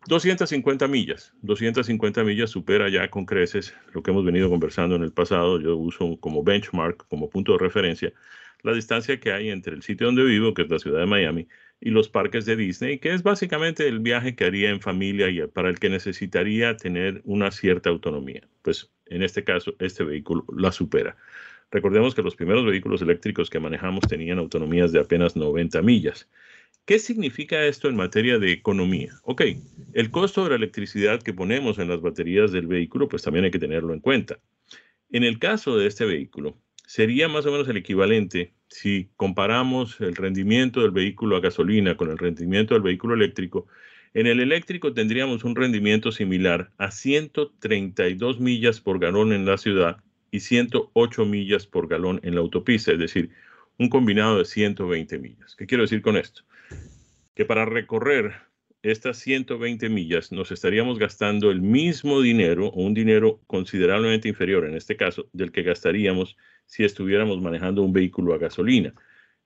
250 0.08 0.88
millas. 0.88 1.32
250 1.44 2.24
millas 2.24 2.50
supera 2.50 2.90
ya 2.90 3.12
con 3.12 3.28
creces 3.28 3.76
lo 3.94 4.02
que 4.02 4.10
hemos 4.10 4.26
venido 4.26 4.50
conversando 4.50 4.96
en 4.96 5.04
el 5.04 5.12
pasado. 5.12 5.62
Yo 5.62 5.78
uso 5.78 6.18
como 6.20 6.44
benchmark, 6.44 7.08
como 7.10 7.30
punto 7.30 7.52
de 7.52 7.60
referencia, 7.60 8.12
la 8.64 8.74
distancia 8.74 9.20
que 9.20 9.32
hay 9.32 9.52
entre 9.52 9.76
el 9.76 9.84
sitio 9.84 10.08
donde 10.08 10.24
vivo, 10.24 10.56
que 10.56 10.64
es 10.64 10.70
la 10.70 10.80
ciudad 10.80 11.02
de 11.02 11.06
Miami, 11.06 11.48
y 11.80 11.92
los 11.92 12.10
parques 12.10 12.46
de 12.46 12.56
Disney, 12.56 12.98
que 12.98 13.14
es 13.14 13.22
básicamente 13.22 13.88
el 13.88 14.00
viaje 14.00 14.36
que 14.36 14.46
haría 14.46 14.72
en 14.72 14.82
familia 14.82 15.30
y 15.30 15.46
para 15.46 15.70
el 15.70 15.78
que 15.78 15.92
necesitaría 15.92 16.76
tener 16.76 17.22
una 17.24 17.52
cierta 17.52 17.92
autonomía. 17.92 18.42
Pues 18.64 18.92
en 19.06 19.22
este 19.22 19.44
caso, 19.44 19.76
este 19.78 20.04
vehículo 20.04 20.44
la 20.58 20.72
supera. 20.72 21.18
Recordemos 21.70 22.16
que 22.16 22.24
los 22.24 22.36
primeros 22.36 22.66
vehículos 22.66 23.02
eléctricos 23.02 23.50
que 23.50 23.60
manejamos 23.60 24.08
tenían 24.08 24.40
autonomías 24.40 24.92
de 24.92 25.02
apenas 25.02 25.36
90 25.36 25.82
millas. 25.82 26.28
¿Qué 26.88 27.00
significa 27.00 27.66
esto 27.66 27.90
en 27.90 27.98
materia 27.98 28.40
de 28.40 28.54
economía? 28.54 29.12
Ok, 29.24 29.42
el 29.94 30.10
costo 30.10 30.46
de 30.46 30.52
la 30.52 30.56
electricidad 30.56 31.22
que 31.22 31.34
ponemos 31.34 31.80
en 31.80 31.90
las 31.90 32.00
baterías 32.00 32.54
del 32.54 32.66
vehículo, 32.66 33.10
pues 33.10 33.24
también 33.24 33.44
hay 33.44 33.52
que 33.52 33.60
tenerlo 33.60 33.94
en 33.94 34.00
cuenta. 34.00 34.40
En 35.12 35.26
el 35.26 35.38
caso 35.38 35.78
de 35.78 35.86
este 35.86 36.06
vehículo, 36.06 36.58
sería 36.86 37.28
más 37.28 37.46
o 37.46 37.52
menos 37.52 37.68
el 37.68 37.76
equivalente 37.76 38.54
si 38.70 39.10
comparamos 39.18 40.00
el 40.00 40.16
rendimiento 40.16 40.80
del 40.80 40.92
vehículo 40.92 41.36
a 41.36 41.42
gasolina 41.42 41.98
con 41.98 42.10
el 42.10 42.18
rendimiento 42.18 42.74
del 42.74 42.84
vehículo 42.84 43.16
eléctrico. 43.16 43.68
En 44.14 44.26
el 44.26 44.40
eléctrico 44.40 44.94
tendríamos 44.94 45.44
un 45.44 45.58
rendimiento 45.58 46.14
similar 46.14 46.72
a 46.78 46.92
132 46.92 48.40
millas 48.40 48.80
por 48.80 49.00
galón 49.00 49.34
en 49.34 49.46
la 49.46 49.58
ciudad 49.58 49.98
y 50.32 50.40
108 50.40 51.26
millas 51.26 51.68
por 51.68 51.90
galón 51.90 52.22
en 52.24 52.36
la 52.36 52.40
autopista, 52.40 52.94
es 52.94 53.00
decir, 53.00 53.32
un 53.78 53.90
combinado 53.90 54.40
de 54.40 54.46
120 54.46 55.20
millas. 55.20 55.56
¿Qué 55.56 55.68
quiero 55.68 55.84
decir 55.84 56.02
con 56.02 56.18
esto? 56.18 56.42
Que 57.36 57.46
para 57.46 57.66
recorrer 57.66 58.48
estas 58.82 59.18
120 59.18 59.90
millas 59.90 60.32
nos 60.32 60.52
estaríamos 60.52 61.00
gastando 61.00 61.52
el 61.52 61.62
mismo 61.62 62.22
dinero 62.22 62.68
o 62.68 62.84
un 62.84 62.94
dinero 62.94 63.42
considerablemente 63.48 64.30
inferior, 64.30 64.66
en 64.66 64.76
este 64.76 64.96
caso, 64.96 65.28
del 65.34 65.52
que 65.52 65.64
gastaríamos 65.64 66.38
si 66.66 66.84
estuviéramos 66.84 67.42
manejando 67.42 67.82
un 67.82 67.94
vehículo 67.94 68.34
a 68.34 68.38
gasolina. 68.38 68.94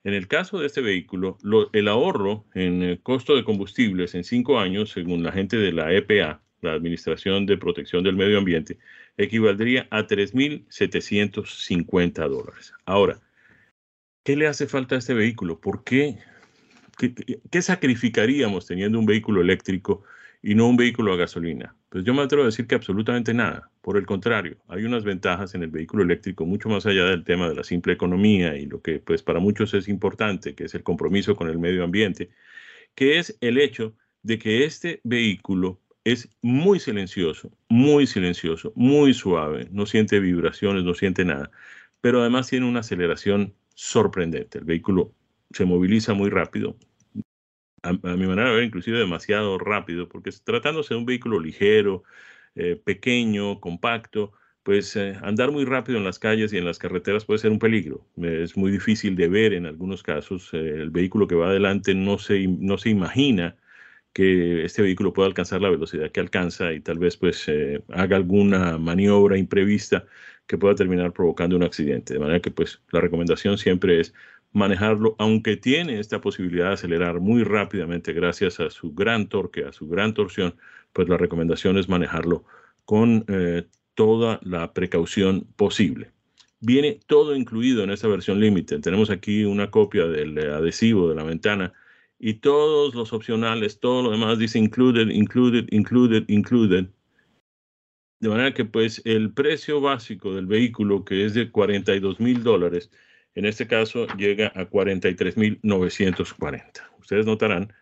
En 0.04 0.14
el 0.14 0.26
caso 0.26 0.58
de 0.58 0.66
este 0.66 0.80
vehículo, 0.80 1.38
el 1.72 1.88
ahorro 1.88 2.44
en 2.54 2.82
el 2.82 3.00
costo 3.00 3.36
de 3.36 3.44
combustibles 3.44 4.14
en 4.14 4.24
cinco 4.24 4.58
años, 4.58 4.90
según 4.90 5.22
la 5.22 5.32
gente 5.32 5.56
de 5.56 5.72
la 5.72 5.92
EPA, 5.92 6.42
la 6.60 6.72
Administración 6.72 7.46
de 7.46 7.56
Protección 7.56 8.04
del 8.04 8.16
Medio 8.16 8.38
Ambiente, 8.38 8.78
equivaldría 9.16 9.86
a 9.90 10.06
3.750 10.06 12.28
dólares. 12.28 12.72
Ahora, 12.84 13.20
¿qué 14.22 14.36
le 14.36 14.46
hace 14.46 14.66
falta 14.66 14.94
a 14.94 14.98
este 14.98 15.14
vehículo? 15.14 15.60
¿Por 15.60 15.84
qué? 15.84 16.18
¿Qué, 17.50 17.62
sacrificaríamos 17.62 18.66
teniendo 18.66 18.98
un 18.98 19.06
vehículo 19.06 19.40
eléctrico 19.40 20.02
y 20.42 20.54
no 20.54 20.68
un 20.68 20.76
vehículo 20.76 21.12
a 21.12 21.16
gasolina? 21.16 21.74
Pues 21.88 22.04
yo 22.04 22.14
me 22.14 22.22
atrevo 22.22 22.44
a 22.44 22.46
decir 22.46 22.66
que 22.66 22.74
absolutamente 22.74 23.34
nada. 23.34 23.70
Por 23.80 23.96
el 23.96 24.06
contrario, 24.06 24.56
hay 24.68 24.84
unas 24.84 25.04
ventajas 25.04 25.54
en 25.54 25.62
el 25.62 25.70
vehículo 25.70 26.04
eléctrico 26.04 26.46
mucho 26.46 26.68
más 26.68 26.86
allá 26.86 27.04
del 27.06 27.24
tema 27.24 27.48
de 27.48 27.56
la 27.56 27.64
simple 27.64 27.94
economía 27.94 28.56
y 28.56 28.66
lo 28.66 28.80
que 28.80 29.00
pues 29.00 29.22
para 29.22 29.40
muchos 29.40 29.74
es 29.74 29.88
importante, 29.88 30.54
que 30.54 30.64
es 30.64 30.74
el 30.74 30.82
compromiso 30.82 31.34
con 31.34 31.48
el 31.48 31.58
medio 31.58 31.82
ambiente, 31.82 32.30
que 32.94 33.18
es 33.18 33.36
el 33.40 33.58
hecho 33.58 33.94
de 34.22 34.38
que 34.38 34.64
este 34.64 35.00
vehículo 35.02 35.80
es 36.04 36.28
muy 36.42 36.80
silencioso, 36.80 37.50
muy 37.68 38.06
silencioso, 38.06 38.72
muy 38.74 39.14
suave, 39.14 39.68
no 39.70 39.86
siente 39.86 40.20
vibraciones, 40.20 40.84
no 40.84 40.94
siente 40.94 41.24
nada, 41.24 41.50
pero 42.00 42.20
además 42.20 42.48
tiene 42.48 42.66
una 42.66 42.80
aceleración 42.80 43.54
sorprendente. 43.74 44.58
El 44.58 44.64
vehículo 44.64 45.12
se 45.50 45.64
moviliza 45.64 46.14
muy 46.14 46.30
rápido, 46.30 46.76
a, 47.82 47.92
mi 47.92 48.26
manera 48.26 48.50
de 48.50 48.56
ver, 48.56 48.64
inclusive 48.64 48.98
demasiado 48.98 49.58
rápido, 49.58 50.08
porque 50.08 50.30
tratándose 50.44 50.94
de 50.94 51.00
un 51.00 51.06
vehículo 51.06 51.40
ligero, 51.40 52.04
eh, 52.54 52.80
pequeño, 52.82 53.60
compacto, 53.60 54.32
pues 54.62 54.94
eh, 54.96 55.16
andar 55.22 55.50
muy 55.50 55.64
rápido 55.64 55.98
en 55.98 56.04
las 56.04 56.18
calles 56.18 56.52
y 56.52 56.58
en 56.58 56.64
las 56.64 56.78
carreteras 56.78 57.24
puede 57.24 57.38
ser 57.38 57.50
un 57.50 57.58
peligro. 57.58 58.06
es 58.22 58.56
muy 58.56 58.70
difícil 58.70 59.16
de 59.16 59.28
ver 59.28 59.52
en 59.52 59.66
algunos 59.66 60.02
casos. 60.02 60.50
el 60.54 60.90
vehículo 60.90 61.26
que 61.26 61.34
va 61.34 61.48
adelante 61.48 61.94
no 61.94 62.18
se, 62.18 62.46
no 62.46 62.78
se 62.78 62.90
imagina 62.90 63.56
que 64.12 64.64
este 64.64 64.82
vehículo 64.82 65.12
pueda 65.12 65.28
alcanzar 65.28 65.60
la 65.62 65.70
velocidad 65.70 66.10
que 66.10 66.20
alcanza 66.20 66.72
y 66.72 66.80
tal 66.80 66.98
vez 66.98 67.16
pues 67.16 67.46
haga 67.88 68.16
alguna 68.16 68.78
maniobra 68.78 69.38
imprevista 69.38 70.04
que 70.46 70.58
pueda 70.58 70.74
terminar 70.74 71.12
provocando 71.12 71.56
un 71.56 71.62
accidente. 71.62 72.14
De 72.14 72.20
manera 72.20 72.40
que 72.40 72.50
pues 72.50 72.82
la 72.90 73.00
recomendación 73.00 73.58
siempre 73.58 74.00
es 74.00 74.14
manejarlo, 74.52 75.16
aunque 75.18 75.56
tiene 75.56 75.98
esta 75.98 76.20
posibilidad 76.20 76.68
de 76.68 76.74
acelerar 76.74 77.20
muy 77.20 77.42
rápidamente 77.42 78.12
gracias 78.12 78.60
a 78.60 78.70
su 78.70 78.92
gran 78.92 79.28
torque, 79.28 79.64
a 79.64 79.72
su 79.72 79.88
gran 79.88 80.14
torsión, 80.14 80.56
pues 80.92 81.08
la 81.08 81.16
recomendación 81.16 81.78
es 81.78 81.88
manejarlo 81.88 82.44
con 82.84 83.24
eh, 83.28 83.64
toda 83.94 84.40
la 84.42 84.72
precaución 84.72 85.46
posible. 85.56 86.10
Viene 86.60 87.00
todo 87.06 87.34
incluido 87.34 87.82
en 87.82 87.90
esta 87.90 88.08
versión 88.08 88.40
límite. 88.40 88.78
Tenemos 88.78 89.10
aquí 89.10 89.44
una 89.44 89.70
copia 89.70 90.06
del 90.06 90.38
adhesivo 90.38 91.08
de 91.08 91.16
la 91.16 91.24
ventana 91.24 91.72
y 92.22 92.34
todos 92.34 92.94
los 92.94 93.12
opcionales, 93.12 93.80
todo 93.80 94.04
lo 94.04 94.12
demás 94.12 94.38
dice 94.38 94.56
included, 94.56 95.08
included, 95.08 95.66
included, 95.72 96.22
included. 96.28 96.86
De 98.20 98.28
manera 98.28 98.54
que 98.54 98.64
pues 98.64 99.02
el 99.04 99.34
precio 99.34 99.80
básico 99.80 100.32
del 100.32 100.46
vehículo, 100.46 101.04
que 101.04 101.24
es 101.24 101.34
de 101.34 101.50
42 101.50 102.20
mil 102.20 102.44
dólares, 102.44 102.92
en 103.34 103.44
este 103.44 103.66
caso 103.66 104.06
llega 104.16 104.52
a 104.54 104.70
43.940. 104.70 106.62
Ustedes 107.00 107.26
notarán 107.26 107.72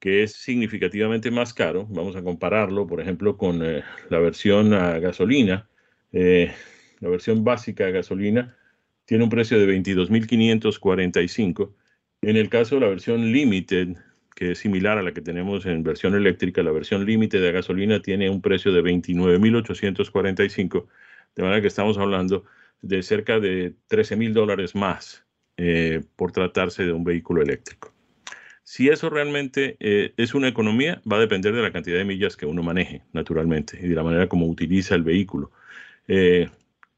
que 0.00 0.22
es 0.22 0.32
significativamente 0.32 1.30
más 1.30 1.52
caro. 1.52 1.86
Vamos 1.90 2.16
a 2.16 2.22
compararlo, 2.22 2.86
por 2.86 3.02
ejemplo, 3.02 3.36
con 3.36 3.62
eh, 3.62 3.84
la 4.08 4.20
versión 4.20 4.72
a 4.72 4.98
gasolina. 5.00 5.68
Eh, 6.12 6.50
la 7.00 7.10
versión 7.10 7.44
básica 7.44 7.84
a 7.84 7.90
gasolina 7.90 8.56
tiene 9.04 9.24
un 9.24 9.30
precio 9.30 9.58
de 9.58 9.66
22.545. 9.66 11.74
En 12.22 12.36
el 12.36 12.48
caso 12.48 12.76
de 12.76 12.82
la 12.82 12.88
versión 12.88 13.32
Limited, 13.32 13.96
que 14.34 14.52
es 14.52 14.58
similar 14.58 14.98
a 14.98 15.02
la 15.02 15.12
que 15.12 15.20
tenemos 15.20 15.66
en 15.66 15.82
versión 15.82 16.14
eléctrica, 16.14 16.62
la 16.62 16.72
versión 16.72 17.06
Limited 17.06 17.40
de 17.40 17.52
gasolina 17.52 18.02
tiene 18.02 18.30
un 18.30 18.42
precio 18.42 18.72
de 18.72 18.82
29.845. 18.82 20.86
De 21.34 21.42
manera 21.42 21.60
que 21.60 21.68
estamos 21.68 21.98
hablando 21.98 22.44
de 22.82 23.02
cerca 23.02 23.40
de 23.40 23.74
13 23.88 24.16
mil 24.16 24.34
dólares 24.34 24.74
más 24.74 25.24
eh, 25.56 26.02
por 26.16 26.32
tratarse 26.32 26.84
de 26.84 26.92
un 26.92 27.04
vehículo 27.04 27.42
eléctrico. 27.42 27.92
Si 28.62 28.88
eso 28.88 29.08
realmente 29.08 29.76
eh, 29.80 30.12
es 30.16 30.34
una 30.34 30.48
economía, 30.48 31.00
va 31.10 31.16
a 31.16 31.20
depender 31.20 31.54
de 31.54 31.62
la 31.62 31.72
cantidad 31.72 31.96
de 31.96 32.04
millas 32.04 32.36
que 32.36 32.46
uno 32.46 32.62
maneje, 32.62 33.02
naturalmente, 33.12 33.78
y 33.80 33.88
de 33.88 33.94
la 33.94 34.02
manera 34.02 34.28
como 34.28 34.46
utiliza 34.46 34.96
el 34.96 35.04
vehículo. 35.04 35.52
Eh, 36.08 36.48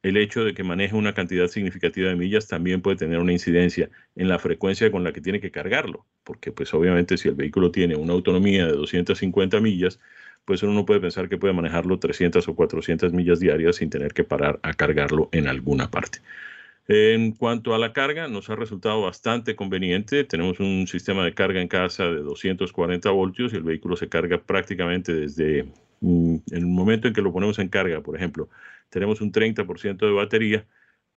el 0.03 0.17
hecho 0.17 0.45
de 0.45 0.55
que 0.55 0.63
maneje 0.63 0.95
una 0.95 1.15
cantidad 1.15 1.49
significativa 1.49 2.09
de 2.09 2.17
millas 2.17 2.47
también 2.49 2.83
puede 2.83 2.97
tener 2.97 3.19
una 3.19 3.33
incidencia 3.33 3.91
en 4.17 4.29
la 4.29 4.39
frecuencia 4.39 4.91
con 4.91 5.05
la 5.05 5.13
que 5.13 5.21
tiene 5.21 5.41
que 5.41 5.51
cargarlo, 5.51 6.07
porque 6.25 6.53
pues 6.53 6.73
obviamente 6.75 7.17
si 7.17 7.29
el 7.29 7.35
vehículo 7.35 7.71
tiene 7.71 7.97
una 7.97 8.13
autonomía 8.13 8.67
de 8.67 8.73
250 8.73 9.61
millas, 9.61 9.99
pues 10.45 10.63
uno 10.63 10.73
no 10.73 10.87
puede 10.87 11.01
pensar 11.01 11.29
que 11.29 11.37
puede 11.37 11.53
manejarlo 11.53 11.99
300 11.99 12.47
o 12.49 12.55
400 12.55 13.13
millas 13.13 13.41
diarias 13.41 13.77
sin 13.77 13.91
tener 13.91 14.15
que 14.15 14.25
parar 14.25 14.61
a 14.63 14.73
cargarlo 14.73 15.29
en 15.33 15.49
alguna 15.49 15.91
parte. 15.91 16.21
En 16.91 17.33
cuanto 17.33 17.75
a 17.75 17.79
la 17.79 17.93
carga, 17.93 18.29
nos 18.29 18.49
ha 18.49 18.57
resultado 18.57 19.03
bastante 19.03 19.55
conveniente. 19.55 20.25
Tenemos 20.25 20.59
un 20.59 20.87
sistema 20.87 21.23
de 21.23 21.35
carga 21.35 21.61
en 21.61 21.69
casa 21.69 22.05
de 22.05 22.21
240 22.21 23.11
voltios 23.11 23.53
y 23.53 23.57
el 23.57 23.63
vehículo 23.63 23.95
se 23.95 24.09
carga 24.09 24.39
prácticamente 24.41 25.13
desde 25.13 25.67
mm, 26.01 26.37
el 26.51 26.67
momento 26.67 27.07
en 27.07 27.13
que 27.13 27.21
lo 27.21 27.31
ponemos 27.31 27.59
en 27.59 27.69
carga. 27.69 28.01
Por 28.01 28.17
ejemplo, 28.17 28.49
tenemos 28.91 29.21
un 29.21 29.33
30% 29.33 30.07
de 30.07 30.13
batería 30.13 30.67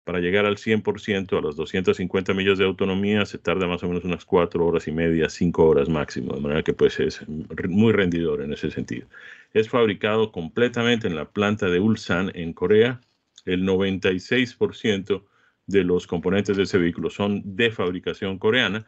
para 0.03 0.19
llegar 0.19 0.45
al 0.45 0.57
100%, 0.57 1.37
a 1.37 1.41
las 1.41 1.55
250 1.55 2.33
millas 2.33 2.57
de 2.57 2.65
autonomía, 2.65 3.25
se 3.25 3.37
tarda 3.37 3.67
más 3.67 3.83
o 3.83 3.87
menos 3.87 4.03
unas 4.03 4.25
4 4.25 4.65
horas 4.65 4.87
y 4.87 4.91
media, 4.91 5.29
5 5.29 5.63
horas 5.63 5.89
máximo, 5.89 6.33
de 6.33 6.41
manera 6.41 6.63
que 6.63 6.73
pues 6.73 6.99
es 6.99 7.23
muy 7.27 7.93
rendidor 7.93 8.41
en 8.41 8.53
ese 8.53 8.71
sentido. 8.71 9.07
Es 9.53 9.69
fabricado 9.69 10.31
completamente 10.31 11.07
en 11.07 11.15
la 11.15 11.25
planta 11.25 11.67
de 11.67 11.79
Ulsan 11.79 12.31
en 12.33 12.53
Corea. 12.53 12.99
El 13.45 13.63
96% 13.63 15.23
de 15.67 15.83
los 15.83 16.07
componentes 16.07 16.57
de 16.57 16.63
ese 16.63 16.79
vehículo 16.79 17.09
son 17.09 17.41
de 17.55 17.71
fabricación 17.71 18.39
coreana. 18.39 18.85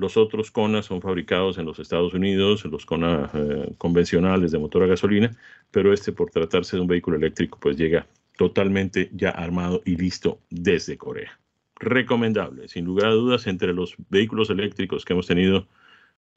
Los 0.00 0.16
otros 0.16 0.50
Kona 0.50 0.82
son 0.82 1.02
fabricados 1.02 1.58
en 1.58 1.66
los 1.66 1.78
Estados 1.78 2.14
Unidos, 2.14 2.64
los 2.64 2.86
Kona 2.86 3.30
eh, 3.34 3.74
convencionales 3.76 4.50
de 4.50 4.58
motor 4.58 4.82
a 4.82 4.86
gasolina, 4.86 5.36
pero 5.70 5.92
este 5.92 6.10
por 6.10 6.30
tratarse 6.30 6.76
de 6.76 6.80
un 6.80 6.88
vehículo 6.88 7.18
eléctrico 7.18 7.58
pues 7.60 7.76
llega 7.76 8.06
totalmente 8.38 9.10
ya 9.12 9.28
armado 9.28 9.82
y 9.84 9.96
listo 9.96 10.38
desde 10.48 10.96
Corea. 10.96 11.38
Recomendable, 11.76 12.66
sin 12.68 12.86
lugar 12.86 13.08
a 13.08 13.12
dudas, 13.12 13.46
entre 13.46 13.74
los 13.74 13.94
vehículos 14.08 14.48
eléctricos 14.48 15.04
que 15.04 15.12
hemos 15.12 15.26
tenido 15.26 15.66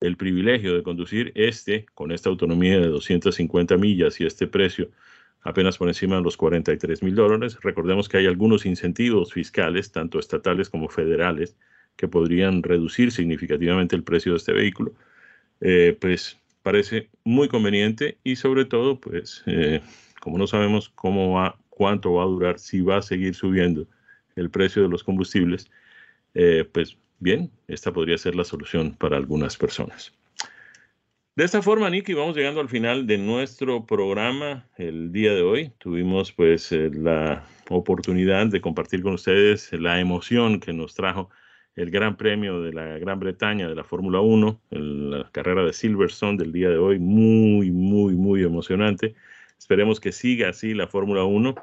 el 0.01 0.17
privilegio 0.17 0.75
de 0.75 0.83
conducir, 0.83 1.31
este, 1.33 1.85
con 1.93 2.11
esta 2.11 2.29
autonomía 2.29 2.77
de 2.77 2.87
250 2.87 3.77
millas 3.77 4.19
y 4.19 4.25
este 4.25 4.45
precio 4.45 4.89
apenas 5.39 5.77
por 5.77 5.87
encima 5.87 6.17
de 6.17 6.23
los 6.23 6.35
43 6.35 7.01
mil 7.01 7.15
dólares. 7.15 7.57
Recordemos 7.61 8.09
que 8.09 8.17
hay 8.17 8.25
algunos 8.25 8.65
incentivos 8.65 9.31
fiscales, 9.31 9.93
tanto 9.93 10.19
estatales 10.19 10.69
como 10.69 10.89
federales, 10.89 11.55
que 11.95 12.07
podrían 12.07 12.63
reducir 12.63 13.11
significativamente 13.11 13.95
el 13.95 14.03
precio 14.03 14.33
de 14.33 14.37
este 14.37 14.53
vehículo. 14.53 14.93
Eh, 15.61 15.97
pues 15.99 16.39
parece 16.63 17.09
muy 17.23 17.47
conveniente 17.47 18.17
y 18.23 18.35
sobre 18.35 18.65
todo, 18.65 18.99
pues, 18.99 19.43
eh, 19.45 19.81
como 20.19 20.37
no 20.37 20.47
sabemos 20.47 20.89
cómo 20.89 21.33
va 21.33 21.57
cuánto 21.69 22.13
va 22.13 22.23
a 22.23 22.27
durar, 22.27 22.59
si 22.59 22.81
va 22.81 22.97
a 22.97 23.01
seguir 23.01 23.35
subiendo 23.35 23.87
el 24.35 24.49
precio 24.49 24.81
de 24.81 24.89
los 24.89 25.03
combustibles, 25.03 25.69
eh, 26.33 26.67
pues 26.71 26.97
bien, 27.19 27.51
esta 27.67 27.91
podría 27.91 28.17
ser 28.17 28.35
la 28.35 28.43
solución 28.43 28.95
para 28.95 29.17
algunas 29.17 29.57
personas. 29.57 30.13
De 31.35 31.43
esta 31.43 31.63
forma, 31.63 31.89
Nicky, 31.89 32.13
vamos 32.13 32.35
llegando 32.35 32.61
al 32.61 32.69
final 32.69 33.07
de 33.07 33.17
nuestro 33.17 33.87
programa 33.87 34.67
el 34.77 35.11
día 35.11 35.33
de 35.33 35.41
hoy. 35.41 35.71
Tuvimos 35.79 36.31
pues 36.31 36.71
eh, 36.71 36.91
la 36.93 37.47
oportunidad 37.69 38.45
de 38.47 38.61
compartir 38.61 39.01
con 39.01 39.13
ustedes 39.13 39.73
la 39.73 39.99
emoción 39.99 40.59
que 40.59 40.73
nos 40.73 40.93
trajo 40.93 41.31
el 41.75 41.89
Gran 41.89 42.17
Premio 42.17 42.61
de 42.61 42.71
la 42.71 42.99
Gran 42.99 43.19
Bretaña 43.19 43.67
de 43.67 43.75
la 43.75 43.83
Fórmula 43.83 44.21
1, 44.21 44.61
la 44.69 45.29
carrera 45.31 45.63
de 45.63 45.73
Silverstone 45.73 46.37
del 46.37 46.51
día 46.51 46.69
de 46.69 46.77
hoy, 46.77 46.99
muy, 46.99 47.71
muy, 47.71 48.13
muy 48.13 48.43
emocionante. 48.43 49.15
Esperemos 49.57 49.99
que 49.99 50.11
siga 50.11 50.49
así 50.49 50.73
la 50.73 50.87
Fórmula 50.87 51.23
1, 51.23 51.55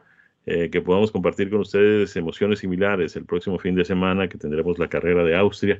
eh, 0.46 0.70
que 0.70 0.80
podamos 0.80 1.12
compartir 1.12 1.50
con 1.50 1.60
ustedes 1.60 2.16
emociones 2.16 2.58
similares 2.60 3.14
el 3.14 3.24
próximo 3.24 3.58
fin 3.58 3.74
de 3.74 3.84
semana 3.84 4.28
que 4.28 4.38
tendremos 4.38 4.78
la 4.78 4.88
carrera 4.88 5.22
de 5.22 5.36
Austria. 5.36 5.78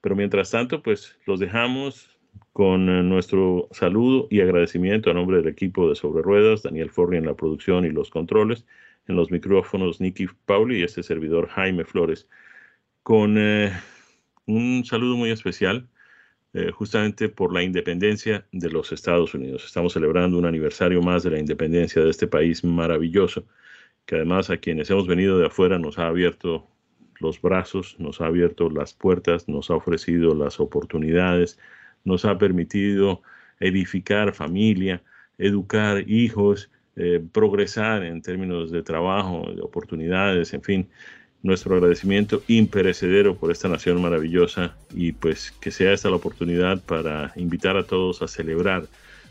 Pero 0.00 0.16
mientras 0.16 0.50
tanto, 0.50 0.82
pues 0.82 1.18
los 1.26 1.40
dejamos 1.40 2.16
con 2.52 2.88
eh, 2.88 3.02
nuestro 3.02 3.68
saludo 3.72 4.28
y 4.30 4.40
agradecimiento 4.40 5.10
a 5.10 5.14
nombre 5.14 5.38
del 5.38 5.48
equipo 5.48 5.88
de 5.88 5.94
Sobre 5.94 6.22
Ruedas, 6.22 6.62
Daniel 6.62 6.90
Forri 6.90 7.18
en 7.18 7.26
la 7.26 7.34
producción 7.34 7.84
y 7.84 7.90
los 7.90 8.08
controles, 8.08 8.64
en 9.08 9.16
los 9.16 9.30
micrófonos 9.30 10.00
Nicky 10.00 10.26
Pauli 10.46 10.80
y 10.80 10.82
este 10.84 11.02
servidor 11.02 11.48
Jaime 11.48 11.84
Flores, 11.84 12.28
con 13.08 13.38
eh, 13.38 13.72
un 14.44 14.84
saludo 14.84 15.16
muy 15.16 15.30
especial 15.30 15.88
eh, 16.52 16.70
justamente 16.72 17.30
por 17.30 17.54
la 17.54 17.62
independencia 17.62 18.46
de 18.52 18.68
los 18.68 18.92
Estados 18.92 19.32
Unidos. 19.32 19.64
Estamos 19.64 19.94
celebrando 19.94 20.36
un 20.36 20.44
aniversario 20.44 21.00
más 21.00 21.22
de 21.22 21.30
la 21.30 21.38
independencia 21.38 22.04
de 22.04 22.10
este 22.10 22.26
país 22.26 22.62
maravilloso, 22.64 23.46
que 24.04 24.16
además 24.16 24.50
a 24.50 24.58
quienes 24.58 24.90
hemos 24.90 25.06
venido 25.06 25.38
de 25.38 25.46
afuera 25.46 25.78
nos 25.78 25.98
ha 25.98 26.06
abierto 26.06 26.66
los 27.18 27.40
brazos, 27.40 27.96
nos 27.98 28.20
ha 28.20 28.26
abierto 28.26 28.68
las 28.68 28.92
puertas, 28.92 29.48
nos 29.48 29.70
ha 29.70 29.76
ofrecido 29.76 30.34
las 30.34 30.60
oportunidades, 30.60 31.58
nos 32.04 32.26
ha 32.26 32.36
permitido 32.36 33.22
edificar 33.58 34.34
familia, 34.34 35.02
educar 35.38 36.04
hijos, 36.10 36.70
eh, 36.96 37.24
progresar 37.32 38.02
en 38.02 38.20
términos 38.20 38.70
de 38.70 38.82
trabajo, 38.82 39.50
de 39.50 39.62
oportunidades, 39.62 40.52
en 40.52 40.62
fin 40.62 40.90
nuestro 41.42 41.74
agradecimiento 41.74 42.42
imperecedero 42.48 43.36
por 43.36 43.50
esta 43.50 43.68
nación 43.68 44.02
maravillosa 44.02 44.76
y 44.94 45.12
pues 45.12 45.52
que 45.60 45.70
sea 45.70 45.92
esta 45.92 46.10
la 46.10 46.16
oportunidad 46.16 46.80
para 46.82 47.32
invitar 47.36 47.76
a 47.76 47.84
todos 47.84 48.22
a 48.22 48.28
celebrar 48.28 48.86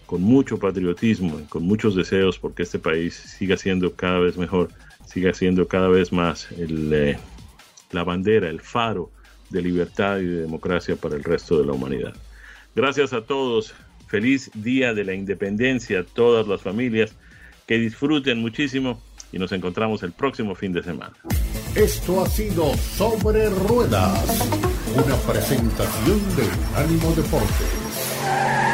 con 0.05 0.21
mucho 0.21 0.57
patriotismo 0.57 1.39
y 1.39 1.43
con 1.43 1.63
muchos 1.63 1.95
deseos 1.95 2.39
porque 2.39 2.63
este 2.63 2.79
país 2.79 3.13
siga 3.13 3.57
siendo 3.57 3.93
cada 3.93 4.19
vez 4.19 4.37
mejor, 4.37 4.69
siga 5.05 5.33
siendo 5.33 5.67
cada 5.67 5.89
vez 5.89 6.13
más 6.13 6.47
eh, 6.57 7.17
la 7.91 8.03
bandera, 8.03 8.49
el 8.49 8.61
faro 8.61 9.11
de 9.49 9.61
libertad 9.61 10.19
y 10.19 10.25
de 10.25 10.41
democracia 10.41 10.95
para 10.95 11.15
el 11.15 11.23
resto 11.23 11.59
de 11.59 11.65
la 11.65 11.73
humanidad. 11.73 12.13
Gracias 12.73 13.11
a 13.11 13.21
todos, 13.21 13.73
feliz 14.07 14.49
día 14.53 14.93
de 14.93 15.03
la 15.03 15.13
independencia 15.13 15.99
a 15.99 16.03
todas 16.03 16.47
las 16.47 16.61
familias, 16.61 17.15
que 17.65 17.77
disfruten 17.77 18.39
muchísimo 18.39 19.01
y 19.31 19.39
nos 19.39 19.51
encontramos 19.51 20.03
el 20.03 20.13
próximo 20.13 20.55
fin 20.55 20.71
de 20.71 20.83
semana. 20.83 21.13
Esto 21.77 22.23
ha 22.23 22.27
sido 22.27 22.73
Sobre 22.75 23.51
Ruedas, 23.51 24.25
una 24.95 25.15
presentación 25.31 26.19
de 26.35 26.49
Unánimo 26.71 27.11
Deportes. 27.11 28.66